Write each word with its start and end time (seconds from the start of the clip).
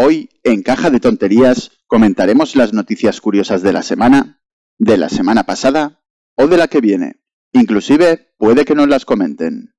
Hoy, 0.00 0.30
en 0.44 0.62
Caja 0.62 0.90
de 0.90 1.00
Tonterías, 1.00 1.72
comentaremos 1.88 2.54
las 2.54 2.72
noticias 2.72 3.20
curiosas 3.20 3.62
de 3.62 3.72
la 3.72 3.82
semana, 3.82 4.40
de 4.78 4.96
la 4.96 5.08
semana 5.08 5.42
pasada 5.42 6.04
o 6.36 6.46
de 6.46 6.56
la 6.56 6.68
que 6.68 6.80
viene. 6.80 7.20
Inclusive, 7.50 8.32
puede 8.38 8.64
que 8.64 8.76
nos 8.76 8.86
las 8.86 9.04
comenten. 9.04 9.74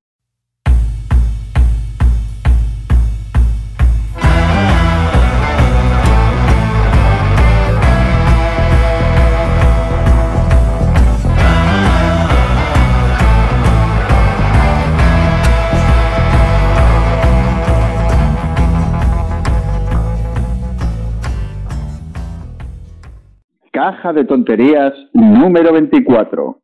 Caja 23.80 24.12
de 24.12 24.26
Tonterías 24.26 24.92
número 25.14 25.72
24. 25.72 26.58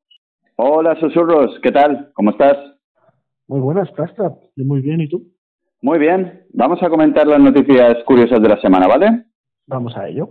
Hola, 0.57 1.01
susurros, 1.01 1.59
¿qué 1.63 1.73
tal? 1.73 2.11
¿Cómo 2.13 2.33
estás? 2.33 2.59
Muy 3.49 3.59
buenas, 3.59 3.91
Pasta. 3.93 4.35
Muy 4.55 4.83
bien, 4.83 5.01
¿y 5.01 5.09
tú? 5.09 5.23
Muy 5.81 5.99
bien. 5.99 6.43
Vamos 6.53 6.83
a 6.83 6.91
comentar 6.91 7.27
las 7.27 7.41
noticias 7.41 7.97
curiosas 8.05 8.43
de 8.43 8.49
la 8.51 8.61
semana, 8.61 8.87
¿vale? 8.87 9.25
Vamos 9.67 9.97
a 9.97 10.07
ello. 10.07 10.29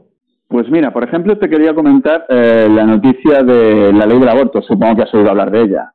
Pues 0.48 0.70
mira, 0.70 0.94
por 0.94 1.04
ejemplo, 1.04 1.40
te 1.40 1.50
quería 1.50 1.74
comentar 1.74 2.28
eh, 2.30 2.68
la 2.70 2.86
noticia 2.86 3.42
de 3.42 3.92
la 3.92 4.06
ley 4.06 4.20
del 4.20 4.30
aborto. 4.30 4.62
Supongo 4.62 4.98
que 4.98 5.02
has 5.02 5.14
oído 5.16 5.32
hablar 5.32 5.50
de 5.50 5.62
ella. 5.64 5.92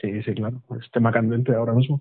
Sí, 0.00 0.22
sí, 0.22 0.32
claro. 0.32 0.62
Es 0.80 0.90
tema 0.92 1.12
candente 1.12 1.54
ahora 1.54 1.74
mismo. 1.74 2.00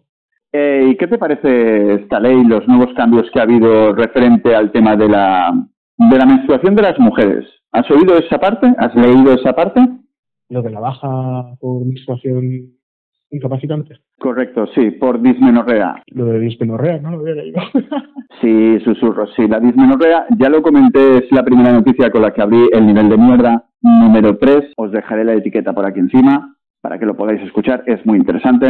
Eh, 0.53 0.87
¿Y 0.89 0.95
qué 0.95 1.07
te 1.07 1.17
parece 1.17 1.95
esta 1.95 2.21
ley, 2.21 2.45
los 2.45 2.65
nuevos 2.65 2.95
cambios 2.95 3.29
que 3.33 3.41
ha 3.41 3.43
habido 3.43 3.93
referente 3.93 4.55
al 4.55 4.71
tema 4.71 4.95
de 4.95 5.09
la, 5.09 5.51
de 5.97 6.17
la 6.17 6.25
menstruación 6.25 6.75
de 6.75 6.81
las 6.81 6.97
mujeres? 6.97 7.45
¿Has 7.75 7.91
oído 7.91 8.17
esa 8.17 8.37
parte? 8.37 8.73
¿Has 8.77 8.95
leído 8.95 9.33
esa 9.33 9.51
parte? 9.51 9.85
Lo 10.47 10.61
de 10.61 10.69
la 10.69 10.79
baja 10.79 11.57
por 11.59 11.85
menstruación 11.85 12.71
incapacitante. 13.29 13.99
Correcto, 14.17 14.65
sí, 14.73 14.91
por 14.91 15.21
dismenorrea. 15.21 16.01
Lo 16.07 16.23
de 16.23 16.39
dismenorrea, 16.39 16.99
¿no? 16.99 17.11
Lo 17.11 17.19
había 17.19 17.35
leído. 17.35 17.61
sí, 18.41 18.79
susurro, 18.79 19.27
sí. 19.35 19.45
La 19.49 19.59
dismenorrea, 19.59 20.25
ya 20.39 20.47
lo 20.47 20.61
comenté, 20.61 21.17
es 21.17 21.31
la 21.31 21.43
primera 21.43 21.73
noticia 21.73 22.09
con 22.11 22.21
la 22.21 22.31
que 22.31 22.41
abrí 22.41 22.69
el 22.71 22.85
nivel 22.85 23.09
de 23.09 23.17
mierda 23.17 23.65
número 23.81 24.37
3. 24.37 24.71
Os 24.77 24.91
dejaré 24.93 25.25
la 25.25 25.33
etiqueta 25.33 25.73
por 25.73 25.85
aquí 25.85 25.99
encima 25.99 26.55
para 26.79 26.97
que 26.97 27.05
lo 27.05 27.17
podáis 27.17 27.41
escuchar, 27.41 27.83
es 27.87 28.05
muy 28.05 28.19
interesante. 28.19 28.67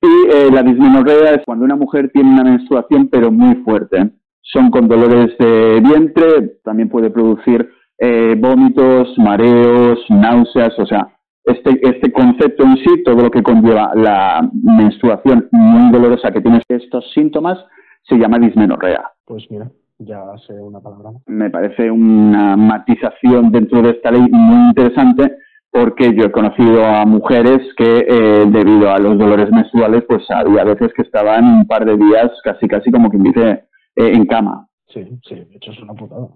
Y 0.00 0.34
eh, 0.34 0.50
la 0.52 0.64
dismenorrea 0.64 1.34
es 1.34 1.42
cuando 1.44 1.64
una 1.64 1.76
mujer 1.76 2.10
tiene 2.12 2.30
una 2.30 2.42
menstruación 2.42 3.08
pero 3.08 3.30
muy 3.30 3.54
fuerte. 3.62 4.10
Son 4.40 4.72
con 4.72 4.88
dolores 4.88 5.36
de 5.38 5.80
vientre, 5.80 6.58
también 6.64 6.88
puede 6.88 7.10
producir 7.10 7.68
eh, 7.98 8.34
vómitos, 8.38 9.16
mareos, 9.18 9.98
náuseas, 10.08 10.78
o 10.78 10.86
sea, 10.86 11.08
este, 11.44 11.70
este 11.82 12.12
concepto 12.12 12.64
en 12.64 12.76
sí, 12.76 13.02
todo 13.04 13.22
lo 13.22 13.30
que 13.30 13.42
conlleva 13.42 13.92
la 13.94 14.48
menstruación 14.52 15.48
muy 15.50 15.90
dolorosa 15.90 16.30
que 16.30 16.40
tiene 16.40 16.62
estos 16.68 17.10
síntomas, 17.12 17.58
se 18.02 18.16
llama 18.16 18.38
dismenorrea. 18.38 19.10
Pues 19.24 19.44
mira, 19.50 19.70
ya 19.98 20.20
sé 20.46 20.54
una 20.54 20.80
palabra. 20.80 21.10
Me 21.26 21.50
parece 21.50 21.90
una 21.90 22.56
matización 22.56 23.50
dentro 23.50 23.82
de 23.82 23.90
esta 23.90 24.10
ley 24.10 24.26
muy 24.30 24.68
interesante 24.68 25.36
porque 25.70 26.14
yo 26.14 26.26
he 26.26 26.32
conocido 26.32 26.84
a 26.84 27.04
mujeres 27.06 27.60
que 27.76 28.04
eh, 28.06 28.44
debido 28.46 28.90
a 28.90 28.98
los 28.98 29.16
dolores 29.18 29.50
menstruales 29.50 30.04
pues 30.06 30.22
había 30.30 30.64
veces 30.64 30.92
que 30.94 31.02
estaban 31.02 31.44
un 31.44 31.66
par 31.66 31.86
de 31.86 31.96
días 31.96 32.30
casi 32.44 32.68
casi 32.68 32.90
como 32.90 33.08
quien 33.08 33.22
dice 33.22 33.50
eh, 33.96 34.12
en 34.12 34.26
cama. 34.26 34.68
Sí, 34.88 35.02
sí, 35.26 35.34
de 35.34 35.56
hecho 35.56 35.72
es 35.72 35.80
una 35.80 35.94
putada 35.94 36.28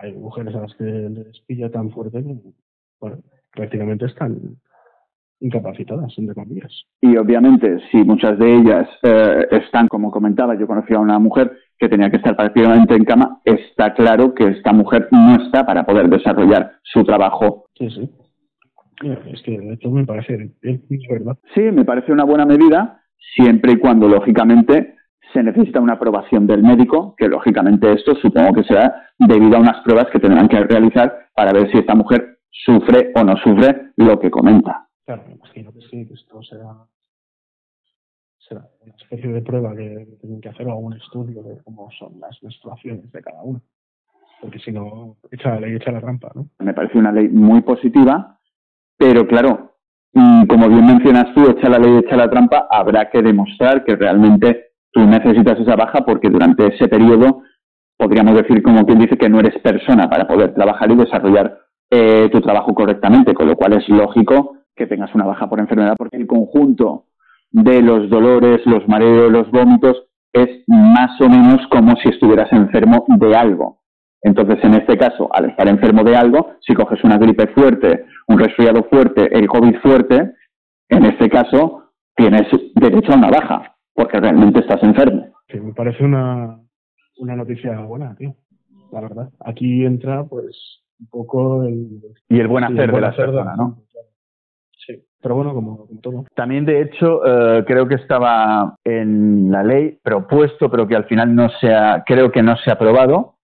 hay 0.00 0.12
mujeres 0.12 0.54
a 0.54 0.60
las 0.60 0.74
que 0.74 0.84
les 0.84 1.40
pilla 1.46 1.70
tan 1.70 1.90
fuerte 1.90 2.22
que, 2.22 2.36
bueno, 3.00 3.18
prácticamente 3.52 4.06
están 4.06 4.56
incapacitadas, 5.40 6.12
entre 6.18 6.34
comillas. 6.34 6.84
Y 7.00 7.16
obviamente, 7.16 7.78
si 7.90 7.98
muchas 7.98 8.38
de 8.38 8.56
ellas 8.56 8.88
eh, 9.02 9.46
están, 9.50 9.88
como 9.88 10.10
comentaba, 10.10 10.58
yo 10.58 10.66
conocí 10.66 10.94
a 10.94 11.00
una 11.00 11.18
mujer 11.18 11.52
que 11.78 11.88
tenía 11.88 12.10
que 12.10 12.18
estar 12.18 12.36
prácticamente 12.36 12.94
en 12.94 13.04
cama, 13.04 13.40
está 13.44 13.94
claro 13.94 14.34
que 14.34 14.48
esta 14.48 14.72
mujer 14.72 15.08
no 15.10 15.42
está 15.42 15.64
para 15.64 15.84
poder 15.84 16.08
desarrollar 16.08 16.72
su 16.82 17.04
trabajo. 17.04 17.66
Sí, 17.74 17.88
sí. 17.90 18.10
Es 19.02 19.42
que 19.42 19.54
esto 19.72 19.90
me 19.90 20.04
parece 20.04 20.52
bien, 20.60 20.82
verdad. 21.08 21.38
Sí, 21.54 21.62
me 21.62 21.86
parece 21.86 22.12
una 22.12 22.24
buena 22.24 22.44
medida, 22.44 23.00
siempre 23.34 23.72
y 23.72 23.76
cuando, 23.76 24.08
lógicamente, 24.08 24.96
se 25.32 25.42
necesita 25.42 25.80
una 25.80 25.94
aprobación 25.94 26.46
del 26.46 26.62
médico, 26.62 27.14
que 27.16 27.28
lógicamente 27.28 27.92
esto 27.92 28.14
supongo 28.16 28.54
que 28.54 28.64
será 28.64 29.10
debido 29.18 29.56
a 29.56 29.60
unas 29.60 29.82
pruebas 29.82 30.06
que 30.12 30.18
tendrán 30.18 30.48
que 30.48 30.60
realizar 30.64 31.28
para 31.34 31.52
ver 31.52 31.70
si 31.70 31.78
esta 31.78 31.94
mujer 31.94 32.38
sufre 32.50 33.12
o 33.14 33.24
no 33.24 33.36
sufre 33.36 33.92
lo 33.96 34.18
que 34.18 34.30
comenta. 34.30 34.88
Claro, 35.06 35.24
me 35.26 35.34
imagino 35.34 35.72
que 35.72 35.80
sí, 35.82 36.06
que 36.06 36.14
esto 36.14 36.42
será, 36.42 36.74
será 38.38 38.66
una 38.80 38.94
especie 38.96 39.32
de 39.32 39.42
prueba 39.42 39.74
que 39.74 40.06
tienen 40.20 40.40
que 40.40 40.48
hacer 40.48 40.66
o 40.66 40.72
algún 40.72 40.94
estudio 40.94 41.42
de 41.42 41.62
cómo 41.62 41.88
son 41.98 42.20
las 42.20 42.36
menstruaciones 42.42 43.10
de 43.12 43.22
cada 43.22 43.42
uno. 43.42 43.60
Porque 44.40 44.58
si 44.58 44.72
no, 44.72 45.16
echa 45.30 45.50
la 45.50 45.60
ley, 45.60 45.76
echa 45.76 45.92
la 45.92 46.00
trampa, 46.00 46.30
¿no? 46.34 46.48
Me 46.58 46.72
parece 46.72 46.98
una 46.98 47.12
ley 47.12 47.28
muy 47.28 47.60
positiva, 47.60 48.38
pero 48.96 49.26
claro, 49.26 49.76
mm, 50.14 50.46
como 50.46 50.68
bien 50.68 50.86
mencionas 50.86 51.34
tú, 51.34 51.50
echa 51.50 51.68
la 51.68 51.78
ley, 51.78 51.98
echa 51.98 52.16
la 52.16 52.30
trampa, 52.30 52.66
habrá 52.70 53.10
que 53.10 53.20
demostrar 53.20 53.84
que 53.84 53.96
realmente 53.96 54.69
tú 54.92 55.00
necesitas 55.00 55.58
esa 55.58 55.76
baja 55.76 56.04
porque 56.04 56.28
durante 56.28 56.66
ese 56.74 56.88
periodo 56.88 57.42
podríamos 57.96 58.34
decir 58.34 58.62
como 58.62 58.86
quien 58.86 58.98
dice 58.98 59.16
que 59.16 59.28
no 59.28 59.40
eres 59.40 59.58
persona 59.62 60.08
para 60.08 60.26
poder 60.26 60.54
trabajar 60.54 60.90
y 60.90 60.96
desarrollar 60.96 61.58
eh, 61.90 62.28
tu 62.32 62.40
trabajo 62.40 62.74
correctamente, 62.74 63.34
con 63.34 63.46
lo 63.46 63.56
cual 63.56 63.74
es 63.74 63.88
lógico 63.88 64.56
que 64.74 64.86
tengas 64.86 65.14
una 65.14 65.26
baja 65.26 65.48
por 65.48 65.60
enfermedad 65.60 65.94
porque 65.98 66.16
el 66.16 66.26
conjunto 66.26 67.06
de 67.50 67.82
los 67.82 68.08
dolores, 68.08 68.64
los 68.64 68.86
mareos, 68.88 69.30
los 69.30 69.50
vómitos 69.50 70.04
es 70.32 70.62
más 70.66 71.20
o 71.20 71.28
menos 71.28 71.66
como 71.70 71.96
si 71.96 72.08
estuvieras 72.08 72.50
enfermo 72.52 73.04
de 73.08 73.36
algo. 73.36 73.80
Entonces, 74.22 74.58
en 74.62 74.74
este 74.74 74.96
caso, 74.96 75.28
al 75.32 75.50
estar 75.50 75.66
enfermo 75.66 76.04
de 76.04 76.14
algo, 76.14 76.52
si 76.60 76.74
coges 76.74 77.02
una 77.04 77.18
gripe 77.18 77.48
fuerte, 77.48 78.04
un 78.28 78.38
resfriado 78.38 78.84
fuerte, 78.84 79.36
el 79.36 79.48
COVID 79.48 79.76
fuerte, 79.80 80.34
en 80.88 81.04
este 81.06 81.28
caso 81.28 81.90
tienes 82.14 82.46
derecho 82.74 83.12
a 83.12 83.16
una 83.16 83.30
baja 83.30 83.76
porque 84.00 84.18
realmente 84.18 84.60
estás 84.60 84.82
enfermo. 84.82 85.26
Sí, 85.48 85.60
me 85.60 85.74
parece 85.74 86.02
una, 86.02 86.58
una 87.18 87.36
noticia 87.36 87.78
buena, 87.80 88.14
tío. 88.16 88.34
La 88.92 89.02
verdad. 89.02 89.28
Aquí 89.44 89.84
entra, 89.84 90.24
pues, 90.24 90.80
un 90.98 91.06
poco 91.08 91.64
el... 91.64 92.00
Y 92.30 92.40
el 92.40 92.48
buen 92.48 92.64
hacer 92.64 92.90
de 92.90 93.00
la 93.00 93.14
persona, 93.14 93.54
¿no? 93.56 93.82
Sí, 94.86 95.04
pero 95.20 95.34
bueno, 95.34 95.52
como, 95.52 95.86
todo. 96.02 96.24
También, 96.34 96.64
de 96.64 96.80
hecho, 96.80 97.20
eh, 97.26 97.64
creo 97.66 97.86
que 97.86 97.96
estaba 97.96 98.74
en 98.84 99.50
la 99.50 99.62
ley 99.62 99.98
propuesto, 100.02 100.70
pero 100.70 100.88
que 100.88 100.96
al 100.96 101.04
final 101.04 101.34
no 101.34 101.50
se 101.60 101.74
ha, 101.74 102.02
creo 102.06 102.32
que 102.32 102.42
no 102.42 102.56
se 102.56 102.70
ha 102.70 102.74
aprobado, 102.74 103.34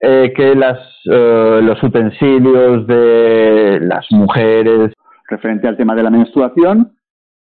eh, 0.00 0.32
que 0.34 0.54
las, 0.54 0.78
eh, 1.04 1.60
los 1.62 1.82
utensilios 1.82 2.86
de 2.86 3.78
las 3.82 4.06
mujeres 4.10 4.94
referente 5.28 5.68
al 5.68 5.76
tema 5.76 5.94
de 5.94 6.02
la 6.02 6.10
menstruación, 6.10 6.94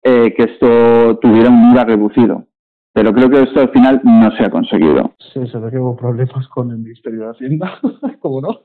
que 0.03 0.35
esto 0.37 1.19
tuviera 1.19 1.49
un 1.49 1.73
IVA 1.73 1.85
reducido. 1.85 2.47
Pero 2.95 3.13
creo 3.13 3.29
que 3.29 3.43
esto 3.43 3.61
al 3.61 3.71
final 3.71 4.01
no 4.05 4.31
se 4.37 4.45
ha 4.45 4.51
conseguido. 4.51 5.15
Sí, 5.19 5.45
se 5.49 5.59
ve 5.59 5.71
que 5.73 5.79
hubo 5.79 5.97
problemas 5.97 6.47
con 6.49 6.71
el 6.71 6.79
Ministerio 6.79 7.25
de 7.25 7.31
Hacienda, 7.31 7.81
¿cómo 8.21 8.41
no? 8.41 8.61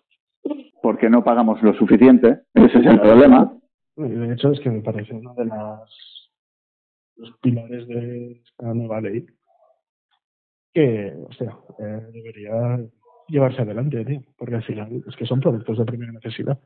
Porque 0.84 1.09
no 1.09 1.23
pagamos 1.23 1.62
lo 1.63 1.73
suficiente, 1.73 2.41
ese 2.53 2.78
es 2.78 2.85
el 2.85 3.01
problema. 3.01 3.51
De 3.95 4.34
hecho, 4.34 4.51
es 4.51 4.59
que 4.59 4.69
me 4.69 4.81
parece 4.81 5.16
uno 5.16 5.34
de 5.34 5.45
las, 5.45 6.31
los 7.18 7.31
pilares 7.41 7.88
de 7.88 8.34
esta 8.45 8.73
nueva 8.73 9.01
ley 9.01 9.25
que, 10.73 11.12
o 11.28 11.34
sea, 11.34 11.57
eh, 11.79 12.07
debería 12.13 12.79
llevarse 13.28 13.63
adelante, 13.63 14.06
tío, 14.06 14.21
porque 14.38 14.56
al 14.56 14.63
final 14.63 15.03
es 15.07 15.15
que 15.15 15.25
son 15.25 15.39
productos 15.39 15.80
de 15.80 15.86
primera 15.86 16.12
necesidad. 16.12 16.59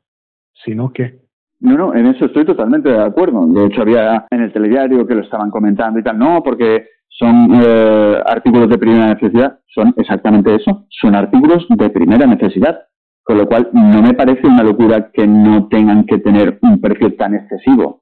Sino 0.66 0.92
que 0.92 1.22
no, 1.64 1.78
no, 1.78 1.96
en 1.96 2.08
eso 2.08 2.26
estoy 2.26 2.44
totalmente 2.44 2.90
de 2.90 3.02
acuerdo. 3.02 3.48
De 3.48 3.68
hecho, 3.68 3.84
había 3.84 4.26
en 4.30 4.42
el 4.42 4.52
telediario 4.52 5.08
que 5.08 5.16
lo 5.16 5.22
estaban 5.22 5.50
comentando 5.50 5.98
y 5.98 6.04
tal. 6.04 6.20
No, 6.20 6.44
porque 6.44 6.88
son 7.08 7.52
eh, 7.54 8.22
artículos 8.26 8.70
de 8.70 8.78
primera 8.78 9.14
necesidad, 9.14 9.60
son 9.74 9.94
exactamente 9.96 10.56
eso, 10.56 10.88
son 10.90 11.16
artículos 11.16 11.66
de 11.70 11.90
primera 11.90 12.28
necesidad. 12.28 12.82
Con 13.24 13.38
lo 13.38 13.48
cual, 13.48 13.70
no 13.72 14.02
me 14.02 14.14
parece 14.14 14.46
una 14.46 14.64
locura 14.64 15.10
que 15.14 15.26
no 15.26 15.70
tengan 15.70 16.06
que 16.06 16.18
tener 16.18 16.60
un 16.62 16.82
precio 16.82 17.16
tan 17.16 17.34
excesivo, 17.34 18.02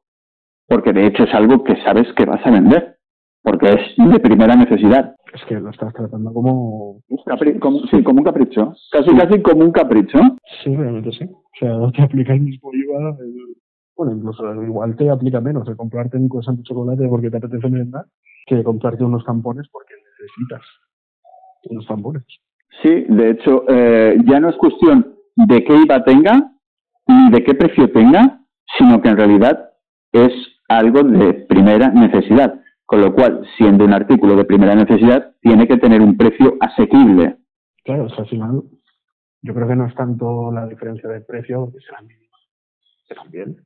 porque 0.67 0.91
de 0.91 1.05
hecho 1.05 1.25
es 1.25 1.33
algo 1.35 1.63
que 1.63 1.75
sabes 1.83 2.11
que 2.13 2.25
vas 2.25 2.43
a 2.43 2.49
vender, 2.49 2.97
porque 3.43 3.67
es 3.67 3.95
de 3.95 4.19
primera 4.19 4.55
necesidad. 4.55 5.13
Es 5.33 5.45
que 5.45 5.59
lo 5.59 5.69
estás 5.69 5.93
tratando 5.93 6.33
como... 6.33 7.01
como 7.59 7.79
sí, 7.91 8.03
como 8.03 8.19
un 8.19 8.25
capricho. 8.25 8.73
Casi, 8.91 9.15
casi 9.15 9.41
como 9.41 9.65
un 9.65 9.71
capricho. 9.71 10.19
Sí, 10.63 10.75
realmente 10.75 11.11
sí. 11.11 11.25
O 11.25 11.57
sea, 11.59 11.69
no 11.69 11.91
te 11.91 12.01
aplica 12.01 12.33
el 12.33 12.41
mismo 12.41 12.69
IVA. 12.73 13.17
Bueno, 14.01 14.17
incluso 14.17 14.63
igual 14.63 14.95
te 14.95 15.11
aplica 15.11 15.39
menos 15.39 15.63
de 15.67 15.75
comprarte 15.75 16.17
un 16.17 16.27
cosa 16.27 16.51
de 16.53 16.63
chocolate 16.63 17.07
porque 17.07 17.29
te 17.29 17.37
apetece 17.37 17.69
merendar 17.69 18.05
que 18.47 18.63
comprarte 18.63 19.03
unos 19.03 19.23
tampones 19.23 19.67
porque 19.71 19.93
necesitas 19.93 20.65
unos 21.65 21.85
tampones. 21.85 22.23
Sí, 22.81 23.05
de 23.07 23.29
hecho, 23.29 23.63
eh, 23.67 24.17
ya 24.25 24.39
no 24.39 24.49
es 24.49 24.55
cuestión 24.55 25.17
de 25.35 25.63
qué 25.63 25.75
IVA 25.83 26.03
tenga 26.03 26.51
ni 27.05 27.29
de 27.29 27.43
qué 27.43 27.53
precio 27.53 27.91
tenga, 27.91 28.41
sino 28.75 29.03
que 29.03 29.09
en 29.09 29.17
realidad 29.17 29.69
es 30.13 30.33
algo 30.67 31.03
de 31.03 31.33
primera 31.33 31.89
necesidad. 31.89 32.59
Con 32.87 33.01
lo 33.01 33.13
cual, 33.13 33.45
siendo 33.55 33.85
un 33.85 33.93
artículo 33.93 34.35
de 34.35 34.45
primera 34.45 34.73
necesidad, 34.73 35.35
tiene 35.41 35.67
que 35.67 35.77
tener 35.77 36.01
un 36.01 36.17
precio 36.17 36.57
asequible. 36.59 37.37
Claro, 37.83 38.05
o 38.05 38.09
sea, 38.09 38.23
al 38.23 38.29
final, 38.29 38.63
yo 39.43 39.53
creo 39.53 39.67
que 39.67 39.75
no 39.75 39.85
es 39.85 39.93
tanto 39.93 40.51
la 40.51 40.65
diferencia 40.65 41.07
de 41.07 41.21
precio, 41.21 41.71
que 41.71 41.81
será 41.81 42.01
mínima, 42.01 42.37
que 43.07 43.13
también. 43.13 43.57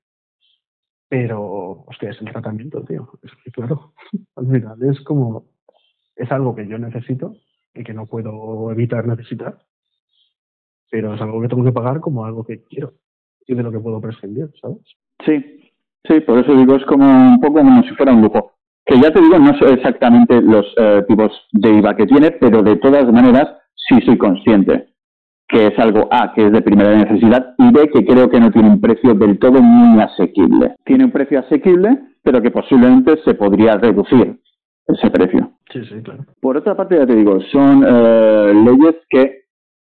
Pero, 1.18 1.86
hostia, 1.88 2.10
es 2.10 2.20
el 2.20 2.30
tratamiento, 2.30 2.84
tío. 2.84 3.08
Es 3.24 3.32
que, 3.42 3.50
claro, 3.50 3.94
al 4.36 4.48
final 4.48 4.78
es 4.84 5.00
como, 5.06 5.46
es 6.14 6.30
algo 6.30 6.54
que 6.54 6.68
yo 6.68 6.78
necesito 6.78 7.38
y 7.74 7.86
que 7.86 7.94
no 7.94 8.06
puedo 8.06 8.70
evitar 8.70 9.08
necesitar, 9.08 9.58
pero 10.92 11.14
es 11.14 11.22
algo 11.22 11.42
que 11.42 11.48
tengo 11.48 11.64
que 11.64 11.72
pagar 11.72 12.02
como 12.02 12.26
algo 12.26 12.44
que 12.44 12.64
quiero 12.66 12.96
y 13.48 13.56
de 13.56 13.64
lo 13.64 13.72
que 13.72 13.80
puedo 13.80 14.02
prescindir, 14.02 14.52
¿sabes? 14.62 14.80
Sí, 15.26 15.72
sí, 16.06 16.20
por 16.20 16.40
eso 16.40 16.54
digo, 16.54 16.76
es 16.76 16.84
como 16.84 17.06
un 17.06 17.40
poco 17.40 17.60
como 17.60 17.82
si 17.84 17.96
fuera 17.96 18.12
un 18.12 18.22
lujo. 18.22 18.52
Que 18.86 19.00
ya 19.00 19.10
te 19.10 19.22
digo, 19.22 19.40
no 19.40 19.58
sé 19.58 19.72
exactamente 19.72 20.42
los 20.42 20.66
eh, 20.78 21.06
tipos 21.08 21.32
de 21.54 21.78
IVA 21.78 21.96
que 21.96 22.08
tiene, 22.08 22.32
pero 22.32 22.62
de 22.62 22.76
todas 22.76 23.10
maneras 23.10 23.48
sí 23.74 24.02
soy 24.02 24.18
consciente 24.18 24.90
que 25.48 25.68
es 25.68 25.80
algo 25.80 26.08
A, 26.12 26.34
que 26.34 26.48
es 26.48 26.52
de 26.52 26.62
primera 26.62 26.96
necesidad, 26.96 27.54
y 27.58 27.72
B, 27.72 27.90
que 27.90 28.06
creo 28.06 28.30
que 28.30 28.40
no 28.40 28.52
tiene 28.52 28.70
un 28.70 28.82
precio 28.82 29.14
del 29.14 29.38
todo 29.38 29.62
muy 29.62 30.02
asequible. 30.02 30.76
Tiene 30.86 31.06
un 31.06 31.12
precio 31.12 31.40
asequible, 31.40 32.00
pero 32.24 32.42
que 32.42 32.52
posiblemente 32.52 33.18
se 33.24 33.36
podría 33.36 33.78
reducir 33.78 34.40
ese 34.88 35.10
precio. 35.10 35.52
Sí, 35.72 35.84
sí, 35.86 36.02
claro. 36.04 36.26
Por 36.42 36.58
otra 36.58 36.76
parte, 36.76 36.98
ya 36.98 37.06
te 37.06 37.16
digo, 37.16 37.40
son 37.52 37.84
eh, 37.88 38.54
leyes 38.54 38.96
que 39.10 39.46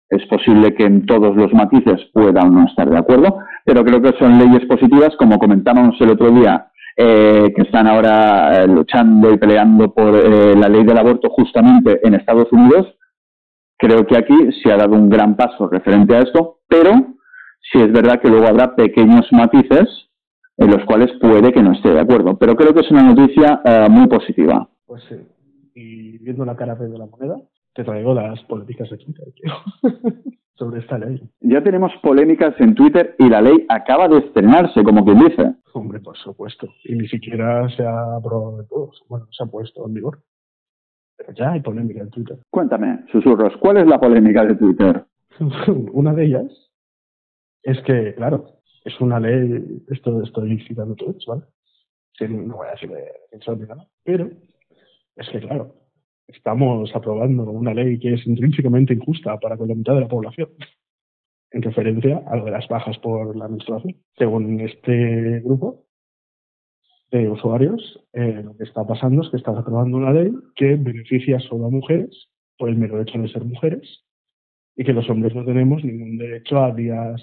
es 0.09 0.27
posible 0.27 0.75
que 0.75 0.85
en 0.85 1.05
todos 1.07 1.35
los 1.37 1.53
matices 1.53 2.01
pueda 2.13 2.43
o 2.43 2.51
no 2.51 2.67
estar 2.67 2.89
de 2.89 2.99
acuerdo, 2.99 3.39
pero 3.65 3.85
creo 3.85 4.01
que 4.01 4.17
son 4.19 4.39
leyes 4.39 4.65
positivas, 4.67 5.17
como 5.19 5.39
comentábamos 5.39 6.01
el 6.01 6.11
otro 6.11 6.31
día, 6.31 6.69
eh, 6.97 7.53
que 7.55 7.63
están 7.63 7.87
ahora 7.87 8.63
eh, 8.63 8.69
luchando 8.69 9.33
y 9.33 9.37
peleando 9.37 9.93
por 9.93 10.13
la 10.13 10.69
ley 10.69 10.85
del 10.85 10.99
aborto 10.99 11.29
justamente 11.31 12.01
en 12.07 12.15
Estados 12.15 12.51
Unidos. 12.53 12.87
Creo 13.79 14.07
que 14.07 14.17
aquí 14.17 14.35
se 14.63 14.73
ha 14.73 14.77
dado 14.77 14.95
un 14.95 15.09
gran 15.09 15.37
paso 15.37 15.69
referente 15.69 16.17
a 16.17 16.21
esto, 16.21 16.61
pero 16.69 16.93
sí 17.73 17.81
es 17.81 17.93
verdad 17.93 18.21
que 18.21 18.29
luego 18.29 18.47
habrá 18.47 18.75
pequeños 18.75 19.27
matices 19.33 19.89
en 20.57 20.71
los 20.71 20.85
cuales 20.87 21.11
puede 21.21 21.53
que 21.53 21.63
no 21.63 21.73
esté 21.73 21.91
de 21.91 22.01
acuerdo, 22.01 22.39
pero 22.39 22.57
creo 22.57 22.73
que 22.73 22.81
es 22.81 22.91
una 22.91 23.03
noticia 23.03 23.61
muy 23.91 24.07
positiva. 24.07 24.69
Pues 24.87 25.03
sí. 25.09 25.17
Y 25.75 26.19
viendo 26.19 26.45
la 26.45 26.57
cara 26.57 26.75
de 26.75 26.89
la 26.99 27.07
moneda, 27.07 27.37
te 27.75 27.85
traigo 27.85 28.15
las 28.15 28.43
polémicas 28.45 28.89
de 28.89 28.97
Twitter, 28.97 29.27
sobre 30.55 30.81
esta 30.81 30.97
ley. 30.97 31.21
Ya 31.41 31.63
tenemos 31.63 31.93
polémicas 32.03 32.55
en 32.59 32.75
Twitter 32.75 33.15
y 33.19 33.29
la 33.29 33.43
ley 33.43 33.67
acaba 33.69 34.09
de 34.09 34.19
estrenarse, 34.19 34.83
como 34.83 35.05
quien 35.05 35.19
dice. 35.19 35.55
Hombre, 35.75 36.01
por 36.01 36.17
supuesto. 36.17 36.69
Y 36.85 36.95
ni 36.95 37.07
siquiera 37.09 37.69
se 37.77 37.85
ha 37.85 38.17
aprobado 38.17 38.59
de 38.59 38.65
todos. 38.65 39.03
Bueno, 39.09 39.27
se 39.31 39.45
ha 39.45 39.47
puesto 39.47 39.87
en 39.87 39.93
vigor. 39.93 40.21
Pero 41.17 41.33
ya 41.33 41.53
hay 41.53 41.61
polémica 41.61 42.01
en 42.01 42.11
Twitter. 42.11 42.39
Cuéntame, 42.51 43.05
susurros, 43.11 43.57
¿cuál 43.59 43.79
es 43.79 43.87
la 43.87 43.99
polémica 43.99 44.45
de 44.45 44.55
Twitter? 44.57 45.05
una 45.93 46.13
de 46.13 46.25
ellas 46.27 46.73
es 47.63 47.81
que, 47.83 48.15
claro, 48.15 48.61
es 48.85 49.01
una 49.01 49.19
ley, 49.19 49.83
esto 49.89 50.23
estoy 50.23 50.59
citando 50.61 50.95
tweets, 50.95 51.27
¿vale? 51.27 51.43
no 52.29 52.57
voy 52.57 52.69
a 52.69 52.71
decir 52.71 52.91
de 52.91 53.67
nada, 53.67 53.87
pero 54.05 54.31
es 55.17 55.29
que, 55.29 55.41
claro, 55.41 55.75
estamos 56.29 56.95
aprobando 56.95 57.45
una 57.45 57.75
ley 57.75 57.99
que 57.99 58.15
es 58.15 58.27
intrínsecamente 58.27 58.95
injusta 58.95 59.39
para 59.39 59.57
con 59.57 59.69
la 59.69 59.75
mitad 59.75 59.95
de 59.95 60.03
la 60.03 60.09
población, 60.09 60.49
en 61.51 61.63
referencia 61.63 62.23
a 62.27 62.37
lo 62.37 62.45
de 62.45 62.51
las 62.51 62.69
bajas 62.69 62.99
por 62.99 63.37
la 63.37 63.49
menstruación. 63.49 63.97
Según 64.17 64.61
este 64.61 65.41
grupo 65.41 65.86
de 67.11 67.29
usuarios, 67.29 68.01
eh, 68.13 68.43
lo 68.45 68.57
que 68.57 68.65
está 68.65 68.85
pasando 68.85 69.23
es 69.23 69.31
que 69.31 69.37
estás 69.37 69.57
aprobando 69.57 69.97
una 69.97 70.13
ley 70.13 70.33
que 70.55 70.75
beneficia 70.75 71.39
solo 71.41 71.67
a 71.67 71.71
mujeres 71.71 72.29
por 72.59 72.69
el 72.69 72.77
mero 72.77 73.01
hecho 73.01 73.19
de 73.19 73.29
ser 73.29 73.45
mujeres 73.45 74.05
y 74.77 74.85
que 74.85 74.93
los 74.93 75.09
hombres 75.09 75.35
no 75.35 75.45
tenemos 75.45 75.85
ningún 75.85 76.19
derecho 76.19 76.63
a 76.63 76.75
días, 76.75 77.23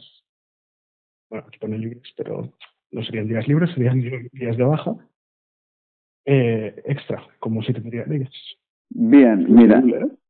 bueno, 1.30 1.45
aquí 1.47 1.59
pone 1.59 1.77
libres, 1.77 2.13
pero 2.15 2.53
no 2.91 3.03
serían 3.03 3.27
días 3.27 3.47
libres, 3.47 3.71
serían 3.71 4.01
días 4.31 4.57
de 4.57 4.63
baja, 4.63 4.95
eh, 6.25 6.81
extra, 6.85 7.21
como 7.39 7.62
si 7.62 7.74
tendría 7.74 8.06
leyes. 8.06 8.31
Bien, 8.89 9.45
mira. 9.50 9.81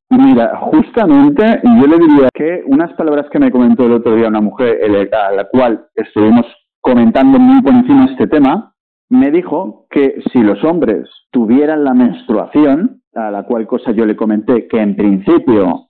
Mira, 0.09 0.55
justamente 0.57 1.61
yo 1.63 1.87
le 1.87 1.97
diría 1.97 2.29
que 2.33 2.63
unas 2.67 2.93
palabras 2.93 3.27
que 3.31 3.39
me 3.39 3.51
comentó 3.51 3.85
el 3.85 3.93
otro 3.93 4.15
día 4.15 4.27
una 4.27 4.41
mujer 4.41 4.79
a 5.11 5.31
la 5.31 5.45
cual 5.45 5.87
estuvimos 5.95 6.45
comentando 6.81 7.39
muy 7.39 7.61
por 7.63 7.73
encima 7.73 8.05
este 8.05 8.27
tema, 8.27 8.72
me 9.13 9.29
dijo 9.29 9.85
que 9.91 10.21
si 10.31 10.39
los 10.41 10.63
hombres 10.63 11.07
tuvieran 11.31 11.83
la 11.83 11.93
menstruación, 11.93 13.03
a 13.13 13.29
la 13.29 13.43
cual 13.43 13.67
cosa 13.67 13.91
yo 13.91 14.05
le 14.07 14.15
comenté 14.15 14.67
que 14.67 14.79
en 14.79 14.95
principio 14.95 15.89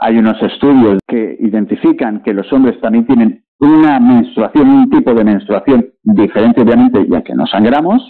hay 0.00 0.18
unos 0.18 0.42
estudios 0.42 0.98
que 1.06 1.36
identifican 1.38 2.22
que 2.22 2.34
los 2.34 2.52
hombres 2.52 2.80
también 2.80 3.06
tienen 3.06 3.44
una 3.60 4.00
menstruación, 4.00 4.68
un 4.68 4.90
tipo 4.90 5.14
de 5.14 5.24
menstruación 5.24 5.86
diferente 6.02 6.62
obviamente 6.62 7.06
ya 7.08 7.22
que 7.22 7.34
no 7.34 7.46
sangramos, 7.46 8.02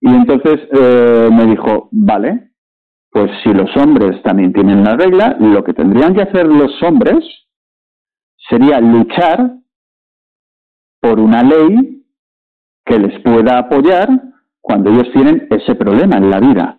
y 0.00 0.08
entonces 0.08 0.60
eh, 0.78 1.30
me 1.32 1.46
dijo, 1.46 1.88
vale, 1.92 2.50
pues 3.10 3.30
si 3.42 3.54
los 3.54 3.74
hombres 3.78 4.22
también 4.22 4.52
tienen 4.52 4.84
la 4.84 4.96
regla, 4.96 5.34
lo 5.40 5.64
que 5.64 5.72
tendrían 5.72 6.14
que 6.14 6.22
hacer 6.22 6.46
los 6.46 6.82
hombres 6.82 7.24
sería 8.50 8.80
luchar 8.80 9.56
por 11.00 11.20
una 11.20 11.42
ley 11.42 11.95
que 12.86 12.98
les 12.98 13.20
pueda 13.20 13.58
apoyar 13.58 14.08
cuando 14.60 14.90
ellos 14.90 15.10
tienen 15.12 15.46
ese 15.50 15.74
problema 15.74 16.16
en 16.16 16.30
la 16.30 16.40
vida. 16.40 16.78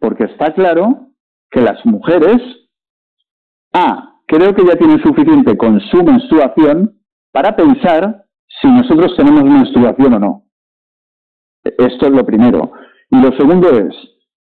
Porque 0.00 0.24
está 0.24 0.52
claro 0.52 1.08
que 1.50 1.60
las 1.60 1.84
mujeres, 1.86 2.38
A, 3.72 4.16
creo 4.26 4.54
que 4.54 4.64
ya 4.64 4.76
tienen 4.76 5.02
suficiente 5.02 5.56
con 5.56 5.80
su 5.80 6.04
menstruación 6.04 7.00
para 7.32 7.54
pensar 7.54 8.24
si 8.60 8.68
nosotros 8.68 9.14
tenemos 9.16 9.44
menstruación 9.44 10.14
o 10.14 10.18
no. 10.18 10.44
Esto 11.62 12.06
es 12.06 12.12
lo 12.12 12.24
primero. 12.24 12.72
Y 13.10 13.20
lo 13.20 13.32
segundo 13.36 13.68
es 13.70 13.94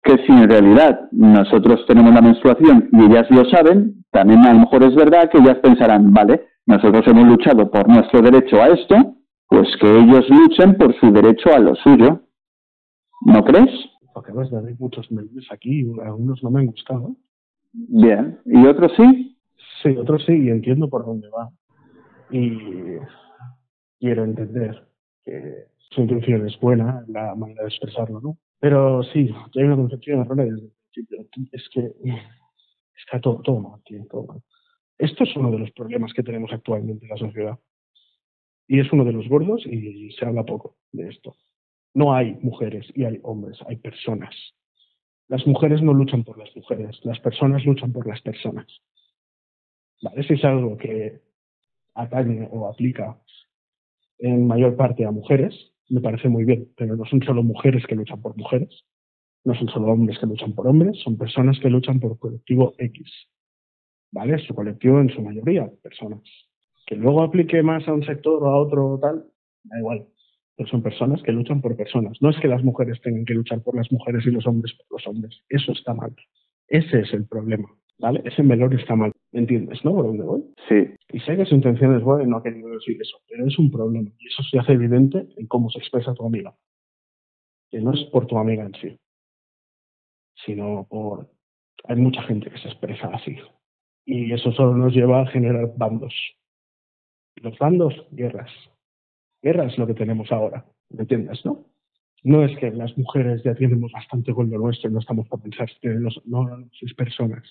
que 0.03 0.17
si 0.25 0.31
en 0.31 0.49
realidad 0.49 1.09
nosotros 1.11 1.85
tenemos 1.87 2.13
la 2.13 2.21
menstruación 2.21 2.89
y 2.91 3.05
ellas 3.05 3.27
lo 3.29 3.45
saben, 3.45 4.05
también 4.11 4.45
a 4.45 4.53
lo 4.53 4.59
mejor 4.61 4.83
es 4.83 4.95
verdad 4.95 5.29
que 5.29 5.37
ellas 5.37 5.57
pensarán, 5.61 6.11
vale, 6.13 6.47
nosotros 6.65 7.05
hemos 7.07 7.27
luchado 7.27 7.69
por 7.69 7.87
nuestro 7.87 8.21
derecho 8.21 8.61
a 8.61 8.67
esto, 8.67 9.15
pues 9.51 9.67
que 9.81 9.85
ellos 9.85 10.29
luchen 10.29 10.77
por 10.77 10.97
su 10.97 11.11
derecho 11.11 11.53
a 11.53 11.59
lo 11.59 11.75
suyo. 11.75 12.21
¿No 13.25 13.43
crees? 13.43 13.69
Porque 14.13 14.31
no 14.31 14.39
hay 14.43 14.75
muchos 14.79 15.11
memes 15.11 15.45
aquí, 15.51 15.85
algunos 16.05 16.41
no 16.41 16.51
me 16.51 16.61
han 16.61 16.67
gustado. 16.67 17.17
Bien, 17.73 18.39
¿y 18.45 18.65
otros 18.65 18.93
sí? 18.95 19.37
Sí, 19.83 19.89
otros 19.97 20.23
sí, 20.25 20.31
y 20.31 20.49
entiendo 20.49 20.89
por 20.89 21.05
dónde 21.05 21.27
va. 21.27 21.49
Y 22.29 22.97
quiero 23.99 24.23
entender 24.23 24.87
que 25.25 25.65
su 25.89 25.99
intención 25.99 26.47
es 26.47 26.57
buena, 26.61 27.03
la 27.09 27.35
manera 27.35 27.63
de 27.63 27.67
expresarlo, 27.67 28.21
¿no? 28.21 28.37
Pero 28.57 29.03
sí, 29.03 29.29
hay 29.53 29.63
una 29.63 29.75
concepción 29.75 30.21
errónea 30.21 30.45
desde 30.45 30.67
el 30.67 30.71
principio. 30.93 31.27
Es 31.51 31.69
que 31.73 31.91
está 32.95 33.19
todo, 33.19 33.41
todo 33.41 33.59
mal, 33.59 33.81
tío, 33.83 34.01
todo 34.09 34.27
mal. 34.27 34.41
Esto 34.97 35.25
es 35.25 35.35
uno 35.35 35.51
de 35.51 35.59
los 35.59 35.71
problemas 35.71 36.13
que 36.13 36.23
tenemos 36.23 36.53
actualmente 36.53 37.03
en 37.05 37.09
la 37.09 37.17
sociedad. 37.17 37.59
Y 38.71 38.79
es 38.79 38.89
uno 38.93 39.03
de 39.03 39.11
los 39.11 39.27
gordos 39.27 39.65
y 39.65 40.09
se 40.13 40.25
habla 40.25 40.45
poco 40.45 40.77
de 40.93 41.09
esto. 41.09 41.35
No 41.93 42.13
hay 42.13 42.37
mujeres 42.41 42.87
y 42.95 43.03
hay 43.03 43.19
hombres, 43.21 43.57
hay 43.67 43.75
personas. 43.75 44.33
Las 45.27 45.45
mujeres 45.45 45.81
no 45.81 45.93
luchan 45.93 46.23
por 46.23 46.37
las 46.37 46.55
mujeres, 46.55 46.97
las 47.03 47.19
personas 47.19 47.65
luchan 47.65 47.91
por 47.91 48.07
las 48.07 48.21
personas. 48.21 48.65
¿Vale? 50.01 50.23
Si 50.23 50.35
es 50.35 50.45
algo 50.45 50.77
que 50.77 51.19
atañe 51.95 52.47
o 52.49 52.65
aplica 52.65 53.19
en 54.19 54.47
mayor 54.47 54.77
parte 54.77 55.03
a 55.03 55.11
mujeres, 55.11 55.53
me 55.89 55.99
parece 55.99 56.29
muy 56.29 56.45
bien, 56.45 56.71
pero 56.77 56.95
no 56.95 57.03
son 57.03 57.21
solo 57.23 57.43
mujeres 57.43 57.85
que 57.85 57.95
luchan 57.95 58.21
por 58.21 58.37
mujeres, 58.37 58.85
no 59.43 59.53
son 59.53 59.67
solo 59.67 59.87
hombres 59.87 60.17
que 60.17 60.27
luchan 60.27 60.55
por 60.55 60.67
hombres, 60.67 60.97
son 61.03 61.17
personas 61.17 61.59
que 61.59 61.69
luchan 61.69 61.99
por 61.99 62.17
colectivo 62.17 62.73
X. 62.77 63.11
¿Vale? 64.11 64.39
Su 64.39 64.55
colectivo 64.55 65.01
en 65.01 65.09
su 65.09 65.21
mayoría, 65.21 65.69
personas. 65.83 66.23
Que 66.85 66.95
luego 66.95 67.23
aplique 67.23 67.61
más 67.63 67.87
a 67.87 67.93
un 67.93 68.03
sector 68.03 68.43
o 68.43 68.47
a 68.47 68.57
otro 68.57 68.99
tal, 69.01 69.25
da 69.63 69.79
igual. 69.79 70.07
Pero 70.55 70.69
son 70.69 70.81
personas 70.81 71.21
que 71.23 71.31
luchan 71.31 71.61
por 71.61 71.77
personas. 71.77 72.17
No 72.21 72.29
es 72.29 72.37
que 72.39 72.47
las 72.47 72.63
mujeres 72.63 73.01
tengan 73.01 73.25
que 73.25 73.33
luchar 73.33 73.61
por 73.63 73.75
las 73.75 73.91
mujeres 73.91 74.25
y 74.25 74.31
los 74.31 74.45
hombres 74.47 74.73
por 74.73 74.97
los 74.97 75.07
hombres. 75.07 75.41
Eso 75.49 75.71
está 75.71 75.93
mal. 75.93 76.13
Ese 76.67 77.01
es 77.01 77.13
el 77.13 77.27
problema. 77.27 77.69
¿Vale? 77.99 78.21
Ese 78.25 78.41
melón 78.41 78.73
está 78.73 78.95
mal. 78.95 79.11
¿Me 79.31 79.41
entiendes, 79.41 79.83
no? 79.85 79.93
¿Por 79.93 80.07
dónde 80.07 80.23
voy? 80.23 80.43
Sí. 80.67 80.89
Y 81.13 81.19
sé 81.19 81.37
que 81.37 81.45
su 81.45 81.55
intención 81.55 81.95
es 81.95 82.03
buena 82.03 82.23
y 82.23 82.27
no 82.27 82.37
ha 82.37 82.43
querido 82.43 82.69
decir 82.69 82.97
eso, 82.99 83.17
pero 83.29 83.45
es 83.45 83.57
un 83.59 83.71
problema. 83.71 84.09
Y 84.17 84.27
eso 84.27 84.43
se 84.43 84.57
hace 84.59 84.73
evidente 84.73 85.27
en 85.37 85.47
cómo 85.47 85.69
se 85.69 85.79
expresa 85.79 86.13
tu 86.13 86.25
amiga. 86.25 86.53
Que 87.69 87.79
no 87.79 87.93
es 87.93 88.03
por 88.05 88.25
tu 88.27 88.37
amiga 88.37 88.65
en 88.65 88.73
sí, 88.73 88.97
sino 90.45 90.87
por 90.89 91.29
hay 91.85 91.95
mucha 91.95 92.21
gente 92.23 92.49
que 92.49 92.57
se 92.57 92.67
expresa 92.67 93.07
así. 93.13 93.37
Y 94.05 94.33
eso 94.33 94.51
solo 94.51 94.75
nos 94.75 94.93
lleva 94.93 95.21
a 95.21 95.27
generar 95.27 95.71
bandos. 95.77 96.13
Los 97.35 97.57
bandos, 97.57 97.93
guerras. 98.11 98.51
Guerra 99.41 99.65
es 99.65 99.77
lo 99.77 99.87
que 99.87 99.93
tenemos 99.93 100.31
ahora, 100.31 100.65
¿me 100.89 101.01
entiendes, 101.01 101.43
no? 101.45 101.65
No 102.23 102.43
es 102.43 102.55
que 102.59 102.69
las 102.69 102.95
mujeres 102.97 103.41
ya 103.43 103.55
tenemos 103.55 103.91
bastante 103.91 104.33
con 104.33 104.49
lo 104.49 104.59
nuestro 104.59 104.89
y 104.89 104.93
no 104.93 104.99
estamos 104.99 105.27
para 105.27 105.41
pensar, 105.41 105.67
no, 105.83 106.09
no, 106.25 106.65
es 106.79 106.93
personas. 106.93 107.43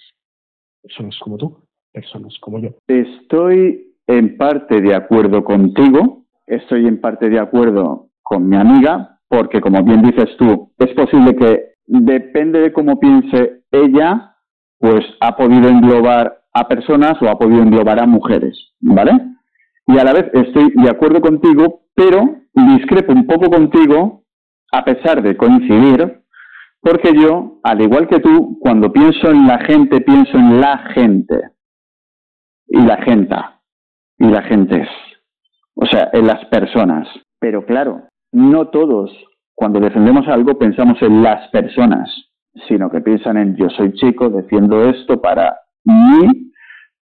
Personas 0.80 1.18
como 1.18 1.36
tú, 1.36 1.64
personas 1.92 2.38
como 2.40 2.60
yo. 2.60 2.70
Estoy 2.86 3.96
en 4.06 4.36
parte 4.36 4.80
de 4.80 4.94
acuerdo 4.94 5.42
contigo, 5.42 6.24
estoy 6.46 6.86
en 6.86 7.00
parte 7.00 7.28
de 7.28 7.40
acuerdo 7.40 8.10
con 8.22 8.48
mi 8.48 8.56
amiga, 8.56 9.18
porque 9.28 9.60
como 9.60 9.82
bien 9.82 10.02
dices 10.02 10.36
tú, 10.38 10.72
es 10.78 10.94
posible 10.94 11.34
que 11.34 11.74
depende 11.86 12.60
de 12.60 12.72
cómo 12.72 13.00
piense 13.00 13.64
ella, 13.72 14.36
pues 14.78 15.04
ha 15.20 15.36
podido 15.36 15.68
englobar 15.68 16.42
a 16.52 16.68
personas 16.68 17.20
o 17.20 17.28
ha 17.28 17.38
podido 17.38 17.62
englobar 17.62 18.00
a 18.00 18.06
mujeres, 18.06 18.72
¿vale? 18.80 19.12
Y 19.92 19.98
a 19.98 20.04
la 20.04 20.12
vez 20.12 20.30
estoy 20.32 20.72
de 20.74 20.88
acuerdo 20.88 21.20
contigo, 21.20 21.82
pero 21.94 22.36
discrepo 22.54 23.12
un 23.12 23.26
poco 23.26 23.50
contigo, 23.50 24.22
a 24.72 24.84
pesar 24.84 25.20
de 25.20 25.36
coincidir, 25.36 26.22
porque 26.80 27.12
yo, 27.12 27.58
al 27.64 27.82
igual 27.82 28.06
que 28.06 28.20
tú, 28.20 28.58
cuando 28.60 28.92
pienso 28.92 29.30
en 29.30 29.46
la 29.46 29.58
gente, 29.58 30.00
pienso 30.00 30.38
en 30.38 30.60
la 30.60 30.78
gente. 30.94 31.50
Y 32.68 32.80
la 32.80 32.98
gente. 32.98 33.34
Y 34.18 34.26
la 34.26 34.42
gente 34.42 34.82
es. 34.82 34.88
O 35.74 35.86
sea, 35.86 36.08
en 36.12 36.26
las 36.26 36.44
personas. 36.46 37.08
Pero 37.40 37.66
claro, 37.66 38.02
no 38.32 38.68
todos, 38.68 39.10
cuando 39.54 39.80
defendemos 39.80 40.28
algo, 40.28 40.56
pensamos 40.56 41.02
en 41.02 41.22
las 41.22 41.48
personas, 41.48 42.08
sino 42.68 42.90
que 42.90 43.00
piensan 43.00 43.38
en 43.38 43.56
yo 43.56 43.68
soy 43.70 43.92
chico, 43.94 44.30
defiendo 44.30 44.84
esto 44.88 45.20
para 45.20 45.58
mí, 45.84 46.49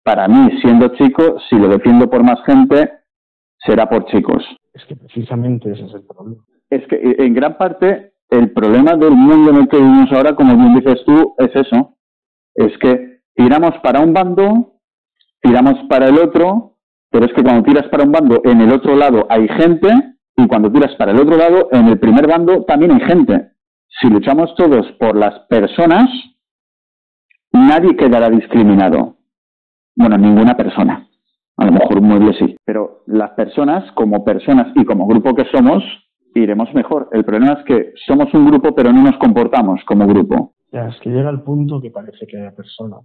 para 0.07 0.29
mí, 0.29 0.61
siendo 0.61 0.87
chico, 0.91 1.37
si 1.51 1.57
lo 1.57 1.67
defiendo 1.67 2.09
por 2.09 2.23
más 2.23 2.39
gente, 2.47 2.93
será 3.59 3.89
por 3.89 4.07
chicos. 4.07 4.41
Es 4.73 4.85
que 4.85 4.95
precisamente 4.95 5.73
ese 5.73 5.85
es 5.85 5.95
el 5.95 6.05
problema. 6.05 6.45
Es 6.71 6.87
que 6.87 7.17
en 7.19 7.35
gran 7.35 7.59
parte 7.59 8.13
el 8.31 8.53
problema 8.53 8.93
del 8.93 9.17
mundo 9.17 9.51
en 9.51 9.57
el 9.57 9.69
que 9.69 9.79
vivimos 9.79 10.13
ahora, 10.13 10.37
como 10.37 10.57
bien 10.57 10.75
dices 10.77 11.03
tú, 11.05 11.35
es 11.39 11.51
eso. 11.57 11.97
Es 12.55 12.79
que 12.79 13.19
tiramos 13.35 13.73
para 13.83 14.01
un 14.01 14.13
bando, 14.13 14.75
tiramos 15.43 15.75
para 15.89 16.07
el 16.07 16.19
otro, 16.19 16.77
pero 17.11 17.27
es 17.27 17.33
que 17.33 17.43
cuando 17.43 17.65
tiras 17.65 17.89
para 17.89 18.05
un 18.05 18.13
bando, 18.13 18.41
en 18.45 18.61
el 18.61 18.73
otro 18.73 18.95
lado 18.95 19.27
hay 19.29 19.49
gente 19.49 19.89
y 20.37 20.47
cuando 20.47 20.71
tiras 20.71 20.95
para 20.95 21.11
el 21.11 21.21
otro 21.21 21.37
lado, 21.37 21.69
en 21.73 21.89
el 21.89 21.99
primer 21.99 22.29
bando 22.29 22.65
también 22.65 22.93
hay 22.93 23.01
gente. 23.01 23.51
Si 24.01 24.09
luchamos 24.09 24.55
todos 24.55 24.87
por 25.01 25.17
las 25.17 25.37
personas, 25.49 26.09
nadie 27.51 27.97
quedará 27.97 28.31
discriminado. 28.31 29.16
Bueno, 29.97 30.19
ninguna 30.19 30.57
persona. 30.57 31.09
A 31.57 31.65
lo 31.65 31.73
mejor 31.73 31.99
un 31.99 32.09
mueble 32.09 32.35
sí. 32.35 32.57
Pero 32.65 33.03
las 33.07 33.31
personas, 33.31 33.91
como 33.93 34.25
personas 34.25 34.69
y 34.75 34.85
como 34.85 35.07
grupo 35.07 35.35
que 35.35 35.47
somos, 35.47 35.83
iremos 36.35 36.73
mejor. 36.75 37.09
El 37.13 37.25
problema 37.25 37.55
es 37.55 37.65
que 37.65 37.93
somos 38.07 38.33
un 38.35 38.47
grupo, 38.47 38.75
pero 38.75 38.93
no 38.93 39.03
nos 39.03 39.17
comportamos 39.17 39.81
como 39.87 40.07
grupo. 40.07 40.55
Ya, 40.71 40.89
es 40.89 41.01
que 41.01 41.09
llega 41.09 41.31
el 41.31 41.41
punto 41.41 41.81
que 41.81 41.91
parece 41.91 42.27
que 42.27 42.37
haya 42.37 42.55
personas 42.55 43.05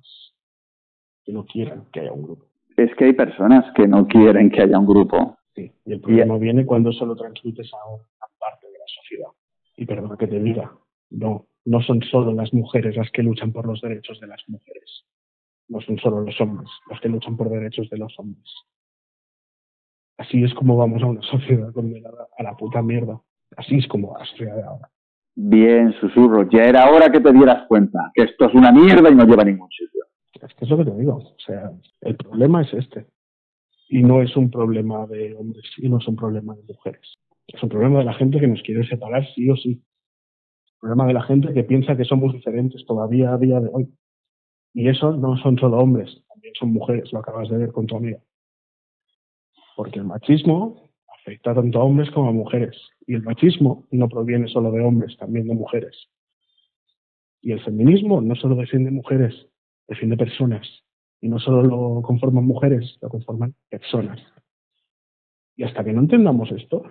que 1.23 1.31
no 1.31 1.45
quieren 1.45 1.83
que 1.93 2.01
haya 2.01 2.11
un 2.11 2.23
grupo. 2.23 2.45
Es 2.75 2.93
que 2.95 3.05
hay 3.05 3.13
personas 3.13 3.65
que 3.73 3.87
no 3.87 4.07
quieren 4.07 4.49
que 4.49 4.61
haya 4.61 4.77
un 4.77 4.85
grupo. 4.85 5.37
Sí, 5.55 5.71
y 5.85 5.93
el 5.93 6.01
problema 6.01 6.37
viene 6.37 6.65
cuando 6.65 6.91
solo 6.91 7.15
transmites 7.15 7.71
a 7.73 7.93
una 7.93 8.03
parte 8.39 8.67
de 8.67 8.79
la 8.79 8.85
sociedad. 8.87 9.29
Y 9.77 9.85
perdona 9.85 10.17
que 10.17 10.27
te 10.27 10.39
diga, 10.39 10.71
no, 11.09 11.45
no 11.65 11.81
son 11.81 12.01
solo 12.03 12.33
las 12.33 12.53
mujeres 12.53 12.95
las 12.97 13.11
que 13.11 13.23
luchan 13.23 13.51
por 13.53 13.65
los 13.67 13.81
derechos 13.81 14.19
de 14.19 14.27
las 14.27 14.43
mujeres. 14.47 15.05
No 15.71 15.79
son 15.79 15.97
solo 15.99 16.19
los 16.19 16.39
hombres 16.41 16.69
los 16.89 16.99
que 16.99 17.07
luchan 17.07 17.37
por 17.37 17.49
derechos 17.49 17.89
de 17.89 17.97
los 17.97 18.13
hombres. 18.19 18.43
Así 20.17 20.43
es 20.43 20.53
como 20.53 20.75
vamos 20.75 21.01
a 21.01 21.05
una 21.05 21.21
sociedad 21.21 21.71
condenada 21.71 22.27
a 22.37 22.43
la 22.43 22.57
puta 22.57 22.81
mierda. 22.81 23.21
Así 23.55 23.77
es 23.77 23.87
como 23.87 24.17
la 24.17 24.25
sociedad 24.25 24.57
de 24.57 24.63
ahora. 24.63 24.89
Bien, 25.33 25.93
susurro. 25.93 26.49
Ya 26.49 26.65
era 26.65 26.91
hora 26.91 27.09
que 27.09 27.21
te 27.21 27.31
dieras 27.31 27.67
cuenta 27.69 28.11
que 28.13 28.23
esto 28.23 28.45
es 28.47 28.53
una 28.53 28.73
mierda 28.73 29.09
y 29.09 29.15
no 29.15 29.25
lleva 29.25 29.43
a 29.43 29.45
ningún 29.45 29.69
sitio. 29.69 30.03
Es 30.41 30.53
que 30.55 30.65
es 30.65 30.71
lo 30.71 30.77
que 30.77 30.91
te 30.91 30.97
digo. 30.97 31.15
O 31.15 31.39
sea, 31.39 31.71
el 32.01 32.17
problema 32.17 32.63
es 32.63 32.73
este. 32.73 33.07
Y 33.87 34.03
no 34.03 34.21
es 34.21 34.35
un 34.35 34.51
problema 34.51 35.07
de 35.07 35.33
hombres 35.35 35.63
y 35.77 35.87
no 35.87 35.99
es 35.99 36.07
un 36.07 36.17
problema 36.17 36.53
de 36.53 36.63
mujeres. 36.63 37.17
Es 37.47 37.63
un 37.63 37.69
problema 37.69 37.99
de 37.99 38.05
la 38.05 38.13
gente 38.13 38.41
que 38.41 38.47
nos 38.47 38.61
quiere 38.61 38.85
separar 38.87 39.25
sí 39.33 39.49
o 39.49 39.55
sí. 39.55 39.81
El 40.65 40.79
problema 40.81 41.07
de 41.07 41.13
la 41.13 41.23
gente 41.23 41.53
que 41.53 41.63
piensa 41.63 41.95
que 41.95 42.03
somos 42.03 42.33
diferentes 42.33 42.85
todavía 42.85 43.33
a 43.33 43.37
día 43.37 43.61
de 43.61 43.69
hoy. 43.71 43.89
Y 44.73 44.87
esos 44.87 45.17
no 45.17 45.37
son 45.37 45.57
solo 45.57 45.77
hombres, 45.77 46.23
también 46.29 46.53
son 46.57 46.73
mujeres, 46.73 47.11
lo 47.11 47.19
acabas 47.19 47.49
de 47.49 47.57
ver 47.57 47.71
con 47.71 47.87
tu 47.87 47.97
amiga. 47.97 48.19
Porque 49.75 49.99
el 49.99 50.05
machismo 50.05 50.89
afecta 51.19 51.53
tanto 51.53 51.79
a 51.79 51.83
hombres 51.83 52.09
como 52.11 52.29
a 52.29 52.33
mujeres. 52.33 52.75
Y 53.05 53.15
el 53.15 53.23
machismo 53.23 53.87
no 53.91 54.07
proviene 54.07 54.47
solo 54.47 54.71
de 54.71 54.81
hombres, 54.81 55.17
también 55.17 55.47
de 55.47 55.55
mujeres. 55.55 56.09
Y 57.41 57.51
el 57.51 57.63
feminismo 57.63 58.21
no 58.21 58.35
solo 58.35 58.55
defiende 58.55 58.91
mujeres, 58.91 59.47
defiende 59.87 60.17
personas. 60.17 60.67
Y 61.19 61.27
no 61.27 61.39
solo 61.39 61.63
lo 61.63 62.01
conforman 62.01 62.45
mujeres, 62.45 62.97
lo 63.01 63.09
conforman 63.09 63.55
personas. 63.69 64.19
Y 65.55 65.63
hasta 65.63 65.83
que 65.83 65.93
no 65.93 66.01
entendamos 66.01 66.51
esto, 66.51 66.83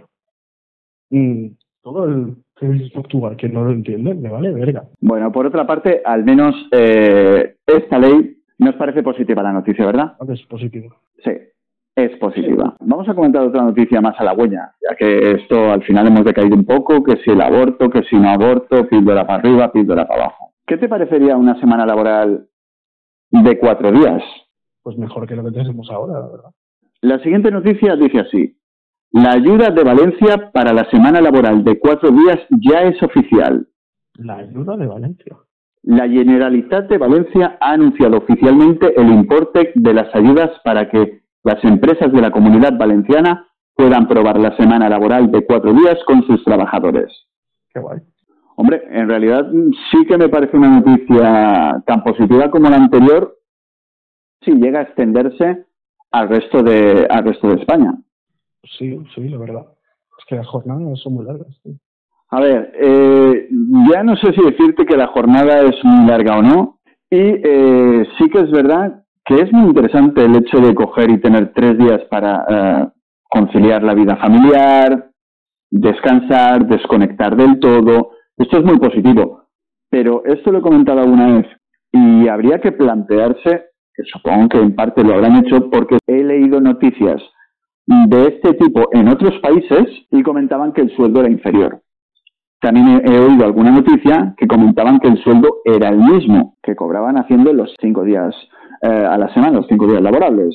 mm, 1.10 1.48
todo 1.82 2.04
el 2.04 2.36
feminismo 2.56 3.00
actual 3.00 3.36
que 3.36 3.48
no 3.48 3.64
lo 3.64 3.70
entiende, 3.70 4.14
me 4.14 4.28
vale 4.28 4.52
verga. 4.52 4.84
Bueno, 5.00 5.32
por 5.32 5.46
otra 5.46 5.66
parte, 5.66 6.02
al 6.04 6.24
menos 6.24 6.54
eh, 6.72 7.56
esta 7.66 7.98
ley 7.98 8.36
nos 8.58 8.74
parece 8.74 9.02
positiva 9.02 9.42
la 9.42 9.52
noticia, 9.52 9.86
¿verdad? 9.86 10.16
Es 10.28 10.42
positiva. 10.46 10.94
Sí, 11.24 11.30
es 11.96 12.16
positiva. 12.18 12.76
Vamos 12.80 13.08
a 13.08 13.14
comentar 13.14 13.42
otra 13.42 13.62
noticia 13.62 14.00
más 14.00 14.18
a 14.20 14.24
la 14.24 14.34
huella, 14.34 14.72
ya 14.88 14.96
que 14.96 15.32
esto 15.32 15.70
al 15.70 15.82
final 15.82 16.06
hemos 16.06 16.24
decaído 16.24 16.54
un 16.54 16.64
poco, 16.64 17.02
que 17.02 17.16
si 17.18 17.30
el 17.30 17.40
aborto, 17.40 17.88
que 17.88 18.02
si 18.02 18.16
no 18.16 18.30
aborto, 18.30 18.86
píldora 18.86 19.26
para 19.26 19.40
arriba, 19.40 19.72
píldora 19.72 20.06
para 20.06 20.24
abajo. 20.24 20.52
¿Qué 20.66 20.76
te 20.76 20.88
parecería 20.88 21.36
una 21.36 21.58
semana 21.58 21.86
laboral 21.86 22.46
de 23.30 23.58
cuatro 23.58 23.92
días. 23.92 24.22
Pues 24.82 24.96
mejor 24.96 25.26
que 25.26 25.36
lo 25.36 25.44
que 25.44 25.52
tenemos 25.52 25.90
ahora, 25.90 26.20
la 26.20 26.28
verdad. 26.28 26.50
La 27.02 27.18
siguiente 27.20 27.50
noticia 27.50 27.96
dice 27.96 28.20
así. 28.20 28.56
La 29.12 29.32
ayuda 29.32 29.70
de 29.70 29.82
Valencia 29.82 30.50
para 30.52 30.72
la 30.72 30.88
semana 30.90 31.20
laboral 31.20 31.64
de 31.64 31.78
cuatro 31.80 32.10
días 32.10 32.38
ya 32.50 32.82
es 32.82 33.02
oficial. 33.02 33.66
La 34.14 34.36
ayuda 34.36 34.76
de 34.76 34.86
Valencia. 34.86 35.36
La 35.82 36.08
Generalitat 36.08 36.88
de 36.88 36.98
Valencia 36.98 37.58
ha 37.60 37.72
anunciado 37.72 38.18
oficialmente 38.18 38.92
el 39.00 39.08
importe 39.08 39.72
de 39.74 39.94
las 39.94 40.14
ayudas 40.14 40.50
para 40.62 40.88
que 40.88 41.22
las 41.42 41.64
empresas 41.64 42.12
de 42.12 42.20
la 42.20 42.30
comunidad 42.30 42.78
valenciana 42.78 43.48
puedan 43.74 44.06
probar 44.06 44.38
la 44.38 44.56
semana 44.56 44.88
laboral 44.88 45.30
de 45.32 45.44
cuatro 45.44 45.72
días 45.72 45.98
con 46.06 46.22
sus 46.24 46.44
trabajadores. 46.44 47.10
Qué 47.72 47.80
guay. 47.80 48.00
Hombre, 48.56 48.82
en 48.90 49.08
realidad 49.08 49.50
sí 49.90 50.04
que 50.06 50.18
me 50.18 50.28
parece 50.28 50.56
una 50.56 50.80
noticia 50.80 51.82
tan 51.86 52.04
positiva 52.04 52.50
como 52.50 52.68
la 52.68 52.76
anterior 52.76 53.38
si 54.42 54.52
llega 54.52 54.80
a 54.80 54.82
extenderse 54.82 55.64
al 56.10 56.28
resto 56.28 56.62
de, 56.62 57.06
al 57.08 57.24
resto 57.24 57.48
de 57.48 57.54
España. 57.54 57.94
Sí, 58.62 58.98
sí, 59.14 59.28
la 59.28 59.38
verdad. 59.38 59.66
Es 60.18 60.24
que 60.26 60.36
las 60.36 60.46
jornadas 60.46 60.98
son 61.00 61.14
muy 61.14 61.24
largas. 61.24 61.48
A 62.28 62.40
ver, 62.40 62.72
eh, 62.80 63.48
ya 63.92 64.02
no 64.02 64.16
sé 64.16 64.32
si 64.32 64.42
decirte 64.42 64.86
que 64.86 64.96
la 64.96 65.08
jornada 65.08 65.62
es 65.62 65.76
muy 65.82 66.06
larga 66.06 66.38
o 66.38 66.42
no. 66.42 66.80
Y 67.10 67.18
eh, 67.18 68.06
sí 68.18 68.28
que 68.30 68.40
es 68.40 68.50
verdad 68.50 69.02
que 69.24 69.34
es 69.34 69.52
muy 69.52 69.68
interesante 69.68 70.24
el 70.24 70.36
hecho 70.36 70.58
de 70.58 70.74
coger 70.74 71.10
y 71.10 71.20
tener 71.20 71.52
tres 71.52 71.76
días 71.76 72.02
para 72.10 72.44
eh, 72.48 72.88
conciliar 73.28 73.82
la 73.82 73.94
vida 73.94 74.16
familiar, 74.16 75.10
descansar, 75.70 76.66
desconectar 76.66 77.36
del 77.36 77.58
todo, 77.60 78.10
esto 78.36 78.58
es 78.58 78.64
muy 78.64 78.78
positivo, 78.78 79.44
pero 79.88 80.24
esto 80.24 80.50
lo 80.50 80.58
he 80.58 80.62
comentado 80.62 81.00
alguna 81.00 81.36
vez 81.36 81.46
y 81.92 82.28
habría 82.28 82.60
que 82.60 82.72
plantearse, 82.72 83.66
que 83.94 84.02
supongo 84.04 84.48
que 84.48 84.58
en 84.58 84.74
parte 84.74 85.04
lo 85.04 85.14
habrán 85.14 85.44
hecho 85.44 85.70
porque 85.70 85.98
he 86.06 86.24
leído 86.24 86.60
noticias 86.60 87.22
de 88.06 88.28
este 88.28 88.54
tipo 88.54 88.88
en 88.92 89.08
otros 89.08 89.36
países 89.40 89.86
y 90.12 90.22
comentaban 90.22 90.72
que 90.72 90.82
el 90.82 90.94
sueldo 90.94 91.20
era 91.20 91.28
inferior. 91.28 91.82
También 92.60 93.02
he, 93.04 93.18
oído 93.18 93.44
alguna 93.44 93.72
noticia 93.72 94.34
que 94.36 94.46
comentaban 94.46 95.00
que 95.00 95.08
el 95.08 95.20
sueldo 95.24 95.56
era 95.64 95.88
el 95.88 95.98
mismo 95.98 96.56
que 96.62 96.76
cobraban 96.76 97.16
haciendo 97.16 97.52
los 97.52 97.74
cinco 97.80 98.04
días 98.04 98.34
eh, 98.82 98.86
a 98.86 99.18
la 99.18 99.32
semana, 99.34 99.58
los 99.58 99.66
cinco 99.66 99.88
días 99.88 100.02
laborables. 100.02 100.54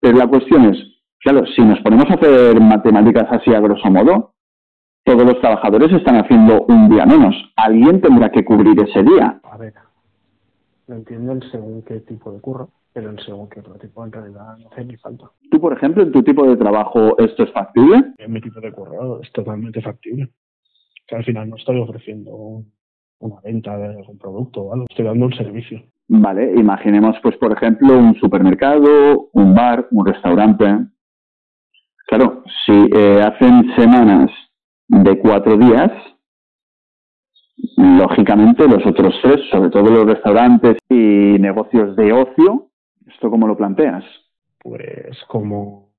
Pero 0.00 0.16
la 0.16 0.28
cuestión 0.28 0.72
es, 0.72 0.78
claro, 1.18 1.44
si 1.54 1.60
nos 1.62 1.80
ponemos 1.80 2.06
a 2.08 2.14
hacer 2.14 2.58
matemáticas 2.60 3.26
así 3.30 3.52
a 3.52 3.60
grosso 3.60 3.90
modo, 3.90 4.32
todos 5.04 5.24
los 5.24 5.38
trabajadores 5.40 5.92
están 5.92 6.16
haciendo 6.16 6.64
un 6.66 6.88
día 6.88 7.04
menos. 7.04 7.34
Alguien 7.56 8.00
tendrá 8.00 8.30
que 8.30 8.44
cubrir 8.44 8.80
ese 8.80 9.02
día. 9.02 9.38
A 9.42 9.56
ver, 9.58 9.74
no 10.86 10.94
entiendo 10.94 11.38
según 11.50 11.82
qué 11.82 12.00
tipo 12.00 12.32
de 12.32 12.40
curro, 12.40 12.70
pero 12.92 13.10
el 13.10 13.18
según 13.20 13.48
qué 13.48 13.60
otro 13.60 13.74
tipo 13.74 14.04
en 14.04 14.12
realidad 14.12 14.56
no 14.58 14.68
hace 14.70 14.84
ni 14.84 14.96
falta. 14.96 15.30
¿Tú, 15.50 15.60
por 15.60 15.72
ejemplo, 15.72 16.02
en 16.02 16.12
tu 16.12 16.22
tipo 16.22 16.46
de 16.46 16.56
trabajo 16.56 17.18
esto 17.18 17.44
es 17.44 17.52
factible? 17.52 18.14
En 18.18 18.32
mi 18.32 18.40
tipo 18.40 18.60
de 18.60 18.72
curro 18.72 19.20
es 19.20 19.30
totalmente 19.32 19.80
factible. 19.80 20.30
Que 21.06 21.16
al 21.16 21.24
final 21.24 21.48
no 21.48 21.56
estoy 21.56 21.78
ofreciendo 21.78 22.64
una 23.20 23.40
venta 23.42 23.76
de 23.76 23.88
algún 23.88 24.18
producto 24.18 24.62
o 24.62 24.72
algo, 24.72 24.86
estoy 24.88 25.04
dando 25.04 25.26
un 25.26 25.34
servicio. 25.34 25.82
Vale, 26.08 26.54
imaginemos 26.56 27.16
pues 27.22 27.36
por 27.36 27.52
ejemplo 27.52 27.96
un 27.96 28.14
supermercado, 28.16 29.28
un 29.32 29.54
bar, 29.54 29.86
un 29.90 30.06
restaurante. 30.06 30.66
Claro, 32.06 32.42
si 32.66 32.72
eh, 32.72 33.22
hacen 33.22 33.72
semanas 33.76 34.30
de 34.88 35.18
cuatro 35.20 35.56
días, 35.56 35.92
lógicamente 37.76 38.66
los 38.66 38.84
otros 38.84 39.14
tres, 39.22 39.40
sobre 39.50 39.70
todo 39.70 39.90
los 39.90 40.06
restaurantes 40.06 40.76
y 40.88 41.38
negocios 41.38 41.94
de 41.94 42.12
ocio, 42.12 42.69
¿esto 43.06 43.30
cómo 43.30 43.46
lo 43.46 43.56
planteas? 43.56 44.04
Pues 44.58 45.16
como 45.28 45.92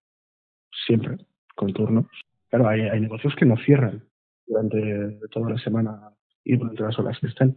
siempre, 0.86 1.18
con 1.56 1.74
turnos. 1.74 2.06
Claro, 2.50 2.68
hay, 2.68 2.82
hay 2.82 3.00
negocios 3.00 3.36
que 3.36 3.46
no 3.46 3.56
cierran 3.58 4.04
durante 4.46 5.20
toda 5.32 5.52
la 5.52 5.58
semana 5.58 6.12
y 6.44 6.58
durante 6.58 6.84
las 6.84 6.98
horas 7.00 7.18
que 7.20 7.28
estén. 7.28 7.56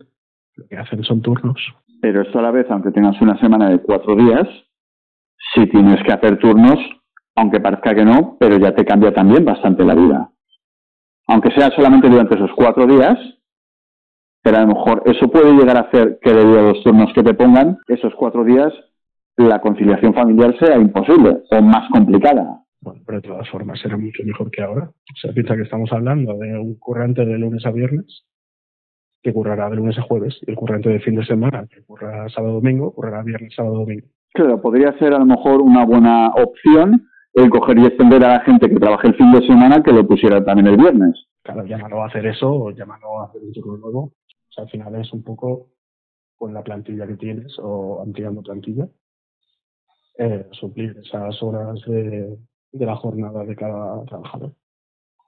Lo 0.56 0.66
que 0.68 0.76
hacen 0.76 1.02
son 1.02 1.20
turnos. 1.20 1.58
Pero 2.00 2.22
esto 2.22 2.38
a 2.38 2.42
la 2.42 2.50
vez, 2.50 2.66
aunque 2.70 2.92
tengas 2.92 3.20
una 3.20 3.38
semana 3.40 3.70
de 3.70 3.80
cuatro 3.80 4.14
días, 4.14 4.46
si 5.54 5.66
tienes 5.66 6.02
que 6.04 6.12
hacer 6.12 6.38
turnos, 6.38 6.78
aunque 7.34 7.60
parezca 7.60 7.94
que 7.94 8.04
no, 8.04 8.36
pero 8.38 8.58
ya 8.58 8.74
te 8.74 8.84
cambia 8.84 9.12
también 9.12 9.44
bastante 9.44 9.84
la 9.84 9.94
vida. 9.94 10.30
Aunque 11.26 11.50
sea 11.52 11.70
solamente 11.70 12.08
durante 12.08 12.36
esos 12.36 12.50
cuatro 12.54 12.86
días, 12.86 13.18
pero 14.42 14.58
a 14.58 14.60
lo 14.60 14.68
mejor 14.68 15.02
eso 15.06 15.28
puede 15.28 15.52
llegar 15.52 15.76
a 15.76 15.88
hacer 15.88 16.18
que 16.22 16.32
debido 16.32 16.58
a 16.60 16.72
los 16.72 16.82
turnos 16.82 17.12
que 17.14 17.22
te 17.22 17.34
pongan, 17.34 17.78
esos 17.88 18.14
cuatro 18.14 18.44
días, 18.44 18.72
la 19.36 19.60
conciliación 19.60 20.14
familiar 20.14 20.56
sea 20.58 20.76
imposible 20.76 21.42
o 21.50 21.62
más 21.62 21.88
complicada. 21.90 22.60
Bueno, 22.80 23.02
pero 23.06 23.20
de 23.20 23.28
todas 23.28 23.48
formas 23.48 23.80
será 23.80 23.96
mucho 23.96 24.22
mejor 24.24 24.50
que 24.50 24.62
ahora. 24.62 24.84
O 24.84 25.16
sea, 25.20 25.32
piensa 25.32 25.56
que 25.56 25.62
estamos 25.62 25.90
hablando 25.92 26.36
de 26.38 26.58
un 26.58 26.78
currante 26.78 27.24
de 27.24 27.38
lunes 27.38 27.64
a 27.66 27.70
viernes 27.70 28.24
que 29.22 29.32
currará 29.32 29.70
de 29.70 29.76
lunes 29.76 29.98
a 29.98 30.02
jueves 30.02 30.38
y 30.42 30.50
el 30.50 30.56
currante 30.56 30.90
de 30.90 31.00
fin 31.00 31.16
de 31.16 31.24
semana 31.24 31.66
que 31.66 31.82
curra 31.82 32.28
sábado 32.28 32.54
domingo, 32.54 32.92
currará 32.92 33.22
viernes, 33.22 33.54
sábado 33.56 33.78
domingo. 33.78 34.06
Claro, 34.34 34.60
podría 34.60 34.92
ser 34.98 35.14
a 35.14 35.18
lo 35.18 35.24
mejor 35.24 35.62
una 35.62 35.86
buena 35.86 36.28
opción 36.34 37.08
el 37.32 37.50
coger 37.50 37.78
y 37.78 37.86
extender 37.86 38.22
a 38.24 38.34
la 38.34 38.40
gente 38.40 38.68
que 38.68 38.76
trabaje 38.76 39.08
el 39.08 39.14
fin 39.14 39.32
de 39.32 39.44
semana 39.46 39.82
que 39.82 39.92
lo 39.92 40.06
pusiera 40.06 40.44
también 40.44 40.68
el 40.68 40.76
viernes. 40.76 41.26
Claro, 41.42 41.64
llámalo 41.64 42.02
a 42.02 42.06
hacer 42.06 42.26
eso 42.26 42.50
o 42.50 42.70
llámalo 42.70 43.20
a 43.20 43.26
hacer 43.26 43.42
un 43.42 43.52
turno 43.52 43.78
nuevo. 43.78 44.00
O 44.02 44.52
sea, 44.52 44.64
al 44.64 44.70
final 44.70 44.94
es 44.96 45.12
un 45.12 45.24
poco 45.24 45.68
con 46.36 46.52
la 46.52 46.62
plantilla 46.62 47.06
que 47.06 47.16
tienes 47.16 47.56
o 47.58 48.02
ampliando 48.02 48.42
plantilla, 48.42 48.86
eh, 50.18 50.46
suplir 50.52 50.96
esas 51.02 51.42
horas 51.42 51.80
de, 51.86 52.36
de 52.72 52.86
la 52.86 52.96
jornada 52.96 53.44
de 53.44 53.56
cada 53.56 54.04
trabajador. 54.04 54.52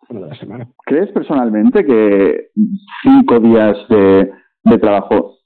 Bueno, 0.09 0.25
de 0.25 0.31
la 0.31 0.39
semana. 0.39 0.69
¿Crees 0.85 1.11
personalmente 1.13 1.85
que 1.85 2.51
cinco 3.03 3.41
días 3.41 3.77
de, 3.89 4.31
de 4.65 4.79
trabajo 4.79 5.39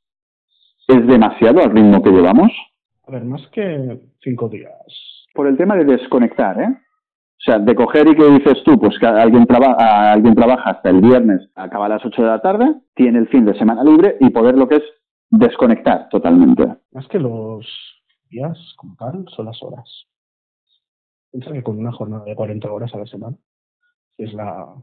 es 0.88 1.06
demasiado 1.06 1.60
al 1.60 1.70
ritmo 1.70 2.02
que 2.02 2.10
llevamos? 2.10 2.50
A 3.06 3.12
ver, 3.12 3.24
más 3.24 3.46
que 3.48 4.00
cinco 4.22 4.48
días. 4.48 4.72
Por 5.34 5.46
el 5.46 5.56
tema 5.56 5.76
de 5.76 5.84
desconectar, 5.84 6.60
¿eh? 6.60 6.68
O 6.68 7.42
sea, 7.42 7.58
de 7.58 7.74
coger 7.74 8.06
y 8.06 8.14
que 8.14 8.30
dices 8.32 8.62
tú, 8.64 8.78
pues 8.78 8.98
que 8.98 9.06
alguien, 9.06 9.46
traba, 9.46 9.72
alguien 10.12 10.34
trabaja 10.34 10.72
hasta 10.72 10.90
el 10.90 11.00
viernes, 11.00 11.48
acaba 11.54 11.86
a 11.86 11.88
las 11.88 12.04
8 12.04 12.20
de 12.20 12.28
la 12.28 12.42
tarde, 12.42 12.74
tiene 12.94 13.18
el 13.18 13.28
fin 13.28 13.46
de 13.46 13.58
semana 13.58 13.82
libre 13.82 14.18
y 14.20 14.28
poder 14.28 14.58
lo 14.58 14.68
que 14.68 14.76
es 14.76 14.82
desconectar 15.30 16.10
totalmente. 16.10 16.66
Más 16.92 17.08
que 17.08 17.18
los 17.18 17.66
días 18.30 18.56
como 18.76 18.96
tal, 18.96 19.26
son 19.34 19.46
las 19.46 19.62
horas. 19.62 20.06
Piensa 21.30 21.52
que 21.52 21.62
con 21.62 21.78
una 21.78 21.92
jornada 21.92 22.24
de 22.24 22.34
40 22.34 22.70
horas 22.72 22.94
a 22.94 22.98
la 22.98 23.06
semana, 23.06 23.36
que 24.16 24.24
es 24.24 24.32
la 24.32 24.74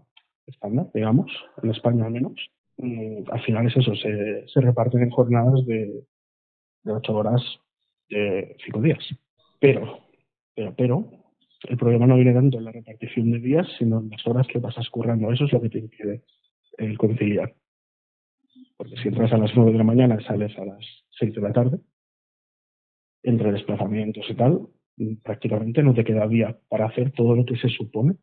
estándar, 0.46 0.90
digamos, 0.94 1.30
en 1.62 1.72
España 1.72 2.06
al 2.06 2.12
menos, 2.12 2.34
mm, 2.78 3.30
al 3.32 3.42
final 3.42 3.68
es 3.68 3.78
eso, 3.78 3.96
se, 3.96 4.48
se 4.48 4.62
reparten 4.62 5.02
en 5.02 5.10
jornadas 5.10 5.66
de, 5.66 6.06
de 6.84 6.92
8 6.92 7.14
horas 7.14 7.42
de 8.10 8.56
5 8.66 8.82
días. 8.82 9.04
Pero, 9.60 10.00
pero, 10.56 10.74
pero, 10.76 11.12
el 11.68 11.78
problema 11.78 12.08
no 12.08 12.16
viene 12.16 12.34
tanto 12.34 12.58
en 12.58 12.66
la 12.66 12.72
repartición 12.72 13.32
de 13.32 13.40
días, 13.40 13.68
sino 13.78 14.00
en 14.00 14.10
las 14.10 14.26
horas 14.28 14.48
que 14.48 14.60
pasas 14.60 14.90
currando. 14.90 15.32
Eso 15.32 15.46
es 15.46 15.54
lo 15.54 15.62
que 15.62 15.70
te 15.70 15.80
impide 15.80 16.24
el 16.78 16.98
conciliar. 16.98 17.54
Porque 18.78 18.96
si 19.02 19.08
entras 19.08 19.34
a 19.34 19.38
las 19.38 19.52
9 19.56 19.72
de 19.72 19.78
la 19.78 19.84
mañana 19.84 20.20
sales 20.22 20.58
a 20.58 20.66
las 20.66 20.86
6 21.20 21.34
de 21.34 21.42
la 21.42 21.52
tarde, 21.52 21.80
entre 23.28 23.52
desplazamientos 23.52 24.26
y 24.30 24.36
tal, 24.36 24.68
prácticamente 25.24 25.84
no 25.84 25.94
te 25.94 26.06
queda 26.06 26.28
día 26.28 26.58
para 26.70 26.86
hacer 26.86 27.12
todo 27.12 27.36
lo 27.36 27.46
que 27.46 27.58
se 27.58 27.70
supone 27.70 28.16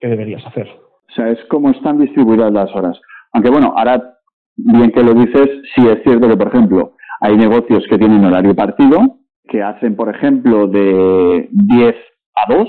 que 0.00 0.08
deberías 0.08 0.44
hacer. 0.46 0.68
O 0.68 1.12
sea, 1.14 1.30
es 1.30 1.38
como 1.48 1.70
están 1.70 1.98
distribuidas 1.98 2.52
las 2.52 2.74
horas. 2.74 2.98
Aunque 3.32 3.50
bueno, 3.50 3.74
ahora, 3.76 4.18
bien 4.56 4.90
que 4.92 5.02
lo 5.02 5.12
dices, 5.14 5.48
sí 5.74 5.86
es 5.86 6.02
cierto 6.02 6.28
que, 6.28 6.36
por 6.36 6.48
ejemplo, 6.48 6.96
hay 7.20 7.36
negocios 7.36 7.84
que 7.88 7.98
tienen 7.98 8.24
horario 8.24 8.54
partido, 8.54 9.18
que 9.44 9.62
hacen, 9.62 9.94
por 9.94 10.08
ejemplo, 10.14 10.66
de 10.66 11.48
10 11.50 11.96
a 12.34 12.54
2 12.54 12.68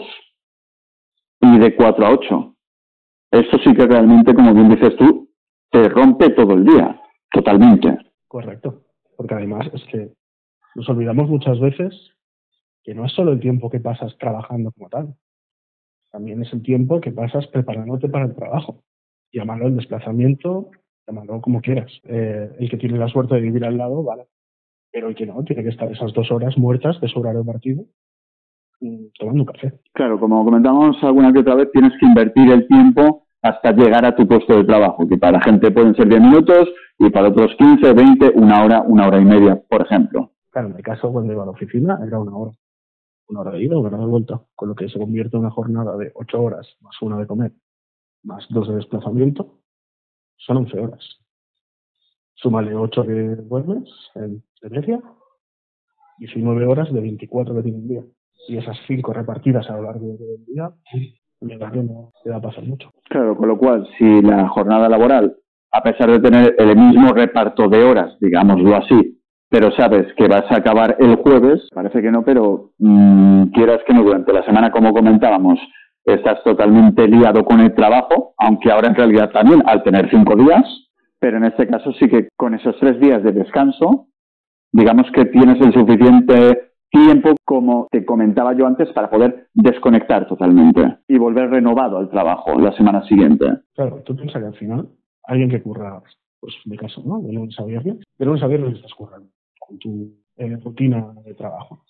y 1.42 1.60
de 1.60 1.76
4 1.76 2.06
a 2.06 2.12
8. 2.12 2.56
Esto 3.32 3.58
sí 3.64 3.74
que 3.76 3.86
realmente, 3.86 4.34
como 4.34 4.54
bien 4.54 4.70
dices 4.70 4.96
tú, 4.98 5.30
te 5.72 5.88
rompe 5.88 6.32
todo 6.32 6.54
el 6.56 6.66
día, 6.66 7.00
totalmente. 7.32 7.98
Correcto. 8.28 8.82
Porque 9.16 9.36
además 9.36 9.70
es 9.74 9.84
que 9.86 10.19
nos 10.76 10.88
olvidamos 10.90 11.30
muchas 11.30 11.60
veces 11.60 11.94
que 12.84 12.94
no 12.94 13.06
es 13.06 13.12
solo 13.14 13.32
el 13.32 13.40
tiempo 13.40 13.70
que 13.70 13.80
pasas 13.80 14.18
trabajando 14.18 14.72
como 14.72 14.90
tal, 14.90 15.16
también 16.12 16.42
es 16.42 16.52
el 16.54 16.62
tiempo 16.64 17.00
que 17.02 17.12
pasas 17.12 17.48
preparándote 17.48 18.10
para 18.10 18.26
el 18.26 18.36
trabajo. 18.36 18.82
Llámalo 19.32 19.68
el 19.68 19.76
desplazamiento, 19.76 20.72
llámalo 21.08 21.42
como 21.42 21.62
quieras. 21.62 21.92
Eh, 22.06 22.50
el 22.60 22.70
que 22.70 22.78
tiene 22.78 22.98
la 22.98 23.08
suerte 23.08 23.36
de 23.36 23.42
vivir 23.42 23.64
al 23.64 23.78
lado, 23.78 24.04
vale. 24.04 24.26
Pero 24.92 25.10
el 25.10 25.16
que 25.16 25.28
no, 25.28 25.44
tiene 25.44 25.64
que 25.64 25.70
estar 25.70 25.92
esas 25.92 26.14
dos 26.14 26.32
horas 26.32 26.58
muertas 26.58 27.00
de 27.00 27.08
su 27.10 27.20
horario 27.20 27.46
partido 27.46 27.84
mm, 28.82 29.06
tomando 29.20 29.44
un 29.44 29.46
café. 29.46 29.74
Claro, 29.94 30.20
como 30.20 30.44
comentamos 30.44 30.98
alguna 31.04 31.32
que 31.32 31.40
otra 31.40 31.56
vez, 31.56 31.72
tienes 31.72 31.94
que 32.00 32.08
invertir 32.08 32.52
el 32.52 32.68
tiempo 32.68 33.28
hasta 33.42 33.72
llegar 33.72 34.04
a 34.06 34.16
tu 34.16 34.28
puesto 34.28 34.58
de 34.58 34.64
trabajo, 34.64 35.08
que 35.08 35.18
para 35.18 35.34
la 35.34 35.42
gente 35.42 35.72
pueden 35.72 35.96
ser 35.96 36.10
10 36.10 36.22
minutos 36.22 36.70
y 36.98 37.10
para 37.10 37.30
otros 37.30 37.56
15, 37.56 37.94
20, 37.94 38.32
una 38.36 38.64
hora, 38.64 38.82
una 38.82 39.08
hora 39.08 39.22
y 39.22 39.26
media, 39.26 39.62
por 39.70 39.84
ejemplo. 39.84 40.32
Claro, 40.52 40.70
en 40.70 40.76
mi 40.76 40.82
caso, 40.82 41.12
cuando 41.12 41.34
iba 41.34 41.44
a 41.44 41.46
la 41.46 41.52
oficina, 41.52 42.00
era 42.06 42.20
una 42.20 42.36
hora. 42.36 42.52
Una 43.28 43.42
hora 43.42 43.52
de 43.52 43.64
ida, 43.64 43.78
una 43.78 43.90
hora 43.90 43.98
de 44.00 44.06
vuelta, 44.06 44.42
con 44.56 44.70
lo 44.70 44.76
que 44.76 44.90
se 44.90 44.98
convierte 44.98 45.38
en 45.38 45.42
una 45.42 45.52
jornada 45.52 45.96
de 45.98 46.12
8 46.16 46.42
horas, 46.42 46.68
más 46.82 47.00
una 47.02 47.18
de 47.18 47.28
comer, 47.28 47.52
más 48.24 48.46
dos 48.50 48.68
de 48.68 48.76
desplazamiento, 48.76 49.60
son 50.38 50.58
11 50.58 50.80
horas. 50.80 51.20
Súmale 52.34 52.74
8 52.74 53.04
que 53.04 53.14
duermes 53.14 53.90
en 54.16 54.44
media, 54.64 55.00
19 56.18 56.66
horas 56.66 56.92
de 56.92 57.02
24 57.02 57.56
que 57.56 57.64
tiene 57.64 57.78
un 57.78 57.88
día. 57.88 58.04
Y 58.48 58.58
esas 58.58 58.78
5 58.88 59.14
repartidas 59.14 59.70
a 59.70 59.76
lo 59.76 59.84
largo 59.84 60.18
del 60.18 60.46
día, 60.46 60.72
la 61.42 61.48
verdad 61.48 61.72
que 61.72 61.84
no 61.84 62.12
te 62.24 62.32
va 62.32 62.38
a 62.38 62.42
pasar 62.42 62.64
mucho. 62.64 62.92
Claro, 63.10 63.38
con 63.38 63.48
lo 63.48 63.58
cual, 63.58 63.88
si 63.98 64.22
la 64.24 64.48
jornada 64.48 64.90
laboral, 64.90 65.38
a 65.72 65.84
pesar 65.84 66.10
de 66.10 66.20
tener 66.20 66.56
el 66.58 66.76
mismo 66.76 67.14
reparto 67.14 67.70
de 67.70 67.84
horas, 67.84 68.18
digámoslo 68.20 68.76
así, 68.76 69.19
pero 69.50 69.72
sabes 69.72 70.14
que 70.16 70.28
vas 70.28 70.50
a 70.52 70.58
acabar 70.58 70.96
el 71.00 71.16
jueves, 71.16 71.68
parece 71.74 72.02
que 72.02 72.12
no, 72.12 72.24
pero 72.24 72.72
mmm, 72.78 73.46
quieras 73.46 73.80
que 73.86 73.94
no, 73.94 74.04
durante 74.04 74.32
la 74.32 74.44
semana, 74.44 74.72
como 74.72 74.94
comentábamos, 74.94 75.60
estás 76.06 76.44
totalmente 76.44 77.08
liado 77.08 77.44
con 77.44 77.60
el 77.60 77.74
trabajo, 77.74 78.34
aunque 78.38 78.72
ahora 78.72 78.90
en 78.90 78.96
realidad 78.96 79.32
también, 79.32 79.64
al 79.66 79.84
tener 79.84 80.10
cinco 80.10 80.36
días, 80.36 80.64
pero 81.20 81.38
en 81.38 81.46
este 81.46 81.68
caso 81.68 81.92
sí 81.94 82.08
que 82.08 82.30
con 82.38 82.54
esos 82.54 82.76
tres 82.80 83.00
días 83.00 83.24
de 83.24 83.32
descanso, 83.32 84.08
digamos 84.72 85.08
que 85.12 85.26
tienes 85.26 85.60
el 85.62 85.74
suficiente 85.74 86.72
tiempo, 86.92 87.36
como 87.44 87.88
te 87.92 88.06
comentaba 88.06 88.54
yo 88.54 88.68
antes, 88.68 88.90
para 88.94 89.10
poder 89.10 89.48
desconectar 89.54 90.28
totalmente 90.28 91.00
y 91.08 91.18
volver 91.18 91.50
renovado 91.50 91.98
al 91.98 92.10
trabajo 92.10 92.60
la 92.60 92.72
semana 92.74 93.04
siguiente. 93.06 93.46
Claro, 93.76 94.02
tú 94.06 94.16
piensas 94.16 94.42
que 94.42 94.48
al 94.48 94.56
final, 94.56 94.90
alguien 95.24 95.50
que 95.50 95.62
curra, 95.62 96.02
pues 96.40 96.54
de 96.66 96.78
caso, 96.78 97.02
¿no? 97.06 97.20
De 97.20 97.34
lunes 97.34 97.60
a 97.60 97.66
viernes, 97.66 97.98
de 98.18 98.26
lunes 98.26 98.42
a 98.44 98.48
viernes 98.48 98.76
estás 98.76 98.94
currando 98.94 99.30
con 99.70 99.80
tu 99.80 100.12
eh, 100.36 100.58
rutina 100.58 101.14
de 101.24 101.36
trabajo, 101.36 101.86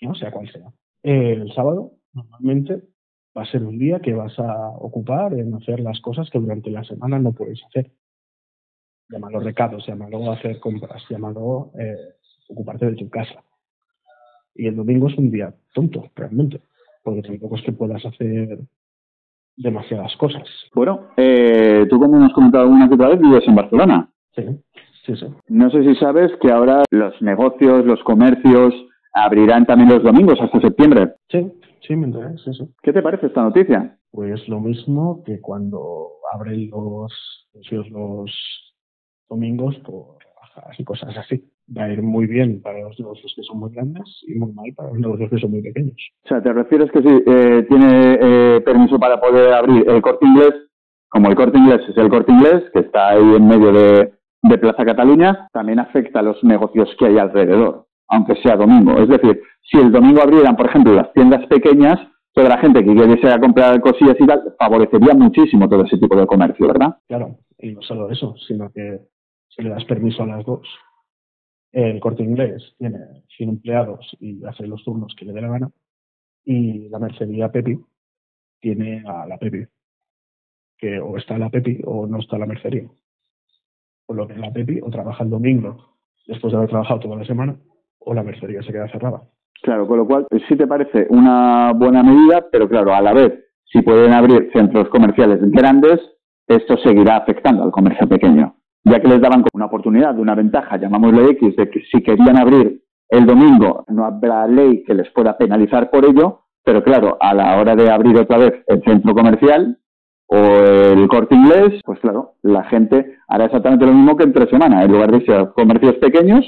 ¿no? 0.00 0.14
Sea 0.14 0.30
cual 0.30 0.50
sea. 0.50 0.72
Eh, 1.02 1.32
el 1.32 1.52
sábado, 1.52 1.92
normalmente, 2.12 2.82
va 3.36 3.42
a 3.42 3.50
ser 3.50 3.64
un 3.64 3.78
día 3.78 4.00
que 4.00 4.14
vas 4.14 4.38
a 4.38 4.68
ocupar 4.78 5.34
en 5.34 5.54
hacer 5.54 5.80
las 5.80 6.00
cosas 6.00 6.30
que 6.30 6.38
durante 6.38 6.70
la 6.70 6.84
semana 6.84 7.18
no 7.18 7.32
puedes 7.32 7.62
hacer. 7.64 7.90
Llámalo 9.08 9.40
recados, 9.40 9.86
llámalo 9.86 10.30
hacer 10.30 10.60
compras, 10.60 11.02
llámalo 11.10 11.72
eh, 11.78 12.14
ocuparte 12.48 12.86
de 12.86 12.96
tu 12.96 13.10
casa. 13.10 13.42
Y 14.54 14.66
el 14.66 14.76
domingo 14.76 15.08
es 15.08 15.18
un 15.18 15.30
día 15.30 15.52
tonto, 15.74 16.10
realmente, 16.14 16.60
porque 17.02 17.22
tampoco 17.22 17.56
es 17.56 17.62
que 17.62 17.72
puedas 17.72 18.04
hacer 18.04 18.58
demasiadas 19.56 20.16
cosas. 20.16 20.48
Bueno, 20.74 21.08
eh, 21.16 21.86
tú 21.88 21.98
como 21.98 22.16
hemos 22.16 22.32
comentado 22.32 22.64
alguna 22.64 22.88
que 22.88 22.94
otra 22.94 23.08
vez 23.08 23.20
vives 23.20 23.46
en 23.46 23.54
Barcelona. 23.54 24.10
Sí, 24.34 24.44
sí, 25.04 25.16
sí. 25.16 25.26
No 25.48 25.70
sé 25.70 25.82
si 25.84 25.94
sabes 25.96 26.30
que 26.40 26.50
ahora 26.50 26.84
los 26.90 27.20
negocios, 27.22 27.84
los 27.84 28.02
comercios 28.04 28.74
abrirán 29.12 29.66
también 29.66 29.90
los 29.90 30.02
domingos 30.02 30.40
hasta 30.40 30.60
septiembre. 30.60 31.14
Sí, 31.28 31.52
sí, 31.86 31.96
me 31.96 32.06
enteré, 32.06 32.36
sí, 32.38 32.52
sí. 32.54 32.68
¿Qué 32.82 32.92
te 32.92 33.02
parece 33.02 33.26
esta 33.26 33.42
noticia? 33.42 33.96
Pues 34.10 34.48
lo 34.48 34.60
mismo 34.60 35.22
que 35.24 35.40
cuando 35.40 36.08
abren 36.32 36.70
los 36.70 37.48
negocios 37.54 37.90
los 37.90 38.74
domingos 39.28 39.76
por 39.78 40.18
rebajas 40.18 40.78
y 40.78 40.84
cosas 40.84 41.16
así. 41.16 41.44
va 41.76 41.84
a 41.84 41.92
ir 41.92 42.02
muy 42.02 42.26
bien 42.26 42.60
para 42.60 42.80
los 42.80 42.98
negocios 42.98 43.32
que 43.36 43.42
son 43.42 43.60
muy 43.60 43.70
grandes 43.70 44.24
y 44.26 44.34
muy 44.34 44.52
mal 44.52 44.72
para 44.74 44.88
los 44.88 44.98
negocios 44.98 45.30
que 45.30 45.38
son 45.38 45.52
muy 45.52 45.62
pequeños. 45.62 45.96
O 46.24 46.28
sea, 46.28 46.42
¿te 46.42 46.52
refieres 46.52 46.90
que 46.90 47.00
sí, 47.00 47.22
eh, 47.26 47.66
tiene 47.68 48.18
eh, 48.20 48.60
permiso 48.64 48.98
para 48.98 49.20
poder 49.20 49.52
abrir 49.52 49.88
el 49.88 50.02
corte 50.02 50.26
inglés? 50.26 50.52
Como 51.08 51.28
el 51.28 51.36
corte 51.36 51.58
inglés 51.58 51.80
es 51.88 51.96
el 51.96 52.08
corte 52.08 52.32
inglés, 52.32 52.64
que 52.72 52.80
está 52.80 53.10
ahí 53.10 53.34
en 53.36 53.46
medio 53.46 53.72
de, 53.72 54.12
de 54.42 54.58
Plaza 54.58 54.84
Cataluña, 54.84 55.48
también 55.52 55.78
afecta 55.78 56.20
a 56.20 56.22
los 56.22 56.42
negocios 56.42 56.94
que 56.98 57.06
hay 57.06 57.18
alrededor, 57.18 57.86
aunque 58.08 58.36
sea 58.36 58.56
domingo. 58.56 58.98
Es 58.98 59.08
decir, 59.08 59.42
si 59.62 59.78
el 59.78 59.92
domingo 59.92 60.22
abrieran, 60.22 60.56
por 60.56 60.66
ejemplo, 60.66 60.94
las 60.94 61.12
tiendas 61.12 61.46
pequeñas, 61.46 61.98
toda 62.32 62.48
la 62.48 62.58
gente 62.58 62.84
que 62.84 62.94
quisiera 62.94 63.38
comprar 63.40 63.80
cosillas 63.80 64.16
y 64.18 64.26
tal, 64.26 64.54
favorecería 64.58 65.14
muchísimo 65.14 65.68
todo 65.68 65.84
ese 65.84 65.98
tipo 65.98 66.16
de 66.16 66.26
comercio, 66.26 66.66
¿verdad? 66.66 66.96
Claro, 67.08 67.38
y 67.58 67.72
no 67.72 67.82
solo 67.82 68.10
eso, 68.10 68.34
sino 68.46 68.70
que 68.72 69.00
si 69.48 69.62
le 69.62 69.70
das 69.70 69.84
permiso 69.84 70.22
a 70.22 70.26
las 70.26 70.44
dos, 70.44 70.66
el 71.72 72.00
corte 72.00 72.22
inglés 72.22 72.74
tiene 72.78 72.98
100 73.36 73.48
empleados 73.48 74.16
y 74.20 74.44
hace 74.44 74.66
los 74.66 74.82
turnos 74.84 75.14
que 75.16 75.24
le 75.24 75.32
dé 75.32 75.40
la 75.40 75.48
gana, 75.48 75.70
y 76.44 76.88
la 76.88 76.98
mercería 76.98 77.50
Pepi 77.50 77.78
tiene 78.60 79.02
a 79.06 79.26
la 79.26 79.38
Pepi, 79.38 79.64
que 80.78 80.98
o 80.98 81.16
está 81.16 81.38
la 81.38 81.50
Pepi 81.50 81.80
o 81.84 82.06
no 82.06 82.18
está 82.18 82.38
la 82.38 82.46
mercería. 82.46 82.88
Por 84.10 84.16
lo 84.16 84.26
que 84.26 84.34
la 84.34 84.52
Pepi 84.52 84.80
o 84.82 84.90
trabaja 84.90 85.22
el 85.22 85.30
domingo 85.30 85.76
después 86.26 86.50
de 86.50 86.56
haber 86.56 86.68
trabajado 86.68 86.98
toda 86.98 87.14
la 87.14 87.24
semana, 87.24 87.54
o 88.00 88.12
la 88.12 88.24
mercería 88.24 88.60
se 88.60 88.72
queda 88.72 88.88
cerrada. 88.88 89.22
Claro, 89.62 89.86
con 89.86 89.98
lo 89.98 90.06
cual 90.08 90.26
sí 90.48 90.56
te 90.56 90.66
parece 90.66 91.06
una 91.10 91.72
buena 91.76 92.02
medida, 92.02 92.44
pero 92.50 92.68
claro, 92.68 92.92
a 92.92 93.00
la 93.00 93.12
vez, 93.12 93.32
si 93.66 93.82
pueden 93.82 94.12
abrir 94.12 94.50
centros 94.52 94.88
comerciales 94.88 95.38
grandes, 95.52 96.00
esto 96.48 96.76
seguirá 96.78 97.18
afectando 97.18 97.62
al 97.62 97.70
comercio 97.70 98.08
pequeño, 98.08 98.56
ya 98.82 98.98
que 98.98 99.06
les 99.06 99.20
daban 99.20 99.44
una 99.54 99.66
oportunidad, 99.66 100.18
una 100.18 100.34
ventaja, 100.34 100.76
llamámosle 100.76 101.30
X, 101.30 101.54
de 101.54 101.70
que 101.70 101.80
si 101.82 102.02
querían 102.02 102.36
abrir 102.36 102.82
el 103.10 103.26
domingo 103.26 103.84
no 103.86 104.06
habrá 104.06 104.48
ley 104.48 104.82
que 104.82 104.94
les 104.94 105.08
pueda 105.12 105.38
penalizar 105.38 105.88
por 105.88 106.04
ello, 106.04 106.46
pero 106.64 106.82
claro, 106.82 107.16
a 107.20 107.32
la 107.32 107.60
hora 107.60 107.76
de 107.76 107.88
abrir 107.88 108.18
otra 108.18 108.38
vez 108.38 108.54
el 108.66 108.82
centro 108.82 109.14
comercial 109.14 109.78
o 110.32 110.36
el 110.36 111.08
corte 111.08 111.34
inglés, 111.34 111.80
pues 111.84 111.98
claro, 111.98 112.34
la 112.42 112.62
gente 112.64 113.16
hará 113.26 113.46
exactamente 113.46 113.84
lo 113.84 113.92
mismo 113.92 114.16
que 114.16 114.24
entre 114.24 114.48
semana. 114.48 114.84
En 114.84 114.92
lugar 114.92 115.10
de 115.10 115.18
irse 115.18 115.34
a 115.34 115.50
comercios 115.50 115.96
pequeños, 115.96 116.44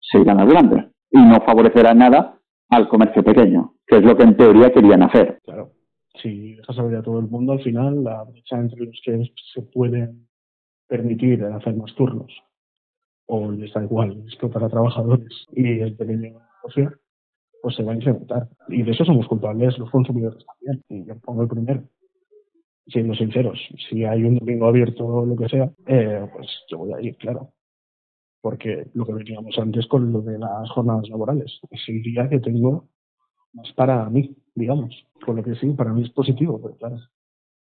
se 0.00 0.18
irán 0.18 0.40
a 0.40 0.44
grandes 0.44 0.84
y 1.10 1.18
no 1.18 1.36
favorecerá 1.46 1.94
nada 1.94 2.38
al 2.68 2.88
comercio 2.88 3.22
pequeño, 3.22 3.74
que 3.86 3.96
es 3.96 4.02
lo 4.02 4.16
que 4.16 4.24
en 4.24 4.36
teoría 4.36 4.72
querían 4.72 5.02
hacer. 5.02 5.38
Claro, 5.44 5.70
si 6.22 6.56
dejas 6.56 6.78
abrir 6.78 6.98
a 6.98 7.02
todo 7.02 7.18
el 7.18 7.28
mundo, 7.28 7.52
al 7.52 7.62
final 7.62 8.04
la 8.04 8.24
brecha 8.24 8.58
entre 8.58 8.84
los 8.84 9.00
que 9.02 9.24
se 9.54 9.62
pueden 9.62 10.28
permitir 10.86 11.42
hacer 11.44 11.74
más 11.76 11.94
turnos 11.94 12.30
o 13.26 13.50
les 13.50 13.72
da 13.72 13.82
igual 13.82 14.22
explotar 14.26 14.64
a 14.64 14.68
trabajadores 14.68 15.46
y 15.52 15.80
el 15.80 15.96
pequeño 15.96 16.40
negocio, 16.62 16.92
pues 17.62 17.74
se 17.74 17.82
va 17.82 17.92
a 17.92 17.96
incrementar. 17.96 18.48
Y 18.68 18.82
de 18.82 18.90
eso 18.90 19.06
somos 19.06 19.26
culpables 19.26 19.78
los 19.78 19.90
consumidores 19.90 20.44
también. 20.44 20.82
Y 20.90 21.06
yo 21.06 21.18
pongo 21.20 21.42
el 21.42 21.48
primero. 21.48 21.82
Siendo 22.86 23.14
sinceros, 23.14 23.58
si 23.88 24.04
hay 24.04 24.24
un 24.24 24.38
domingo 24.38 24.66
abierto 24.66 25.06
o 25.06 25.24
lo 25.24 25.36
que 25.36 25.48
sea, 25.48 25.70
eh, 25.86 26.28
pues 26.34 26.46
yo 26.68 26.78
voy 26.78 26.92
a 26.92 27.00
ir, 27.00 27.16
claro 27.16 27.50
porque 28.44 28.88
lo 28.92 29.06
que 29.06 29.14
veníamos 29.14 29.58
antes 29.58 29.86
con 29.86 30.12
lo 30.12 30.20
de 30.20 30.38
las 30.38 30.70
jornadas 30.72 31.08
laborales. 31.08 31.60
Es 31.70 31.80
el 31.88 32.02
día 32.02 32.28
que 32.28 32.40
tengo 32.40 32.84
más 33.54 33.72
para 33.72 34.04
mí, 34.10 34.36
digamos. 34.54 34.94
Con 35.24 35.36
lo 35.36 35.42
que 35.42 35.54
sí, 35.54 35.70
para 35.70 35.94
mí 35.94 36.02
es 36.02 36.10
positivo, 36.10 36.60
pero 36.62 36.76
claro, 36.76 36.96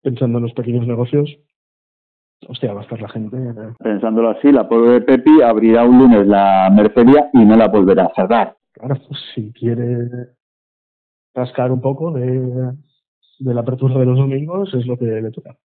pensando 0.02 0.38
en 0.38 0.44
los 0.44 0.54
pequeños 0.54 0.86
negocios, 0.86 1.34
hostia, 2.46 2.74
va 2.74 2.82
a 2.82 2.84
estar 2.84 3.02
la 3.02 3.08
gente. 3.08 3.38
Eh. 3.38 3.74
Pensándolo 3.80 4.32
así, 4.32 4.52
la 4.52 4.68
pobre 4.68 5.00
Pepi 5.00 5.42
abrirá 5.42 5.86
un 5.86 5.98
lunes 5.98 6.28
la 6.28 6.70
mercería 6.76 7.30
y 7.32 7.46
no 7.46 7.56
la 7.56 7.70
volverá 7.70 8.08
a 8.08 8.14
cerrar. 8.14 8.58
Claro, 8.74 8.96
pues 9.08 9.22
si 9.34 9.54
quiere 9.54 10.10
rascar 11.34 11.72
un 11.72 11.80
poco 11.80 12.12
de, 12.12 12.74
de 13.40 13.54
la 13.54 13.62
apertura 13.62 13.98
de 13.98 14.06
los 14.06 14.18
domingos, 14.18 14.74
es 14.74 14.86
lo 14.86 14.98
que 14.98 15.06
le 15.06 15.32
toca. 15.32 15.58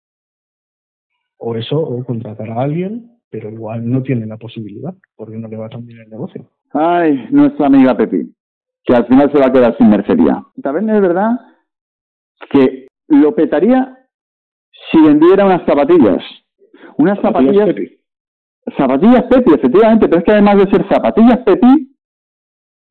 O 1.38 1.54
eso, 1.56 1.78
o 1.78 2.04
contratar 2.04 2.50
a 2.50 2.60
alguien 2.60 3.20
pero 3.30 3.48
igual 3.48 3.88
no 3.88 4.02
tiene 4.02 4.26
la 4.26 4.36
posibilidad, 4.36 4.92
porque 5.16 5.36
no 5.36 5.48
le 5.48 5.56
va 5.56 5.68
tan 5.68 5.86
bien 5.86 6.00
el 6.00 6.10
negocio. 6.10 6.46
Ay, 6.72 7.28
nuestra 7.30 7.66
amiga 7.66 7.96
Pepi, 7.96 8.34
que 8.84 8.94
al 8.94 9.06
final 9.06 9.30
se 9.32 9.38
va 9.38 9.46
a 9.46 9.52
quedar 9.52 9.76
sin 9.78 9.88
mercería. 9.88 10.42
También 10.62 10.90
es 10.90 11.00
verdad 11.00 11.30
que 12.50 12.88
lo 13.08 13.34
petaría 13.34 13.96
si 14.90 15.00
vendiera 15.00 15.46
unas 15.46 15.64
zapatillas. 15.64 16.22
Unas 16.98 17.20
zapatillas... 17.20 17.66
Pepi. 17.66 17.96
Zapatillas 18.76 19.24
Pepi, 19.24 19.54
efectivamente, 19.54 20.08
pero 20.08 20.18
es 20.18 20.24
que 20.24 20.32
además 20.32 20.56
de 20.56 20.70
ser 20.70 20.88
zapatillas 20.88 21.38
Pepi, 21.38 21.96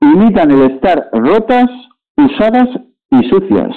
imitan 0.02 0.52
el 0.52 0.72
estar 0.72 1.10
rotas, 1.12 1.70
usadas 2.18 2.70
y 3.12 3.30
sucias. 3.30 3.76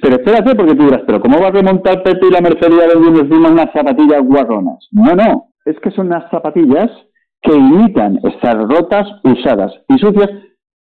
Pero 0.00 0.16
espérate, 0.16 0.54
porque 0.54 0.74
tú 0.74 0.84
dirás, 0.84 1.02
pero 1.06 1.20
¿cómo 1.20 1.40
va 1.40 1.48
a 1.48 1.52
remontar 1.52 2.02
Pepe 2.02 2.28
y 2.28 2.30
la 2.30 2.40
mercería 2.40 2.86
vendiendo 2.92 3.20
encima 3.20 3.50
unas 3.50 3.72
zapatillas 3.72 4.22
guarronas? 4.22 4.88
No, 4.92 5.14
no, 5.14 5.48
es 5.64 5.78
que 5.80 5.90
son 5.90 6.06
unas 6.06 6.30
zapatillas 6.30 6.90
que 7.42 7.54
imitan 7.56 8.18
estar 8.22 8.56
rotas, 8.56 9.06
usadas 9.24 9.72
y 9.88 9.98
sucias, 9.98 10.30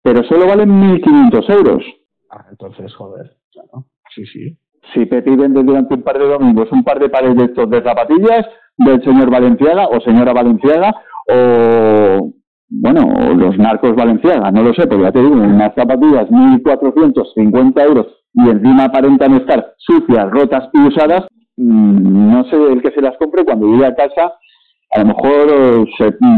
pero 0.02 0.22
solo 0.24 0.46
valen 0.46 0.70
1.500 0.70 1.50
euros. 1.50 1.84
Ah, 2.30 2.44
entonces, 2.50 2.92
joder, 2.94 3.30
claro. 3.52 3.86
Sí, 4.14 4.24
sí. 4.26 4.56
Si 4.92 5.06
Pepe 5.06 5.36
vende 5.36 5.62
durante 5.62 5.94
un 5.94 6.02
par 6.02 6.18
de 6.18 6.26
domingos 6.26 6.70
un 6.72 6.82
par 6.82 6.98
de 6.98 7.08
pares 7.08 7.36
de 7.36 7.44
estos 7.44 7.70
de 7.70 7.82
zapatillas 7.82 8.46
del 8.76 9.02
señor 9.04 9.30
Valenciaga 9.30 9.86
o 9.86 10.00
señora 10.00 10.32
Valenciaga 10.32 10.94
o, 11.30 12.32
bueno, 12.70 13.34
los 13.34 13.56
narcos 13.58 13.94
Valenciaga, 13.94 14.50
no 14.50 14.62
lo 14.62 14.74
sé, 14.74 14.86
pero 14.86 15.02
ya 15.02 15.12
te 15.12 15.20
digo, 15.20 15.34
unas 15.34 15.74
zapatillas 15.74 16.28
1.450 16.28 17.84
euros 17.84 18.19
y 18.34 18.48
encima 18.48 18.84
aparentan 18.84 19.34
estar 19.34 19.74
sucias, 19.78 20.30
rotas 20.30 20.68
y 20.72 20.80
usadas, 20.80 21.26
mm, 21.56 22.30
no 22.32 22.44
sé 22.44 22.56
el 22.56 22.82
que 22.82 22.92
se 22.92 23.02
las 23.02 23.16
compre 23.16 23.44
cuando 23.44 23.66
llegue 23.66 23.86
a 23.86 23.94
casa, 23.94 24.34
a 24.92 25.00
lo 25.00 25.06
mejor, 25.06 25.86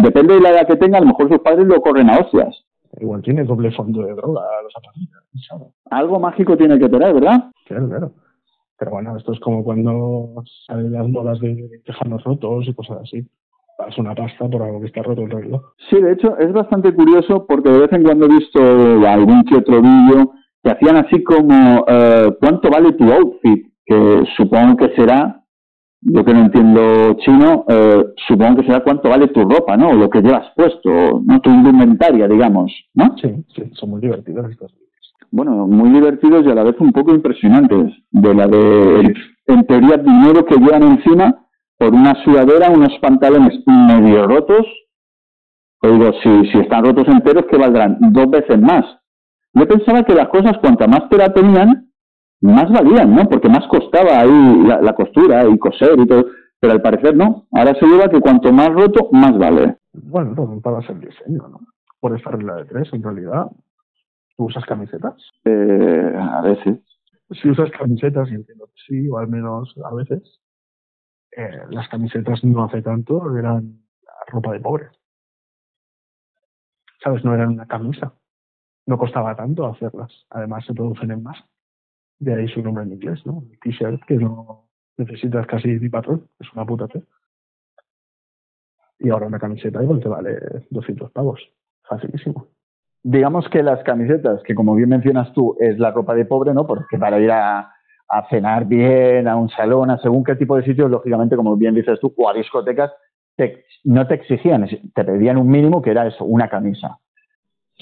depende 0.03 0.35
de 0.35 0.41
la 0.41 0.51
edad 0.51 0.67
que 0.67 0.77
tenga, 0.77 0.99
a 0.99 1.01
lo 1.01 1.07
mejor 1.07 1.29
sus 1.29 1.41
padres 1.41 1.67
lo 1.67 1.81
corren 1.81 2.11
a 2.11 2.19
hostias. 2.19 2.65
Igual 3.01 3.23
tiene 3.23 3.45
doble 3.45 3.71
fondo 3.73 4.03
de 4.03 4.15
droga 4.15 4.43
los 4.63 4.73
zapatillas. 4.73 5.73
Algo 5.91 6.21
mágico 6.21 6.57
tiene 6.57 6.79
que 6.79 6.91
tener, 6.91 7.15
¿verdad? 7.15 7.51
Claro, 7.67 7.89
claro. 7.89 8.13
Pero 8.79 8.91
bueno, 8.91 9.17
esto 9.17 9.33
es 9.33 9.41
como 9.41 9.65
cuando 9.65 10.43
salen 10.67 10.93
las 10.93 11.09
modas 11.09 11.41
de 11.41 11.81
tejanos 11.87 12.23
rotos 12.25 12.69
y 12.69 12.75
cosas 12.75 12.99
así. 13.03 13.27
Es 13.89 13.99
una 13.99 14.15
pasta 14.15 14.49
por 14.49 14.63
algo 14.63 14.81
que 14.81 14.87
está 14.87 15.03
roto 15.03 15.23
en 15.23 15.31
realidad. 15.31 15.61
Sí, 15.89 16.01
de 16.01 16.13
hecho, 16.13 16.37
es 16.39 16.53
bastante 16.53 16.95
curioso 16.95 17.47
porque 17.47 17.71
de 17.71 17.79
vez 17.79 17.93
en 17.93 18.03
cuando 18.03 18.27
he 18.27 18.29
visto 18.29 18.61
algún 18.61 19.45
que 19.45 19.57
otro 19.57 19.81
vídeo 19.81 20.33
que 20.63 20.71
hacían 20.71 20.97
así 20.97 21.23
como 21.25 21.85
eh, 21.89 22.37
cuánto 22.41 22.71
vale 22.71 22.93
tu 22.93 23.05
outfit, 23.13 23.67
que 23.85 24.25
supongo 24.37 24.77
que 24.77 24.95
será, 24.95 25.43
yo 26.01 26.25
que 26.25 26.33
no 26.33 26.41
entiendo 26.41 27.15
chino, 27.25 27.65
eh, 27.69 28.05
supongo 28.29 28.61
que 28.61 28.67
será 28.67 28.81
cuánto 28.81 29.09
vale 29.09 29.29
tu 29.29 29.43
ropa, 29.43 29.77
¿no? 29.77 29.91
O 29.91 29.95
lo 29.95 30.09
que 30.09 30.21
llevas 30.21 30.47
puesto, 30.55 31.23
¿no? 31.25 31.41
Tu 31.41 31.51
indumentaria, 31.51 32.29
digamos, 32.29 32.73
¿no? 32.95 33.17
Sí, 33.21 33.45
sí, 33.55 33.71
son 33.75 33.91
muy 33.91 34.01
divertidos 34.01 34.51
estos 34.51 34.73
Bueno, 35.33 35.67
muy 35.67 35.91
divertidos 35.91 36.45
y 36.47 36.51
a 36.51 36.55
la 36.55 36.65
vez 36.65 36.77
un 36.79 36.93
poco 36.93 37.13
impresionantes. 37.13 37.93
De 38.11 38.35
la 38.35 38.47
de, 38.47 39.15
en 39.47 39.67
teoría, 39.67 39.97
dinero 39.97 40.45
que 40.45 40.57
llevan 40.57 40.85
encima 40.85 41.45
por 41.77 41.93
una 41.93 42.15
sudadera, 42.25 42.71
unos 42.71 42.97
pantalones 43.01 43.59
medio 43.67 44.27
rotos. 44.29 44.65
Oigo, 45.81 46.13
si, 46.23 46.47
si 46.53 46.59
están 46.59 46.85
rotos 46.85 47.09
enteros, 47.09 47.47
que 47.47 47.59
valdrán 47.59 47.99
dos 48.13 48.31
veces 48.31 48.61
más 48.61 49.02
yo 49.55 49.69
pensaba 49.69 50.05
que 50.05 50.15
las 50.15 50.29
cosas, 50.29 50.57
cuanta 50.59 50.87
más 50.87 51.09
tela 51.11 51.33
tenían, 51.33 51.93
más 52.41 52.71
valían, 52.71 53.15
¿no? 53.15 53.29
Porque 53.29 53.49
más 53.49 53.67
costaba 53.69 54.21
ahí 54.21 54.63
la, 54.65 54.95
costura 54.95 55.47
y 55.47 55.59
coser 55.59 55.99
y 55.99 56.07
todo. 56.07 56.27
Pero 56.59 56.73
al 56.73 56.83
parecer 56.83 57.17
no. 57.17 57.47
Ahora 57.53 57.75
se 57.75 57.87
lleva 57.87 58.09
que 58.09 58.21
cuanto 58.21 58.53
más 58.53 58.69
roto, 58.69 59.11
más 59.13 59.37
vale. 59.37 59.79
Bueno, 59.93 60.35
no 60.35 60.61
para 60.61 60.81
ser 60.87 60.99
diseño, 60.99 61.49
¿no? 61.49 61.61
Por 62.01 62.17
esta 62.17 62.31
regla 62.31 62.57
de 62.57 62.65
tres, 62.65 62.89
en 62.93 63.03
realidad. 63.03 63.47
¿Tú 64.37 64.45
usas 64.45 64.65
camisetas? 64.65 65.15
Eh, 65.45 66.17
a 66.19 66.41
veces. 66.41 66.79
Si 67.31 67.51
usas 67.51 67.71
camisetas, 67.71 68.31
y 68.31 68.35
entiendo 68.35 68.67
que 68.67 68.83
sí, 68.87 69.09
o 69.09 69.19
al 69.19 69.29
menos 69.29 69.75
a 69.85 69.95
veces, 69.95 70.41
eh, 71.37 71.61
las 71.71 71.89
camisetas 71.89 72.43
no 72.45 72.65
hace 72.65 72.83
tanto 72.83 73.37
eran 73.37 73.83
ropa 74.29 74.53
de 74.53 74.61
pobre. 74.61 74.89
¿Sabes? 77.03 77.25
No 77.25 77.35
eran 77.35 77.51
una 77.51 77.67
camisa 77.67 78.13
no 78.87 78.99
costaba 78.99 79.35
tanto 79.35 79.67
hacerlas. 79.67 80.27
Además, 80.31 80.65
se 80.67 80.75
producen 80.75 81.11
en 81.11 81.23
más. 81.23 81.39
De 82.19 82.35
ahí 82.35 82.49
su 82.49 82.63
nombre 82.63 82.85
en 82.85 82.93
inglés, 82.93 83.25
¿no? 83.27 83.43
T-shirt 83.63 84.03
que 84.07 84.15
no 84.15 84.69
necesitas 84.97 85.47
casi 85.47 85.69
ni 85.69 85.89
patrón, 85.89 86.29
es 86.39 86.53
una 86.53 86.65
puta 86.65 86.87
T. 86.89 87.03
Y 89.01 89.11
ahora 89.11 89.27
una 89.27 89.41
camiseta 89.41 89.83
igual 89.83 90.01
te 90.01 90.09
vale 90.09 90.39
200 90.71 91.11
pavos. 91.11 91.41
Facilísimo. 91.83 92.47
Digamos 93.03 93.49
que 93.49 93.65
las 93.65 93.83
camisetas, 93.83 94.43
que 94.45 94.55
como 94.55 94.77
bien 94.77 94.89
mencionas 94.89 95.33
tú, 95.33 95.57
es 95.59 95.79
la 95.79 95.91
ropa 95.91 96.15
de 96.15 96.25
pobre, 96.25 96.55
¿no? 96.55 96.67
Porque 96.67 96.99
para 96.99 97.19
ir 97.19 97.33
a, 97.33 97.73
a 98.09 98.29
cenar 98.31 98.67
bien, 98.67 99.27
a 99.27 99.35
un 99.35 99.49
salón, 99.49 99.91
a 99.91 99.99
según 99.99 100.23
qué 100.23 100.37
tipo 100.37 100.57
de 100.57 100.63
sitios, 100.63 100.89
lógicamente, 100.89 101.35
como 101.35 101.57
bien 101.57 101.75
dices 101.75 101.99
tú, 101.99 102.15
o 102.17 102.29
a 102.29 102.35
discotecas, 102.35 102.93
no 103.85 104.07
te 104.07 104.15
exigían, 104.15 104.67
te 104.95 105.05
pedían 105.05 105.39
un 105.39 105.49
mínimo 105.49 105.83
que 105.83 105.91
era 105.91 106.07
eso, 106.07 106.25
una 106.25 106.49
camisa. 106.49 106.99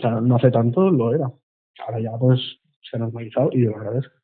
O 0.01 0.03
sea, 0.03 0.21
no 0.21 0.37
hace 0.37 0.51
tanto 0.51 0.91
lo 0.91 1.15
era. 1.15 1.27
Ahora 1.87 2.01
ya 2.01 2.13
pues 2.19 2.41
se 2.81 2.97
ha 2.97 3.01
normalizado 3.01 3.51
y 3.53 3.65
yo 3.65 3.77
agradezco. 3.77 4.15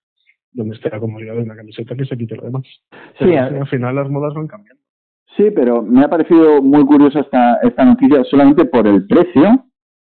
Donde 0.53 0.75
esté 0.75 0.89
la 0.89 1.01
comodidad 1.01 1.35
de 1.35 1.43
una 1.43 1.55
camiseta 1.55 1.95
que 1.95 2.07
se 2.07 2.17
quite 2.17 2.35
lo 2.35 2.45
demás. 2.45 2.62
sí, 3.19 3.27
eh. 3.27 3.39
al 3.39 3.69
final 3.69 3.95
las 3.95 4.09
modas 4.09 4.33
van 4.33 4.47
cambiando. 4.47 4.83
Sí, 5.37 5.51
pero 5.55 5.83
me 5.83 6.03
ha 6.03 6.09
parecido 6.09 6.62
muy 6.62 6.85
curiosa 6.87 7.21
esta, 7.21 7.57
esta 7.62 7.85
noticia 7.85 8.25
solamente 8.25 8.65
por 8.65 8.87
el 8.87 9.07
precio 9.07 9.67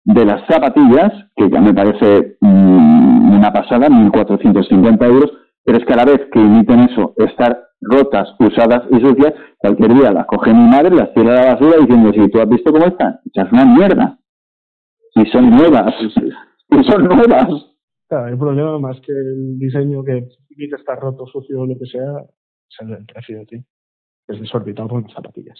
de 0.03 0.25
las 0.25 0.47
zapatillas, 0.47 1.11
que 1.35 1.47
ya 1.47 1.61
me 1.61 1.75
parece 1.75 2.37
mm, 2.41 3.31
una 3.37 3.53
pasada, 3.53 3.87
1.450 3.87 5.05
euros, 5.05 5.31
pero 5.63 5.77
es 5.77 5.85
que 5.85 5.93
a 5.93 5.97
la 5.97 6.05
vez 6.05 6.21
que 6.31 6.39
emiten 6.39 6.79
eso, 6.79 7.13
estar 7.17 7.67
rotas, 7.81 8.33
usadas 8.39 8.81
y 8.89 8.99
sucias, 8.99 9.33
cualquier 9.59 9.93
día 9.93 10.11
las 10.11 10.25
coge 10.25 10.51
mi 10.53 10.67
madre, 10.67 10.95
las 10.95 11.13
tira 11.13 11.33
a 11.33 11.45
la 11.45 11.53
basura 11.53 11.77
diciendo, 11.77 12.11
si 12.13 12.29
tú 12.31 12.39
has 12.39 12.49
visto 12.49 12.71
cómo 12.71 12.85
están, 12.85 13.19
echas 13.27 13.51
una 13.51 13.65
mierda. 13.65 14.17
Y 15.15 15.25
son 15.25 15.49
nuevas, 15.49 15.93
y 16.01 16.83
son 16.83 17.03
nuevas. 17.03 17.47
Claro, 18.07 18.27
el 18.27 18.37
problema 18.37 18.79
más 18.79 18.99
que 19.01 19.11
el 19.11 19.59
diseño 19.59 20.03
que 20.03 20.27
estar 20.57 20.99
roto, 20.99 21.25
sucio 21.27 21.61
o 21.61 21.65
lo 21.65 21.77
que 21.77 21.85
sea, 21.85 22.23
es 22.69 22.89
el 22.89 23.05
precio, 23.05 23.45
tío. 23.45 23.59
Es 24.27 24.39
desorbitado 24.39 24.87
por 24.89 25.03
las 25.03 25.13
zapatillas. 25.13 25.59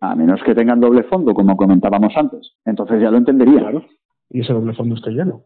A 0.00 0.14
menos 0.14 0.42
que 0.42 0.54
tengan 0.54 0.80
doble 0.80 1.04
fondo, 1.04 1.32
como 1.32 1.56
comentábamos 1.56 2.12
antes. 2.16 2.52
Entonces 2.64 3.00
ya 3.00 3.10
lo 3.10 3.18
entendería. 3.18 3.60
Claro. 3.60 3.84
Y 4.30 4.40
ese 4.40 4.52
doble 4.52 4.74
fondo 4.74 4.96
está 4.96 5.10
lleno. 5.10 5.44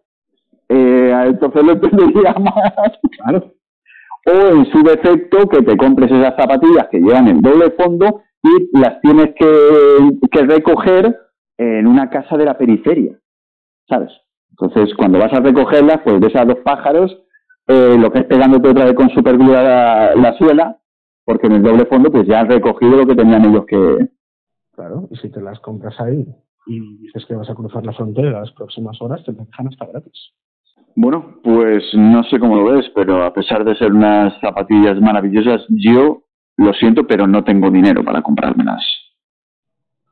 Eh, 0.68 1.12
entonces 1.26 1.62
lo 1.64 1.72
entendería 1.72 2.32
más. 2.40 2.98
Claro 3.22 3.56
o 4.26 4.56
en 4.56 4.66
su 4.66 4.82
defecto 4.82 5.48
que 5.48 5.62
te 5.62 5.76
compres 5.76 6.10
esas 6.10 6.34
zapatillas 6.36 6.88
que 6.90 6.98
llevan 6.98 7.28
el 7.28 7.40
doble 7.40 7.70
fondo 7.70 8.22
y 8.42 8.78
las 8.78 9.00
tienes 9.00 9.34
que, 9.36 10.42
recoger 10.42 11.16
en 11.58 11.86
una 11.86 12.10
casa 12.10 12.36
de 12.36 12.44
la 12.44 12.58
periferia, 12.58 13.18
¿sabes? 13.88 14.10
Entonces, 14.50 14.94
cuando 14.96 15.18
vas 15.18 15.32
a 15.32 15.40
recogerlas, 15.40 16.00
pues 16.04 16.20
de 16.20 16.28
esas 16.28 16.46
dos 16.46 16.58
pájaros, 16.64 17.16
eh, 17.68 17.96
lo 17.98 18.10
que 18.10 18.20
es 18.20 18.24
pegándote 18.26 18.68
otra 18.68 18.84
vez 18.84 18.94
con 18.94 19.10
superglue 19.10 19.52
la, 19.52 20.14
la 20.14 20.32
suela, 20.38 20.78
porque 21.24 21.46
en 21.48 21.54
el 21.54 21.62
doble 21.62 21.86
fondo 21.86 22.10
pues 22.10 22.26
ya 22.26 22.40
han 22.40 22.48
recogido 22.48 22.96
lo 22.96 23.06
que 23.06 23.16
tenían 23.16 23.44
ellos 23.44 23.66
que... 23.66 24.08
Claro, 24.72 25.08
y 25.10 25.16
si 25.16 25.30
te 25.30 25.40
las 25.40 25.58
compras 25.60 25.98
ahí 26.00 26.26
y 26.66 26.98
dices 26.98 27.24
que 27.26 27.34
vas 27.34 27.48
a 27.48 27.54
cruzar 27.54 27.84
la 27.84 27.92
frontera 27.92 28.40
las 28.40 28.52
próximas 28.52 29.00
horas, 29.00 29.24
te 29.24 29.32
dejan 29.32 29.68
hasta 29.68 29.86
gratis. 29.86 30.32
Bueno, 30.94 31.40
pues 31.42 31.84
no 31.94 32.22
sé 32.24 32.38
cómo 32.38 32.56
lo 32.56 32.72
ves, 32.72 32.90
pero 32.94 33.22
a 33.24 33.32
pesar 33.32 33.64
de 33.64 33.76
ser 33.76 33.92
unas 33.92 34.38
zapatillas 34.40 35.00
maravillosas, 35.00 35.64
yo 35.68 36.22
lo 36.56 36.72
siento, 36.72 37.06
pero 37.06 37.26
no 37.26 37.44
tengo 37.44 37.70
dinero 37.70 38.04
para 38.04 38.22
comprármelas. 38.22 38.82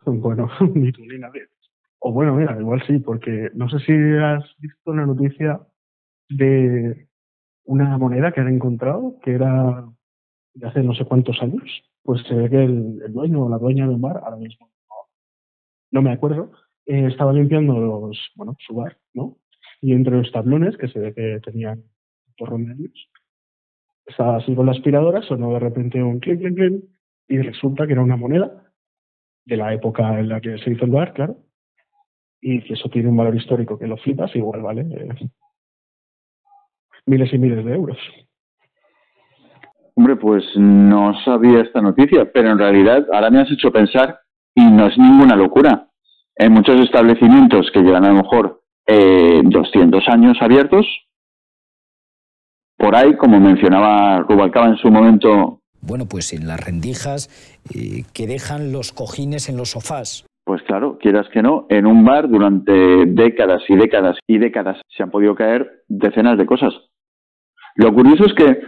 Bueno, 0.06 0.50
ni 0.74 0.92
tú 0.92 1.00
ni 1.00 1.18
nadie. 1.18 1.48
O 2.06 2.12
bueno, 2.12 2.34
mira, 2.34 2.54
igual 2.60 2.82
sí, 2.86 2.98
porque 2.98 3.48
no 3.54 3.66
sé 3.70 3.78
si 3.78 3.92
has 3.92 4.44
visto 4.58 4.90
una 4.90 5.06
noticia 5.06 5.58
de 6.28 7.08
una 7.64 7.96
moneda 7.96 8.30
que 8.30 8.42
han 8.42 8.48
encontrado 8.48 9.18
que 9.22 9.32
era 9.32 9.86
de 10.52 10.66
hace 10.66 10.82
no 10.82 10.94
sé 10.94 11.06
cuántos 11.06 11.40
años. 11.40 11.62
Pues 12.02 12.22
se 12.28 12.34
ve 12.34 12.50
que 12.50 12.62
el, 12.62 13.10
dueño 13.10 13.46
o 13.46 13.48
la 13.48 13.56
dueña 13.56 13.88
de 13.88 13.94
un 13.94 14.02
bar, 14.02 14.18
ahora 14.18 14.36
mismo 14.36 14.70
no, 15.92 16.02
me 16.02 16.12
acuerdo, 16.12 16.52
eh, 16.84 17.06
estaba 17.06 17.32
limpiando 17.32 17.80
los, 17.80 18.18
bueno, 18.36 18.54
su 18.58 18.74
bar, 18.74 18.98
¿no? 19.14 19.38
y 19.80 19.92
entre 19.94 20.18
los 20.18 20.30
tablones, 20.30 20.76
que 20.76 20.88
se 20.88 20.98
ve 20.98 21.14
que 21.14 21.40
tenían 21.42 21.84
porrón 22.36 22.66
de 22.66 22.72
años, 22.72 23.10
estaba 24.04 24.36
así 24.36 24.54
con 24.54 24.66
la 24.66 24.72
aspiradora, 24.72 25.22
sonó 25.22 25.54
de 25.54 25.60
repente 25.60 26.02
un 26.02 26.20
clic, 26.20 26.38
clic, 26.40 26.54
clic, 26.54 26.84
y 27.28 27.38
resulta 27.38 27.86
que 27.86 27.92
era 27.92 28.02
una 28.02 28.16
moneda 28.16 28.72
de 29.46 29.56
la 29.56 29.72
época 29.72 30.20
en 30.20 30.28
la 30.28 30.42
que 30.42 30.58
se 30.58 30.70
hizo 30.70 30.84
el 30.84 30.90
bar, 30.90 31.14
claro, 31.14 31.38
y 32.46 32.61
que 32.61 32.74
eso 32.74 32.90
tiene 32.90 33.09
un 33.09 33.16
valor 33.16 33.35
histórico 33.35 33.78
que 33.78 33.87
lo 33.87 33.96
flipas, 33.96 34.37
igual 34.37 34.61
vale 34.61 34.83
eh, 34.83 35.28
miles 37.07 37.33
y 37.33 37.38
miles 37.38 37.64
de 37.64 37.74
euros. 37.74 37.96
Hombre, 39.94 40.16
pues 40.16 40.44
no 40.57 41.14
sabía 41.24 41.62
esta 41.62 41.80
noticia, 41.80 42.30
pero 42.30 42.50
en 42.50 42.59
realidad 42.59 43.07
ahora 43.11 43.30
me 43.30 43.40
has 43.40 43.50
hecho 43.50 43.72
pensar 43.72 44.20
y 44.54 44.62
no 44.62 44.88
es 44.88 44.98
ninguna 44.98 45.37
locura. 45.37 45.88
En 46.37 46.52
muchos 46.52 46.78
establecimientos 46.80 47.70
que 47.72 47.80
llevan 47.80 48.04
a 48.04 48.09
lo 48.09 48.22
mejor 48.22 48.62
eh, 48.87 49.40
200 49.42 50.07
años 50.09 50.37
abiertos. 50.42 50.87
Por 52.76 52.94
ahí, 52.94 53.16
como 53.16 53.40
mencionaba 53.40 54.18
Rubalcaba 54.18 54.66
en 54.66 54.76
su 54.76 54.90
momento. 54.90 55.61
Bueno, 55.80 56.04
pues 56.07 56.35
en 56.35 56.46
las 56.46 56.61
rendijas 56.61 57.30
eh, 57.74 58.02
que 58.12 58.26
dejan 58.26 58.70
los 58.72 58.92
cojines 58.92 59.48
en 59.48 59.57
los 59.57 59.70
sofás. 59.70 60.26
Pues 60.44 60.62
claro, 60.62 60.98
quieras 60.98 61.28
que 61.30 61.42
no, 61.42 61.66
en 61.70 61.87
un 61.87 62.04
bar 62.04 62.28
durante 62.28 62.72
décadas 63.07 63.62
y 63.68 63.76
décadas 63.76 64.18
y 64.26 64.38
décadas 64.38 64.80
se 64.88 65.02
han 65.02 65.11
podido 65.11 65.35
caer 65.35 65.85
decenas 65.88 66.37
de 66.37 66.46
cosas. 66.46 66.74
Lo 67.76 67.92
curioso 67.94 68.24
es 68.26 68.35
que 68.35 68.61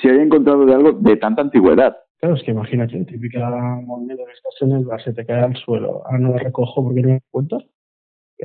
se 0.00 0.10
haya 0.10 0.22
encontrado 0.22 0.64
de 0.64 0.74
algo 0.74 0.92
de 0.92 1.16
tanta 1.16 1.42
antigüedad. 1.42 1.96
Claro, 2.18 2.36
es 2.36 2.42
que 2.44 2.52
imagínate, 2.52 3.04
típica 3.06 3.50
moneda 3.82 4.24
que 4.24 4.32
estás 4.32 4.54
en 4.60 4.72
el 4.72 4.84
bar, 4.84 5.02
se 5.02 5.12
te 5.12 5.26
cae 5.26 5.40
al 5.40 5.56
suelo, 5.56 6.02
ah, 6.06 6.18
no 6.18 6.30
la 6.30 6.38
recojo 6.38 6.84
porque 6.84 7.02
no 7.02 7.08
me 7.08 7.20
cuentas 7.30 7.64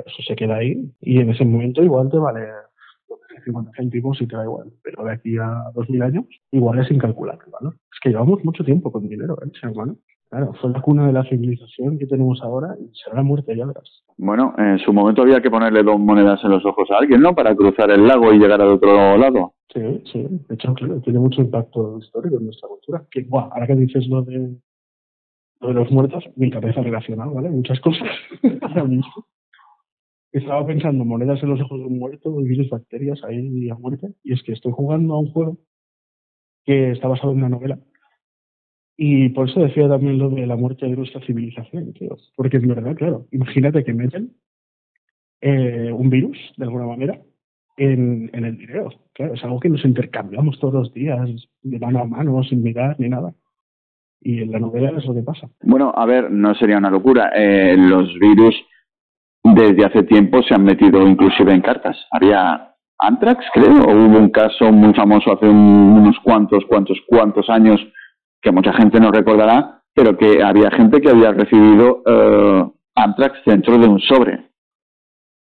eso 0.04 0.22
se 0.28 0.36
queda 0.36 0.58
ahí 0.58 0.92
y 1.02 1.20
en 1.20 1.30
ese 1.30 1.46
momento 1.46 1.84
igual 1.84 2.10
te 2.10 2.18
vale 2.18 2.48
50 3.44 3.72
céntimos 3.76 4.22
y 4.22 4.28
te 4.28 4.36
da 4.36 4.44
igual, 4.44 4.72
pero 4.84 5.04
de 5.04 5.14
aquí 5.14 5.38
a 5.38 5.72
2000 5.74 6.02
años 6.02 6.26
igual 6.52 6.80
es 6.80 6.92
incalculable 6.92 7.46
¿vale? 7.52 7.76
Es 7.92 8.00
que 8.02 8.10
llevamos 8.10 8.44
mucho 8.44 8.64
tiempo 8.64 8.92
con 8.92 9.08
dinero, 9.08 9.38
¿eh, 9.44 9.52
ser? 9.60 9.72
Claro, 10.30 10.54
fue 10.60 10.72
la 10.72 10.82
cuna 10.82 11.08
de 11.08 11.14
la 11.14 11.24
civilización 11.24 11.98
que 11.98 12.08
tenemos 12.08 12.42
ahora 12.42 12.76
y 12.80 12.94
será 12.96 13.18
la 13.18 13.24
muerte, 13.24 13.56
ya 13.56 13.66
verás. 13.66 14.04
Bueno, 14.18 14.54
en 14.58 14.80
su 14.80 14.92
momento 14.92 15.22
había 15.22 15.42
que 15.42 15.52
ponerle 15.52 15.84
dos 15.84 16.00
monedas 16.00 16.44
en 16.44 16.52
los 16.52 16.66
ojos 16.66 16.90
a 16.92 16.98
alguien, 16.98 17.22
¿no? 17.22 17.36
Para 17.36 17.56
cruzar 17.56 17.92
el 17.92 18.08
lago 18.08 18.34
y 18.34 18.40
llegar 18.40 18.62
al 18.62 18.70
otro 18.70 19.18
lado. 19.18 19.54
Sí, 19.74 20.04
sí. 20.12 20.28
De 20.48 20.56
hecho, 20.56 20.74
claro, 20.74 21.00
tiene 21.02 21.20
mucho 21.20 21.42
impacto 21.42 22.00
histórico 22.00 22.38
en 22.38 22.46
nuestra 22.46 22.68
cultura. 22.68 23.04
Que, 23.12 23.24
guau, 23.24 23.50
ahora 23.52 23.68
que 23.68 23.76
dices 23.76 24.08
lo 24.08 24.24
de, 24.24 24.56
lo 25.62 25.68
de 25.68 25.74
los 25.74 25.92
muertos, 25.92 26.24
mi 26.36 26.50
cabeza 26.50 26.82
relacionada, 26.82 27.32
¿vale? 27.32 27.50
Muchas 27.50 27.80
cosas 27.80 28.08
ahora 28.62 28.84
mismo 28.86 29.26
estaba 30.38 30.66
pensando 30.66 31.06
monedas 31.06 31.42
en 31.44 31.50
los 31.50 31.62
ojos 31.62 31.80
de 31.80 31.86
un 31.86 31.98
muerto, 31.98 32.36
virus, 32.36 32.70
bacterias, 32.70 33.24
ahí 33.24 33.70
a 33.70 33.76
muerte. 33.76 34.14
Y 34.24 34.34
es 34.34 34.44
que 34.44 34.52
estoy 34.52 34.74
jugando 34.74 35.14
a 35.14 35.20
un 35.20 35.32
juego 35.32 35.58
que 36.66 36.92
está 36.92 37.08
basado 37.08 37.32
en 37.32 37.38
una 37.38 37.50
novela. 37.50 37.80
Y 38.98 39.30
por 39.30 39.50
eso 39.50 39.60
decía 39.60 39.90
también 39.90 40.18
lo 40.18 40.30
de 40.30 40.48
la 40.48 40.56
muerte 40.56 40.86
de 40.86 40.96
nuestra 40.96 41.22
civilización, 41.22 41.94
tío. 41.94 42.16
Porque 42.36 42.58
es 42.58 42.68
verdad, 42.68 42.96
claro, 42.96 43.26
imagínate 43.32 43.84
que 43.84 43.94
meten 43.94 44.32
eh, 45.42 45.92
un 45.92 46.10
virus, 46.10 46.38
de 46.58 46.64
alguna 46.64 46.86
manera, 46.86 47.20
en, 47.78 48.30
en 48.34 48.46
el 48.46 48.58
dinero. 48.58 48.90
Claro, 49.14 49.34
es 49.34 49.44
algo 49.44 49.60
que 49.60 49.70
nos 49.70 49.84
intercambiamos 49.84 50.60
todos 50.60 50.74
los 50.74 50.94
días, 50.94 51.30
de 51.62 51.80
mano 51.80 52.00
a 52.00 52.06
mano, 52.06 52.42
sin 52.44 52.64
mirar 52.64 52.96
ni 53.00 53.10
nada. 53.10 53.34
Y 54.22 54.42
en 54.42 54.52
la 54.52 54.60
novela 54.60 54.94
es 54.98 55.06
lo 55.06 55.14
que 55.14 55.22
pasa. 55.22 55.48
Bueno, 55.62 55.92
a 55.96 56.06
ver, 56.06 56.32
no 56.32 56.56
sería 56.56 56.78
una 56.78 56.90
locura. 56.90 57.32
Eh, 57.36 57.76
los 57.78 58.14
virus 58.18 58.56
desde 59.44 59.86
hace 59.86 60.04
tiempo 60.04 60.42
se 60.42 60.56
han 60.56 60.64
metido 60.64 61.06
inclusive 61.08 61.54
en 61.54 61.62
cartas. 61.62 61.98
Había 62.12 62.72
Antrax, 62.98 63.46
creo, 63.54 63.84
o 63.84 63.94
hubo 63.94 64.18
un 64.18 64.30
caso 64.30 64.72
muy 64.72 64.94
famoso 64.94 65.34
hace 65.34 65.48
unos 65.48 66.18
cuantos, 66.24 66.66
cuantos, 66.66 66.98
cuantos 67.08 67.50
años 67.50 67.80
que 68.46 68.52
mucha 68.52 68.74
gente 68.74 69.00
no 69.00 69.12
recordará, 69.12 69.82
pero 69.96 70.16
que 70.16 70.44
había 70.44 70.70
gente 70.70 71.02
que 71.02 71.10
había 71.10 71.32
recibido 71.32 72.04
uh, 72.06 72.72
Antrax 72.94 73.40
dentro 73.44 73.80
de 73.80 73.88
un 73.88 74.00
sobre. 74.00 74.52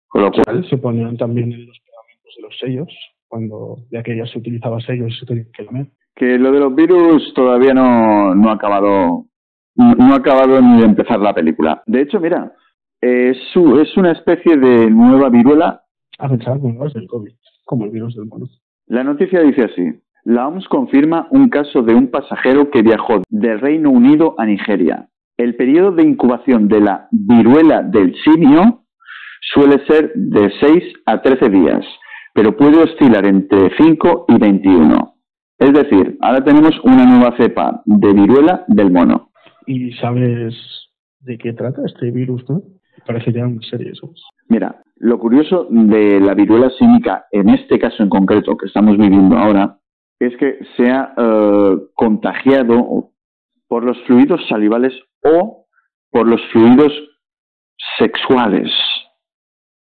Con 0.07 0.23
lo 0.23 0.31
cual 0.31 0.65
se 0.71 0.79
ponían 0.79 1.17
también 1.17 1.53
en 1.53 1.67
los 1.67 1.77
pegamentos 1.81 2.35
de 2.37 2.43
los 2.43 2.57
sellos, 2.61 2.89
cuando 3.27 3.79
de 3.91 3.99
aquella 3.99 4.25
se 4.27 4.39
utilizaba 4.39 4.81
sellos 4.81 5.13
se 5.19 5.27
que. 5.27 5.91
Que 6.15 6.39
lo 6.39 6.53
de 6.53 6.61
los 6.61 6.73
virus 6.77 7.35
todavía 7.35 7.75
no, 7.75 8.33
no 8.37 8.51
ha 8.51 8.53
acabado 8.53 9.27
no 9.75 10.15
ha 10.15 10.19
acabado 10.19 10.61
ni 10.63 10.79
de 10.79 10.87
empezar 10.87 11.19
la 11.19 11.35
película. 11.35 11.83
De 11.87 12.03
hecho, 12.03 12.21
mira, 12.21 12.53
es, 13.01 13.37
es 13.57 13.97
una 13.97 14.13
especie 14.13 14.57
de 14.57 14.89
nueva 14.89 15.31
viruela. 15.31 15.83
A 16.21 16.29
pensar 16.29 16.61
como 16.61 16.89
del 16.89 17.09
COVID, 17.09 17.33
como 17.65 17.87
el 17.87 17.91
virus 17.91 18.15
del 18.15 18.27
mono. 18.27 18.47
La 18.87 19.03
noticia 19.03 19.41
dice 19.41 19.65
así. 19.65 20.01
La 20.25 20.49
OMS 20.49 20.67
confirma 20.69 21.29
un 21.31 21.51
caso 21.51 21.83
de 21.83 21.95
un 21.95 22.11
pasajero 22.11 22.71
que 22.71 22.81
viajó 22.81 23.23
del 23.29 23.61
Reino 23.61 23.91
Unido 23.91 24.35
a 24.39 24.47
Nigeria. 24.47 25.09
El 25.37 25.55
periodo 25.55 25.93
de 25.93 26.03
incubación 26.03 26.67
de 26.69 26.81
la 26.81 27.09
viruela 27.11 27.83
del 27.83 28.15
simio 28.25 28.85
suele 29.53 29.85
ser 29.87 30.13
de 30.15 30.51
6 30.61 30.83
a 31.05 31.21
13 31.21 31.51
días, 31.51 31.85
pero 32.33 32.57
puede 32.57 32.83
oscilar 32.83 33.27
entre 33.27 33.71
5 33.77 34.25
y 34.29 34.39
21. 34.39 35.15
Es 35.59 35.73
decir, 35.75 36.17
ahora 36.23 36.43
tenemos 36.43 36.73
una 36.85 37.05
nueva 37.05 37.37
cepa 37.37 37.83
de 37.85 38.13
viruela 38.15 38.65
del 38.69 38.91
mono. 38.91 39.31
¿Y 39.67 39.93
sabes 39.93 40.55
de 41.21 41.37
qué 41.37 41.53
trata 41.53 41.83
este 41.85 42.11
virus, 42.11 42.49
no? 42.49 42.63
parece 43.07 43.31
ya 43.31 43.47
una 43.47 43.61
serie 43.69 43.93
eso. 43.93 44.11
Mira, 44.49 44.83
lo 44.97 45.19
curioso 45.19 45.67
de 45.69 46.19
la 46.21 46.33
viruela 46.33 46.71
símica, 46.79 47.27
en 47.31 47.51
este 47.51 47.79
caso 47.79 48.03
en 48.03 48.09
concreto 48.09 48.57
que 48.57 48.67
estamos 48.67 48.97
viviendo 48.97 49.37
ahora, 49.37 49.79
es 50.27 50.37
que 50.37 50.59
se 50.77 50.91
ha 50.91 51.15
eh, 51.17 51.77
contagiado 51.95 53.11
por 53.69 53.85
los 53.85 54.01
fluidos 54.05 54.41
salivales 54.49 54.93
o 55.23 55.67
por 56.11 56.29
los 56.29 56.41
fluidos 56.53 56.93
sexuales. 57.99 58.71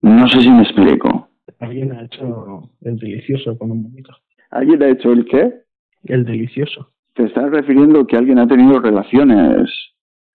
No 0.01 0.27
sé 0.29 0.41
si 0.41 0.51
me 0.51 0.63
explico. 0.63 1.29
Alguien 1.59 1.93
ha 1.93 2.05
hecho 2.05 2.71
el 2.81 2.97
delicioso 2.97 3.57
con 3.59 3.71
un 3.71 3.85
bonito. 3.85 4.13
¿Alguien 4.51 4.83
ha 4.83 4.89
hecho 4.89 5.13
el 5.13 5.25
qué? 5.27 5.63
El 6.05 6.25
delicioso. 6.25 6.93
¿Te 7.15 7.25
estás 7.25 7.51
refiriendo 7.51 8.07
que 8.07 8.17
alguien 8.17 8.39
ha 8.39 8.49
tenido 8.49 8.81
relaciones 8.81 9.71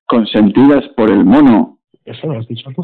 consentidas 0.06 0.88
por 0.96 1.10
el 1.10 1.26
mono? 1.26 1.80
Eso 2.06 2.28
lo 2.28 2.40
has 2.40 2.48
dicho 2.48 2.70
tú. 2.76 2.82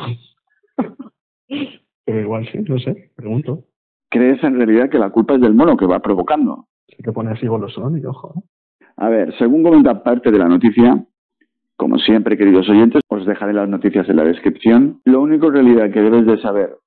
Pero 2.05 2.19
igual 2.19 2.47
sí, 2.51 2.59
no 2.59 2.77
sé, 2.79 3.11
pregunto. 3.15 3.65
¿Crees 4.09 4.43
en 4.43 4.57
realidad 4.57 4.89
que 4.89 4.99
la 4.99 5.09
culpa 5.11 5.35
es 5.35 5.41
del 5.41 5.53
mono 5.53 5.77
que 5.77 5.85
va 5.85 6.01
provocando? 6.01 6.67
Te 7.01 7.11
pone 7.11 7.31
así 7.31 7.47
golosón 7.47 7.97
y 7.97 8.05
ojo. 8.05 8.33
¿no? 8.35 8.43
A 8.97 9.09
ver, 9.09 9.33
según 9.37 9.63
comenta 9.63 10.03
parte 10.03 10.31
de 10.31 10.37
la 10.37 10.47
noticia, 10.47 11.05
como 11.75 11.97
siempre, 11.97 12.37
queridos 12.37 12.69
oyentes, 12.69 13.01
os 13.09 13.25
dejaré 13.25 13.53
las 13.53 13.67
noticias 13.67 14.07
en 14.07 14.17
la 14.17 14.23
descripción. 14.23 15.01
Lo 15.05 15.21
único 15.21 15.47
en 15.47 15.53
realidad 15.53 15.91
que 15.91 16.01
debes 16.01 16.25
de 16.25 16.37
saber 16.41 16.77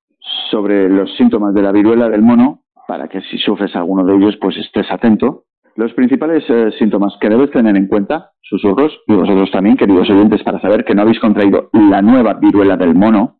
sobre 0.49 0.89
los 0.89 1.15
síntomas 1.17 1.53
de 1.53 1.61
la 1.61 1.71
viruela 1.71 2.09
del 2.09 2.21
mono, 2.21 2.63
para 2.87 3.07
que 3.07 3.21
si 3.21 3.37
sufres 3.37 3.75
alguno 3.75 4.05
de 4.05 4.15
ellos, 4.15 4.37
pues 4.41 4.57
estés 4.57 4.89
atento. 4.89 5.43
Los 5.75 5.93
principales 5.93 6.43
eh, 6.49 6.71
síntomas 6.79 7.15
que 7.19 7.29
debes 7.29 7.51
tener 7.51 7.75
en 7.75 7.87
cuenta, 7.87 8.31
susurros, 8.41 8.97
y 9.05 9.13
vosotros 9.13 9.51
también, 9.51 9.77
queridos 9.77 10.09
oyentes, 10.09 10.41
para 10.41 10.59
saber 10.59 10.85
que 10.85 10.95
no 10.95 11.03
habéis 11.03 11.19
contraído 11.19 11.69
la 11.73 12.01
nueva 12.01 12.33
viruela 12.35 12.77
del 12.77 12.95
mono, 12.95 13.37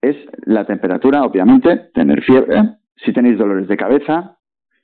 es 0.00 0.16
la 0.44 0.64
temperatura, 0.64 1.24
obviamente, 1.24 1.90
tener 1.92 2.22
fiebre, 2.22 2.76
si 3.04 3.12
tenéis 3.12 3.36
dolores 3.36 3.68
de 3.68 3.76
cabeza, 3.76 4.35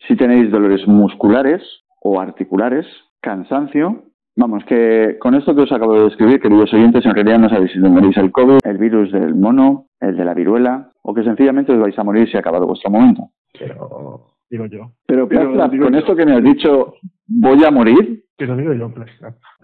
si 0.06 0.16
tenéis 0.16 0.50
dolores 0.50 0.86
musculares 0.86 1.62
o 2.00 2.20
articulares, 2.20 2.86
cansancio. 3.20 4.04
Vamos, 4.34 4.64
que 4.64 5.18
con 5.20 5.34
esto 5.34 5.54
que 5.54 5.62
os 5.62 5.72
acabo 5.72 5.94
de 5.94 6.04
describir, 6.04 6.40
queridos 6.40 6.72
oyentes, 6.72 7.04
en 7.04 7.14
realidad 7.14 7.38
no 7.38 7.50
sabéis 7.50 7.72
si 7.72 7.82
tendréis 7.82 8.16
el 8.16 8.32
COVID, 8.32 8.60
el 8.64 8.78
virus 8.78 9.12
del 9.12 9.34
mono, 9.34 9.86
el 10.00 10.16
de 10.16 10.24
la 10.24 10.32
viruela, 10.32 10.90
o 11.02 11.12
que 11.12 11.22
sencillamente 11.22 11.72
os 11.72 11.78
vais 11.78 11.98
a 11.98 12.04
morir 12.04 12.28
si 12.28 12.36
ha 12.36 12.40
acabado 12.40 12.66
vuestro 12.66 12.90
momento. 12.90 13.28
Pero 13.58 14.32
digo 14.48 14.66
yo. 14.66 14.92
Pero, 15.06 15.28
Pero 15.28 15.52
Plastra, 15.52 15.68
digo 15.68 15.84
con 15.84 15.92
yo. 15.92 15.98
esto 15.98 16.16
que 16.16 16.24
me 16.24 16.32
has 16.32 16.42
dicho, 16.42 16.94
¿voy 17.26 17.62
a 17.62 17.70
morir? 17.70 18.24
Pero 18.38 18.56
digo 18.56 18.72
yo, 18.72 18.90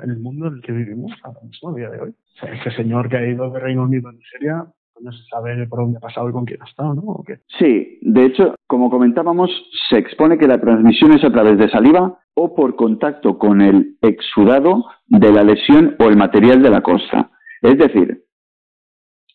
en 0.03 0.11
el 0.11 0.21
mundo 0.21 0.49
en 0.49 0.55
el 0.55 0.63
que 0.63 0.73
vivimos 0.73 1.13
ahora 1.23 1.41
mismo, 1.43 1.71
a 1.71 1.75
día 1.75 1.91
de 1.91 2.01
hoy, 2.01 2.11
o 2.11 2.39
sea, 2.39 2.53
ese 2.53 2.71
señor 2.73 3.09
que 3.09 3.17
ha 3.17 3.27
ido 3.27 3.51
de 3.51 3.61
Reino 3.61 3.85
Unido 3.85 4.11
a 4.11 4.13
Nigeria, 4.13 4.67
no 5.01 5.13
se 5.13 5.25
sabe 5.25 5.67
por 5.67 5.81
dónde 5.81 5.99
ha 5.99 6.01
pasado 6.01 6.29
y 6.29 6.33
con 6.33 6.45
quién 6.45 6.63
ha 6.63 6.67
estado, 6.67 6.95
¿no? 6.95 7.25
Sí, 7.59 7.99
de 8.03 8.25
hecho, 8.25 8.55
como 8.67 8.91
comentábamos, 8.91 9.51
se 9.89 9.99
expone 9.99 10.39
que 10.39 10.47
la 10.47 10.61
transmisión 10.61 11.13
es 11.13 11.25
a 11.25 11.31
través 11.31 11.59
de 11.59 11.71
saliva 11.71 12.19
o 12.35 12.55
por 12.55 12.77
contacto 12.77 13.39
con 13.39 13.61
el 13.61 13.97
exudado 14.03 14.85
de 15.07 15.33
la 15.33 15.43
lesión 15.43 15.97
o 15.99 16.05
el 16.05 16.17
material 16.17 16.63
de 16.63 16.71
la 16.71 16.83
costa. 16.83 17.31
Es 17.63 17.77
decir, 17.79 18.25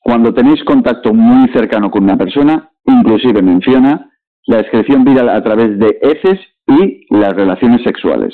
cuando 0.01 0.33
tenéis 0.33 0.63
contacto 0.63 1.13
muy 1.13 1.49
cercano 1.49 1.89
con 1.89 2.03
una 2.03 2.17
persona, 2.17 2.71
inclusive 2.85 3.41
menciona 3.41 4.11
la 4.45 4.59
excreción 4.59 5.03
viral 5.03 5.29
a 5.29 5.41
través 5.41 5.79
de 5.79 5.97
heces 6.01 6.39
y 6.67 7.05
las 7.15 7.33
relaciones 7.33 7.83
sexuales. 7.83 8.33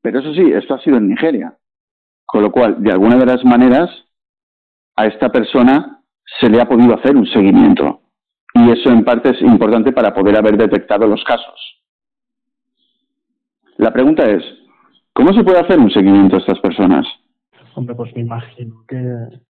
Pero 0.00 0.20
eso 0.20 0.32
sí, 0.34 0.52
esto 0.52 0.74
ha 0.74 0.82
sido 0.82 0.96
en 0.98 1.08
Nigeria. 1.08 1.56
Con 2.24 2.42
lo 2.42 2.50
cual, 2.50 2.82
de 2.82 2.92
alguna 2.92 3.16
de 3.16 3.26
las 3.26 3.44
maneras, 3.44 3.90
a 4.96 5.06
esta 5.06 5.30
persona 5.30 6.01
se 6.40 6.48
le 6.48 6.60
ha 6.60 6.68
podido 6.68 6.94
hacer 6.94 7.16
un 7.16 7.26
seguimiento. 7.26 8.00
Y 8.54 8.70
eso 8.70 8.90
en 8.90 9.04
parte 9.04 9.30
es 9.30 9.40
importante 9.40 9.92
para 9.92 10.12
poder 10.14 10.36
haber 10.36 10.56
detectado 10.56 11.06
los 11.06 11.22
casos. 11.24 11.82
La 13.78 13.92
pregunta 13.92 14.28
es, 14.28 14.42
¿cómo 15.12 15.32
se 15.32 15.42
puede 15.42 15.60
hacer 15.60 15.78
un 15.78 15.90
seguimiento 15.90 16.36
a 16.36 16.40
estas 16.40 16.60
personas? 16.60 17.06
Hombre, 17.74 17.94
pues 17.94 18.14
me 18.14 18.22
imagino 18.22 18.84
que 18.86 18.96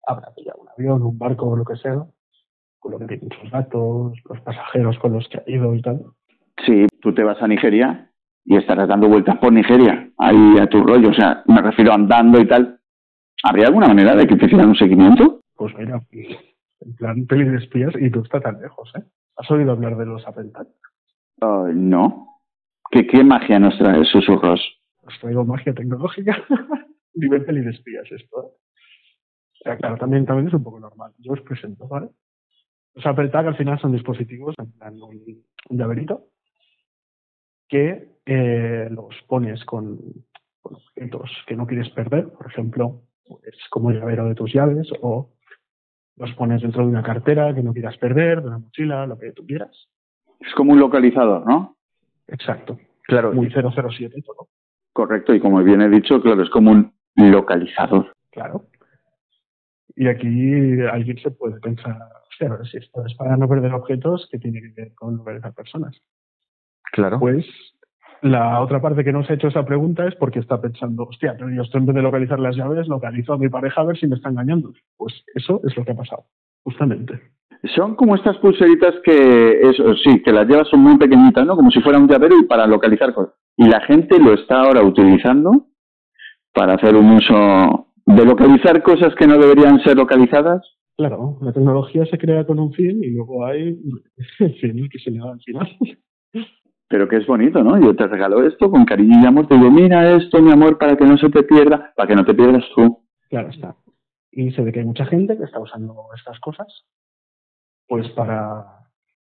habrá 0.06 0.34
pillado 0.36 0.62
un 0.62 0.70
avión, 0.70 1.02
un 1.02 1.18
barco 1.18 1.48
o 1.48 1.56
lo 1.56 1.66
que 1.66 1.76
sea, 1.78 2.06
con 2.80 2.92
lo 2.92 3.00
que 3.00 3.08
tienen 3.08 3.30
sus 3.40 3.50
datos, 3.50 4.14
los 4.30 4.42
pasajeros 4.42 5.00
con 5.00 5.14
los 5.14 5.28
que 5.30 5.38
ha 5.40 5.44
ido 5.48 5.74
y 5.74 5.82
tal. 5.82 6.02
Si 6.66 6.86
tú 7.02 7.14
te 7.14 7.24
vas 7.24 7.42
a 7.42 7.48
Nigeria 7.48 8.12
y 8.46 8.58
estarás 8.58 8.88
dando 8.88 9.08
vueltas 9.08 9.38
por 9.38 9.52
Nigeria, 9.52 10.10
ahí 10.18 10.60
a 10.60 10.68
tu 10.68 10.84
rollo, 10.84 11.10
o 11.10 11.14
sea, 11.14 11.44
me 11.48 11.62
refiero 11.62 11.94
andando 11.94 12.40
y 12.40 12.48
tal, 12.48 12.80
¿habría 13.44 13.68
alguna 13.68 13.88
manera 13.88 14.16
de 14.16 14.28
que 14.28 14.36
te 14.36 14.46
hicieran 14.46 14.70
un 14.70 14.76
seguimiento? 14.76 15.40
Pues 15.56 15.74
mira, 15.78 16.02
en 16.86 16.96
plan 16.96 17.26
peli 17.26 17.46
de 17.46 17.58
espías 17.58 17.94
y 18.00 18.10
tú 18.10 18.22
estás 18.22 18.44
tan 18.44 18.62
lejos, 18.62 18.92
¿eh? 18.96 19.04
¿Has 19.36 19.50
oído 19.50 19.72
hablar 19.72 19.98
de 19.98 20.06
los 20.06 20.26
Apple 20.28 20.52
Ah, 21.42 21.70
no. 21.74 22.28
¿Qué, 22.92 23.08
¿Qué 23.08 23.24
magia 23.24 23.60
nos 23.60 23.78
trae 23.78 24.04
susurros? 24.06 24.62
Os 25.02 25.20
traigo 25.20 25.44
magia 25.44 25.74
tecnológica. 25.74 26.44
Nivel 27.16 27.46
peli 27.46 27.62
de 27.62 27.72
espías 27.72 28.12
esto. 28.12 28.44
¿eh? 28.44 28.48
O 28.48 29.64
sea, 29.64 29.78
claro, 29.78 29.98
también, 29.98 30.26
también 30.26 30.48
es 30.48 30.54
un 30.54 30.64
poco 30.64 30.80
normal. 30.80 31.14
Yo 31.20 31.34
os 31.34 31.42
presento, 31.42 31.88
¿vale? 31.88 32.10
Los 32.94 33.06
Apple 33.06 33.30
Tag 33.30 33.48
al 33.48 33.58
final 33.58 33.80
son 33.80 33.92
dispositivos, 33.92 34.56
en 34.60 34.72
plan 34.74 35.02
un, 35.02 35.44
un 35.70 35.78
llaverito, 35.78 36.28
que 37.68 38.18
eh, 38.26 38.88
los 38.92 39.16
pones 39.28 39.64
con, 39.66 39.98
con 40.62 40.76
objetos 40.76 41.32
que 41.48 41.56
no 41.56 41.66
quieres 41.66 41.90
perder, 41.90 42.30
por 42.30 42.48
ejemplo, 42.48 43.02
pues 43.26 43.58
como 43.70 43.90
el 43.90 44.00
llavero 44.00 44.26
de 44.26 44.36
tus 44.36 44.54
llaves, 44.54 44.90
o 45.02 45.32
los 46.18 46.34
pones 46.34 46.62
dentro 46.62 46.84
de 46.84 46.90
una 46.90 47.04
cartera 47.04 47.54
que 47.54 47.64
no 47.64 47.74
quieras 47.74 47.98
perder, 47.98 48.42
de 48.42 48.48
una 48.48 48.60
mochila, 48.60 49.08
lo 49.08 49.18
que 49.18 49.32
tú 49.32 49.46
quieras. 49.46 49.90
Es 50.40 50.54
como 50.54 50.74
un 50.74 50.80
localizador, 50.80 51.46
¿no? 51.46 51.78
Exacto. 52.28 52.78
Claro. 53.04 53.34
Muy 53.34 53.50
007 53.50 54.14
y 54.16 54.22
todo. 54.22 54.48
Correcto, 54.94 55.34
y 55.34 55.40
como 55.40 55.64
bien 55.64 55.82
he 55.82 55.90
dicho, 55.90 56.22
claro, 56.22 56.44
es 56.44 56.50
como 56.50 56.72
un 56.72 56.94
localizador. 57.16 58.14
Claro. 58.32 58.66
Y 59.96 60.08
aquí 60.08 60.82
alguien 60.92 61.18
se 61.20 61.32
puede 61.32 61.60
pensar, 61.60 61.98
hostia, 62.30 62.50
pero 62.50 62.66
si 62.66 62.78
esto 62.78 63.06
es 63.06 63.14
para 63.16 63.38
no 63.38 63.48
perder 63.48 63.74
objetos, 63.74 64.28
¿qué 64.32 64.40
tiene 64.40 64.62
que 64.62 64.82
ver 64.82 64.94
con 64.96 65.18
localizar 65.18 65.54
personas? 65.54 66.00
Claro. 66.92 67.20
Pues 67.20 67.46
la 68.24 68.62
otra 68.62 68.82
parte 68.82 69.04
que 69.04 69.12
no 69.12 69.24
se 69.24 69.34
ha 69.34 69.36
hecho 69.36 69.50
esa 69.50 69.66
pregunta 69.66 70.08
es 70.08 70.16
porque 70.16 70.40
está 70.40 70.60
pensando, 70.62 71.04
hostia, 71.04 71.36
pero 71.38 71.50
yo 71.52 71.62
esto 71.62 71.78
en 71.78 71.86
vez 71.86 71.96
de 71.96 72.02
localizar 72.02 72.40
las 72.40 72.56
llaves, 72.56 72.88
localizo 72.88 73.34
a 73.34 73.38
mi 73.38 73.50
pareja 73.50 73.82
a 73.82 73.86
ver 73.86 73.98
si 73.98 74.08
me 74.08 74.16
está 74.16 74.30
engañando. 74.30 74.72
Pues 74.98 75.14
eso 75.36 75.60
es 75.66 75.76
lo 75.76 75.84
que 75.84 75.92
ha 75.92 75.96
pasado, 75.96 76.24
justamente. 76.64 77.20
Son 77.76 77.96
como 77.96 78.16
estas 78.16 78.38
pulseritas 78.38 78.96
que, 79.04 79.60
eso 79.62 79.94
sí, 79.96 80.22
que 80.24 80.32
las 80.32 80.48
llevas 80.48 80.70
son 80.70 80.82
muy 80.82 80.98
pequeñitas, 80.98 81.46
¿no? 81.46 81.56
Como 81.56 81.70
si 81.70 81.82
fuera 81.82 82.00
un 82.00 82.08
llavero 82.08 82.40
y 82.40 82.46
para 82.46 82.66
localizar 82.66 83.14
cosas. 83.14 83.36
Y 83.58 83.68
la 83.68 83.82
gente 83.82 84.18
lo 84.20 84.34
está 84.34 84.62
ahora 84.62 84.82
utilizando 84.84 85.68
para 86.54 86.76
hacer 86.76 86.96
un 86.96 87.12
uso 87.12 87.88
de 88.06 88.26
localizar 88.26 88.82
cosas 88.84 89.14
que 89.16 89.28
no 89.28 89.38
deberían 89.38 89.82
ser 89.82 89.98
localizadas. 89.98 90.62
Claro, 90.96 91.40
la 91.42 91.52
tecnología 91.52 92.06
se 92.06 92.18
crea 92.18 92.46
con 92.46 92.60
un 92.60 92.72
fin 92.72 93.04
y 93.04 93.12
luego 93.12 93.46
hay 93.46 93.78
el 94.40 94.54
fin 94.56 94.90
que 94.90 95.00
se 95.00 95.12
le 95.12 95.20
da 95.20 95.32
al 95.32 95.42
final. 95.42 95.68
Pero 96.90 97.08
que 97.08 97.18
es 97.18 97.26
bonito, 97.28 97.64
¿no? 97.64 97.80
Yo 97.82 97.96
te 97.96 98.06
regalo 98.08 98.46
esto 98.46 98.70
con 98.70 98.86
cariño 98.86 99.20
y 99.22 99.26
amor. 99.26 99.48
Te 99.48 99.56
digo, 99.56 99.72
mira 99.72 100.16
esto, 100.16 100.42
mi 100.42 100.52
amor, 100.52 100.78
para 100.78 100.96
que 100.96 101.06
no 101.06 101.18
se 101.18 101.30
te 101.30 101.44
pierda, 101.44 101.92
para 101.96 102.08
que 102.08 102.16
no 102.16 102.26
te 102.26 102.34
pierdas 102.34 102.64
tú. 102.76 103.00
Claro 103.30 103.50
está. 103.50 103.76
Y 104.32 104.52
se 104.52 104.62
ve 104.62 104.72
que 104.72 104.80
hay 104.80 104.86
mucha 104.86 105.06
gente 105.06 105.38
que 105.38 105.44
está 105.44 105.60
usando 105.60 105.96
estas 106.16 106.40
cosas, 106.40 106.68
pues 107.88 108.10
para, 108.12 108.66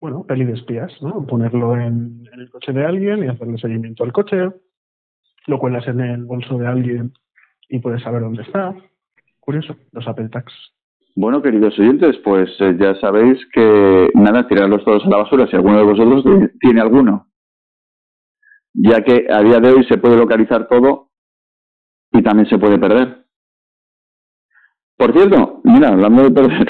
bueno, 0.01 0.25
peli 0.25 0.45
de 0.45 0.55
espías, 0.55 0.93
¿no? 1.01 1.25
Ponerlo 1.27 1.75
en, 1.77 2.25
en 2.33 2.41
el 2.41 2.51
coche 2.51 2.73
de 2.73 2.85
alguien 2.85 3.25
y 3.25 3.29
hacerle 3.29 3.59
seguimiento 3.59 4.05
al 4.05 4.13
coche, 4.13 4.51
lo 5.47 5.59
cuelas 5.59 5.87
en 5.89 6.01
el 6.01 6.25
bolso 6.25 6.59
de 6.59 6.67
alguien 6.67 7.13
y 7.69 7.79
puedes 7.79 8.03
saber 8.03 8.23
dónde 8.23 8.43
está. 8.43 8.75
Curioso, 9.41 9.77
los 9.93 10.07
Apple 10.07 10.29
Tags. 10.29 10.53
Bueno, 11.15 11.43
queridos 11.43 11.79
oyentes, 11.79 12.17
pues 12.25 12.51
eh, 12.61 12.77
ya 12.79 12.95
sabéis 12.97 13.39
que 13.53 14.09
nada, 14.15 14.47
tirarlos 14.47 14.85
todos 14.85 15.05
a 15.07 15.09
la 15.09 15.17
basura 15.19 15.47
si 15.49 15.57
alguno 15.57 15.79
de 15.79 15.85
vosotros 15.85 16.23
tiene- 16.25 16.49
tiene 16.61 16.81
alguno. 16.81 17.28
Ya 18.81 19.03
que 19.03 19.27
a 19.29 19.43
día 19.43 19.59
de 19.59 19.73
hoy 19.73 19.85
se 19.85 19.99
puede 19.99 20.17
localizar 20.17 20.69
todo 20.69 21.11
y 22.13 22.23
también 22.23 22.49
se 22.49 22.59
puede 22.59 22.79
perder. 22.79 23.25
Por 24.97 25.13
cierto, 25.13 25.61
mira, 25.65 25.89
hablando 25.89 26.23
de 26.23 26.31
perder, 26.31 26.69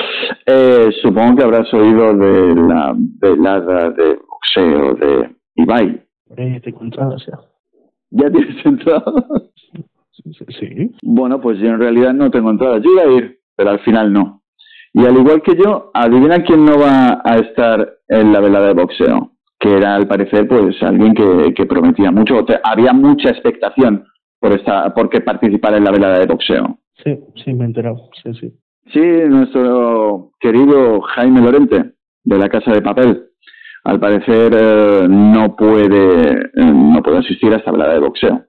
eh, 0.46 0.88
supongo 1.00 1.36
que 1.36 1.44
habrás 1.44 1.72
oído 1.72 2.14
de 2.14 2.54
la 2.56 2.94
velada 2.94 3.90
de 3.90 4.16
boxeo 4.16 4.94
de 4.96 5.36
Ibai. 5.54 6.02
Eh, 6.36 6.60
te 6.62 6.70
encontradas 6.70 7.24
ya. 7.26 7.38
¿Ya 8.10 8.30
tienes 8.30 8.66
entrada? 8.66 9.12
Sí, 10.12 10.32
sí, 10.32 10.44
sí. 10.58 10.96
Bueno, 11.02 11.40
pues 11.40 11.58
yo 11.58 11.68
en 11.68 11.78
realidad 11.78 12.12
no 12.12 12.30
tengo 12.30 12.50
entrada. 12.50 12.78
Yo 12.78 12.90
iba 12.90 13.02
a 13.02 13.12
ir, 13.12 13.40
pero 13.54 13.70
al 13.70 13.80
final 13.80 14.12
no. 14.12 14.42
Y 14.92 15.04
al 15.04 15.16
igual 15.16 15.42
que 15.42 15.54
yo, 15.56 15.90
adivina 15.92 16.42
quién 16.42 16.64
no 16.64 16.78
va 16.78 17.20
a 17.24 17.36
estar 17.38 17.98
en 18.08 18.32
la 18.32 18.40
velada 18.40 18.68
de 18.68 18.74
boxeo. 18.74 19.35
Que 19.58 19.72
era, 19.74 19.94
al 19.94 20.06
parecer, 20.06 20.46
pues 20.48 20.80
alguien 20.82 21.14
que, 21.14 21.54
que 21.54 21.66
prometía 21.66 22.10
mucho. 22.10 22.36
O 22.38 22.44
te- 22.44 22.60
había 22.62 22.92
mucha 22.92 23.30
expectación 23.30 24.04
por 24.38 24.52
esta, 24.52 24.92
porque 24.94 25.20
participara 25.22 25.78
en 25.78 25.84
la 25.84 25.90
velada 25.90 26.18
de 26.18 26.26
boxeo. 26.26 26.78
Sí, 27.02 27.18
sí, 27.44 27.54
me 27.54 27.64
he 27.64 27.66
enterado. 27.68 28.10
Sí, 28.22 28.34
sí. 28.34 28.52
Sí, 28.92 29.00
nuestro 29.28 30.32
querido 30.38 31.00
Jaime 31.00 31.40
Lorente, 31.40 31.92
de 32.24 32.38
la 32.38 32.48
Casa 32.48 32.70
de 32.72 32.82
Papel, 32.82 33.24
al 33.84 33.98
parecer 34.00 34.52
eh, 34.58 35.06
no 35.08 35.56
puede 35.56 36.32
eh, 36.32 36.72
no 36.72 37.02
puede 37.02 37.18
asistir 37.18 37.52
a 37.52 37.56
esta 37.56 37.72
velada 37.72 37.94
de 37.94 38.00
boxeo. 38.00 38.44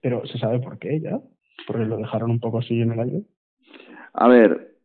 Pero 0.00 0.24
se 0.26 0.38
sabe 0.38 0.58
por 0.60 0.78
qué 0.78 1.00
ya. 1.00 1.18
Porque 1.66 1.84
lo 1.84 1.96
dejaron 1.98 2.30
un 2.30 2.40
poco 2.40 2.58
así 2.60 2.80
en 2.80 2.92
el 2.92 3.00
aire. 3.00 3.22
A 4.14 4.28
ver, 4.28 4.75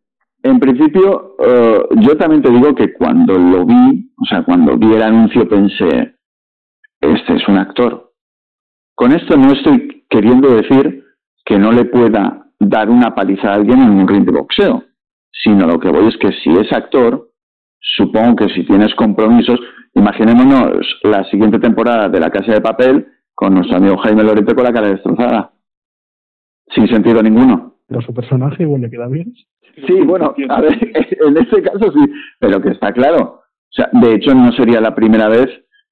en 0.44 0.60
principio, 0.60 1.36
eh, 1.40 1.82
yo 1.98 2.18
también 2.18 2.42
te 2.42 2.52
digo 2.52 2.74
que 2.74 2.94
cuando 2.94 3.38
lo 3.38 3.66
vi, 3.66 4.12
o 4.18 4.26
sea, 4.26 4.44
cuando 4.44 4.78
vi 4.78 4.94
el 4.94 5.04
anuncio 5.04 5.48
pensé, 5.48 6.16
este 7.00 7.36
es 7.36 7.48
un 7.48 7.58
actor. 7.58 8.12
Con 8.96 9.12
esto 9.12 9.38
no 9.38 9.52
estoy 9.52 10.06
queriendo 10.10 10.54
decir 10.54 11.04
que 11.46 11.58
no 11.58 11.72
le 11.72 11.86
pueda 11.86 12.48
dar 12.60 12.90
una 12.90 13.14
paliza 13.16 13.50
a 13.50 13.56
alguien 13.56 13.82
en 13.82 13.90
un 13.92 14.08
ring 14.08 14.26
de 14.26 14.32
boxeo, 14.32 14.84
sino 15.32 15.68
lo 15.68 15.80
que 15.80 15.90
voy 15.90 16.08
es 16.08 16.18
que 16.18 16.32
si 16.44 16.50
es 16.52 16.72
actor, 16.72 17.30
supongo 17.80 18.36
que 18.36 18.54
si 18.54 18.64
tienes 18.66 18.94
compromisos, 18.96 19.60
imaginémonos 19.96 21.00
la 21.04 21.24
siguiente 21.26 21.60
temporada 21.60 22.10
de 22.10 22.20
La 22.20 22.30
Casa 22.30 22.54
de 22.54 22.62
Papel 22.62 23.08
con 23.34 23.54
nuestro 23.56 23.78
amigo 23.78 23.98
Jaime 23.98 24.24
Lorente 24.24 24.54
con 24.54 24.64
la 24.64 24.74
cara 24.74 24.90
destrozada. 24.90 25.54
Sin 26.74 26.88
sentido 26.88 27.22
ninguno. 27.22 27.71
Pero 27.92 28.02
su 28.04 28.14
personaje 28.14 28.64
igual 28.64 28.82
le 28.82 28.90
queda 28.90 29.08
bien. 29.10 29.34
Sí, 29.86 30.00
bueno, 30.06 30.34
a 30.48 30.62
ver, 30.62 30.80
en 31.28 31.38
este 31.38 31.62
caso 31.62 31.92
sí, 31.92 32.12
pero 32.40 32.62
que 32.62 32.70
está 32.70 32.94
claro. 32.94 33.42
O 33.44 33.74
sea, 33.74 33.90
de 33.92 34.16
hecho, 34.16 34.34
no 34.34 34.54
sería 34.54 34.80
la 34.80 34.96
primera 34.96 35.28
vez 35.28 35.50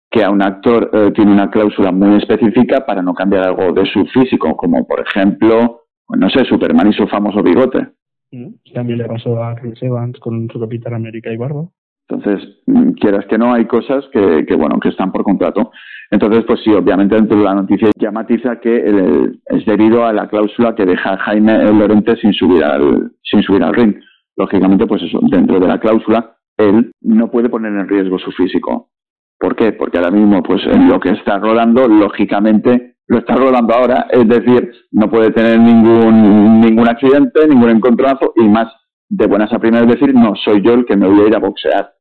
que 0.10 0.24
a 0.24 0.30
un 0.30 0.42
actor 0.42 0.90
eh, 0.94 1.12
tiene 1.14 1.34
una 1.34 1.52
cláusula 1.52 1.92
muy 1.92 2.16
específica 2.16 2.86
para 2.86 3.02
no 3.02 3.14
cambiar 3.14 3.44
algo 3.44 3.74
de 3.74 3.86
su 3.86 4.06
físico, 4.06 4.56
como 4.56 4.88
por 4.88 5.02
ejemplo, 5.02 5.82
pues 6.08 6.22
no 6.22 6.30
sé, 6.30 6.46
Superman 6.46 6.90
y 6.90 6.94
su 6.94 7.06
famoso 7.08 7.44
bigote. 7.44 7.90
Mm, 8.32 8.74
También 8.74 9.00
le 9.00 9.06
pasó 9.06 9.44
a 9.44 9.56
Chris 9.56 9.84
Evans 9.84 10.18
con 10.20 10.50
su 10.50 10.58
Capitán 10.58 10.94
América 10.94 11.34
y 11.34 11.38
Barba. 11.38 11.68
Entonces, 12.08 12.62
mm, 12.66 12.92
quieras 12.94 13.26
que 13.26 13.38
no, 13.38 13.54
hay 13.54 13.66
cosas 13.66 14.06
que, 14.14 14.46
que, 14.46 14.56
bueno, 14.56 14.80
que 14.80 14.88
están 14.88 15.12
por 15.12 15.24
contrato. 15.24 15.72
Entonces, 16.12 16.44
pues 16.46 16.60
sí, 16.64 16.72
obviamente 16.72 17.16
dentro 17.16 17.38
de 17.38 17.44
la 17.44 17.54
noticia 17.54 17.92
ya 17.96 18.12
matiza 18.12 18.60
que 18.60 18.76
el, 18.78 19.42
es 19.46 19.66
debido 19.66 20.06
a 20.06 20.14
la 20.14 20.28
cláusula 20.28 20.74
que 20.74 20.86
deja 20.86 21.18
Jaime 21.18 21.72
Lorente 21.72 22.16
sin 22.18 22.34
subir 22.34 22.64
al, 22.64 23.12
sin 23.24 23.44
subir 23.44 23.64
al 23.64 23.76
ring. 23.76 23.96
Lógicamente, 24.36 24.88
pues 24.88 25.04
eso, 25.04 25.20
dentro 25.30 25.60
de 25.60 25.68
la 25.68 25.80
cláusula, 25.80 26.36
él 26.58 26.92
no 27.02 27.30
puede 27.30 27.50
poner 27.50 27.74
en 27.74 27.88
riesgo 27.88 28.18
su 28.18 28.32
físico. 28.32 28.90
¿Por 29.40 29.56
qué? 29.56 29.72
Porque 29.74 29.98
ahora 29.98 30.12
mismo, 30.12 30.42
pues 30.42 30.62
en 30.66 30.90
lo 30.90 31.00
que 31.00 31.12
está 31.12 31.38
rodando, 31.38 31.88
lógicamente, 31.88 32.96
lo 33.08 33.20
está 33.20 33.36
rodando 33.36 33.74
ahora, 33.74 34.08
es 34.12 34.28
decir, 34.28 34.72
no 34.92 35.10
puede 35.10 35.32
tener 35.32 35.60
ningún, 35.60 36.60
ningún 36.60 36.88
accidente, 36.88 37.48
ningún 37.48 37.70
encontronazo, 37.70 38.34
y 38.36 38.48
más 38.48 38.68
de 39.10 39.28
buenas 39.28 39.52
a 39.54 39.60
primeras 39.60 39.88
decir, 39.88 40.14
no, 40.14 40.34
soy 40.36 40.62
yo 40.62 40.74
el 40.74 40.86
que 40.86 40.96
me 40.96 41.08
voy 41.08 41.22
a 41.22 41.28
ir 41.28 41.36
a 41.36 41.40
boxear. 41.40 41.92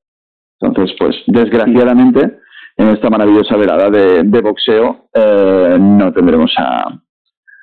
Entonces, 0.60 0.96
pues, 0.98 1.16
desgraciadamente, 1.26 2.38
en 2.78 2.88
esta 2.90 3.10
maravillosa 3.10 3.56
velada 3.56 3.90
de, 3.90 4.22
de 4.22 4.40
boxeo, 4.40 5.08
eh, 5.12 5.76
no 5.78 6.12
tendremos 6.12 6.54
a, 6.58 7.02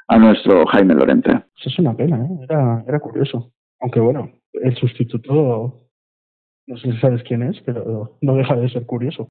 a 0.09 0.17
nuestro 0.19 0.65
Jaime 0.67 0.93
Lorente. 0.93 1.31
Eso 1.31 1.69
es 1.69 1.79
una 1.79 1.95
pena, 1.95 2.17
¿eh? 2.17 2.43
era, 2.43 2.83
era 2.85 2.99
curioso. 2.99 3.51
Aunque 3.79 4.01
bueno, 4.01 4.29
el 4.53 4.75
sustituto, 4.75 5.87
no 6.67 6.77
sé 6.77 6.91
si 6.91 6.97
sabes 6.99 7.23
quién 7.23 7.43
es, 7.43 7.59
pero 7.65 8.17
no 8.21 8.35
deja 8.35 8.55
de 8.55 8.69
ser 8.69 8.85
curioso. 8.85 9.29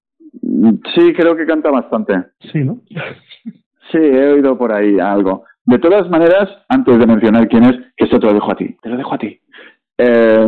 Sí, 0.95 1.13
creo 1.13 1.37
que 1.37 1.47
canta 1.47 1.71
bastante. 1.71 2.15
Sí, 2.51 2.61
¿no? 2.61 2.81
sí, 3.93 3.99
he 3.99 4.33
oído 4.33 4.57
por 4.57 4.73
ahí 4.73 4.99
algo. 4.99 5.45
De 5.67 5.79
todas 5.79 6.09
maneras, 6.09 6.49
antes 6.69 6.99
de 6.99 7.07
mencionar 7.07 7.47
quién 7.49 7.65
es, 7.65 7.77
que 7.97 8.05
esto 8.05 8.19
te 8.19 8.27
lo 8.27 8.35
dejo 8.35 8.53
a 8.53 8.57
ti. 8.57 8.75
Te 8.83 8.89
lo 8.89 8.97
dejo 8.97 9.15
a 9.15 9.19
ti. 9.19 9.39
Eh, 9.99 10.47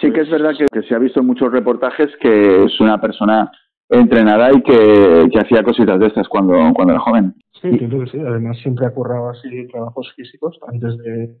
sí 0.00 0.12
que 0.12 0.20
es 0.20 0.30
verdad 0.30 0.52
que, 0.56 0.66
que, 0.66 0.86
se 0.86 0.94
ha 0.94 0.98
visto 0.98 1.20
en 1.20 1.26
muchos 1.26 1.50
reportajes 1.50 2.10
que 2.20 2.64
es 2.64 2.80
una 2.80 3.00
persona 3.00 3.50
entrenada 3.88 4.50
y 4.52 4.62
que, 4.62 5.28
que 5.30 5.38
hacía 5.38 5.62
cositas 5.62 5.98
de 6.00 6.06
estas 6.06 6.28
cuando, 6.28 6.54
cuando 6.74 6.94
era 6.94 7.00
joven. 7.00 7.34
Sí, 7.60 7.68
entiendo 7.68 8.00
que 8.00 8.10
sí. 8.10 8.18
Además, 8.18 8.58
siempre 8.58 8.86
ha 8.86 8.90
currado 8.94 9.30
así 9.30 9.68
trabajos 9.68 10.12
físicos 10.16 10.58
antes 10.66 10.96
de, 10.98 11.36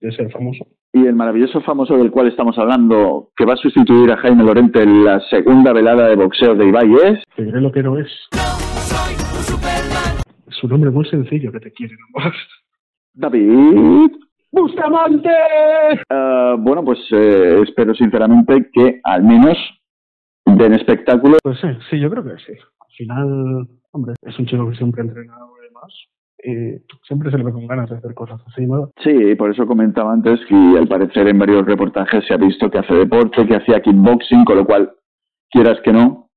de 0.00 0.12
ser 0.12 0.30
famoso. 0.30 0.66
Y 0.92 1.06
el 1.06 1.14
maravilloso 1.14 1.60
famoso 1.62 1.96
del 1.96 2.10
cual 2.10 2.28
estamos 2.28 2.58
hablando, 2.58 3.30
que 3.36 3.46
va 3.46 3.54
a 3.54 3.56
sustituir 3.56 4.12
a 4.12 4.18
Jaime 4.18 4.44
Lorente 4.44 4.82
en 4.82 5.04
la 5.04 5.20
segunda 5.30 5.72
velada 5.72 6.08
de 6.08 6.16
boxeo 6.16 6.54
de 6.54 6.68
Ibai, 6.68 6.92
es... 7.04 7.24
Te 7.34 7.44
diré 7.44 7.60
lo 7.60 7.72
que 7.72 7.82
no 7.82 7.98
es. 7.98 8.10
Es 10.46 10.62
un 10.62 10.70
nombre 10.70 10.90
muy 10.90 11.06
sencillo 11.06 11.50
que 11.50 11.60
te 11.60 11.72
quiere 11.72 11.94
nomás. 12.12 12.34
David... 13.14 14.10
¡Bustamante! 14.54 15.30
Uh, 16.10 16.58
bueno, 16.58 16.84
pues 16.84 16.98
eh, 17.10 17.62
espero 17.62 17.94
sinceramente 17.94 18.68
que 18.70 19.00
al 19.02 19.22
menos 19.22 19.56
den 20.56 20.74
espectáculo. 20.74 21.38
Pues 21.42 21.58
sí, 21.60 21.68
sí, 21.90 22.00
yo 22.00 22.10
creo 22.10 22.24
que 22.24 22.36
sí. 22.38 22.52
Al 22.52 22.96
final, 22.96 23.68
hombre, 23.92 24.14
es 24.22 24.38
un 24.38 24.46
chico 24.46 24.68
que 24.68 24.76
siempre 24.76 25.02
ha 25.02 25.04
entrenado 25.04 25.50
y 25.58 25.66
demás. 25.66 25.92
Y 26.44 27.06
siempre 27.06 27.30
se 27.30 27.38
le 27.38 27.44
ve 27.44 27.52
con 27.52 27.66
ganas 27.66 27.88
de 27.88 27.96
hacer 27.96 28.14
cosas 28.14 28.40
así, 28.48 28.66
¿no? 28.66 28.90
Sí, 29.02 29.34
por 29.36 29.50
eso 29.50 29.66
comentaba 29.66 30.12
antes 30.12 30.40
que 30.48 30.54
al 30.54 30.88
parecer 30.88 31.28
en 31.28 31.38
varios 31.38 31.64
reportajes 31.64 32.24
se 32.26 32.34
ha 32.34 32.36
visto 32.36 32.70
que 32.70 32.78
hace 32.78 32.94
deporte, 32.94 33.46
que 33.46 33.56
hacía 33.56 33.80
kickboxing, 33.80 34.44
con 34.44 34.56
lo 34.56 34.64
cual, 34.64 34.92
quieras 35.50 35.78
que 35.84 35.92
no, 35.92 36.30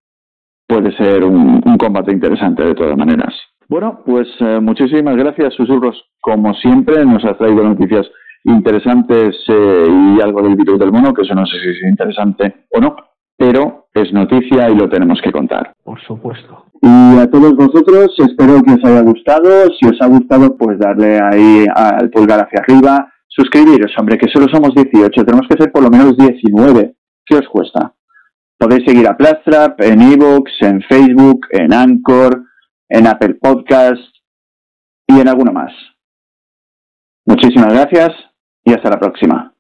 puede 0.68 0.96
ser 0.96 1.24
un, 1.24 1.62
un 1.66 1.78
combate 1.78 2.12
interesante 2.12 2.64
de 2.64 2.76
todas 2.76 2.96
maneras. 2.96 3.34
Bueno, 3.68 4.04
pues 4.06 4.28
eh, 4.42 4.60
muchísimas 4.62 5.16
gracias, 5.16 5.56
Susurros. 5.56 6.00
Como 6.22 6.54
siempre, 6.54 7.04
nos 7.04 7.26
has 7.26 7.38
traído 7.38 7.64
noticias 7.64 8.08
interesantes 8.44 9.36
eh, 9.48 9.88
y 9.90 10.22
algo 10.22 10.44
del 10.44 10.56
virus 10.56 10.80
del 10.80 10.92
mono, 10.92 11.14
que 11.14 11.24
eso 11.24 11.34
no 11.34 11.46
sé 11.46 11.60
si 11.60 11.70
es 11.70 11.90
interesante 11.90 12.66
o 12.72 12.80
no, 12.80 12.96
pero 13.38 13.88
es 13.94 14.12
noticia 14.14 14.70
y 14.70 14.76
lo 14.76 14.90
tenemos 14.90 15.20
que 15.24 15.32
contar. 15.32 15.74
Por 15.84 16.00
supuesto. 16.02 16.66
Y 16.82 17.18
a 17.18 17.30
todos 17.30 17.56
vosotros, 17.56 18.14
espero 18.18 18.62
que 18.62 18.74
os 18.74 18.86
haya 18.86 19.02
gustado. 19.02 19.68
Si 19.80 19.88
os 19.88 20.00
ha 20.02 20.08
gustado, 20.08 20.56
pues 20.58 20.78
darle 20.78 21.20
ahí 21.20 21.66
al 21.74 22.10
pulgar 22.10 22.42
hacia 22.42 22.62
arriba. 22.62 23.12
Suscribiros, 23.28 23.92
hombre, 23.98 24.18
que 24.18 24.30
solo 24.32 24.48
somos 24.52 24.74
18, 24.76 25.26
tenemos 25.26 25.48
que 25.50 25.58
ser 25.62 25.72
por 25.72 25.84
lo 25.84 25.90
menos 25.90 26.16
19. 26.16 26.96
¿Qué 27.26 27.38
os 27.38 27.48
cuesta? 27.50 27.94
Podéis 28.58 28.86
seguir 28.86 29.08
a 29.08 29.18
Plastrap 29.18 29.82
en 29.82 30.02
Evox, 30.02 30.52
en 30.62 30.82
Facebook, 30.82 31.48
en 31.50 31.74
Anchor, 31.74 32.44
en 32.88 33.08
Apple 33.08 33.36
Podcast 33.42 34.16
y 35.08 35.20
en 35.20 35.28
alguno 35.28 35.52
más. 35.52 35.74
Muchísimas 37.26 37.74
gracias 37.74 38.12
y 38.64 38.74
hasta 38.74 38.90
la 38.90 39.00
próxima. 39.00 39.55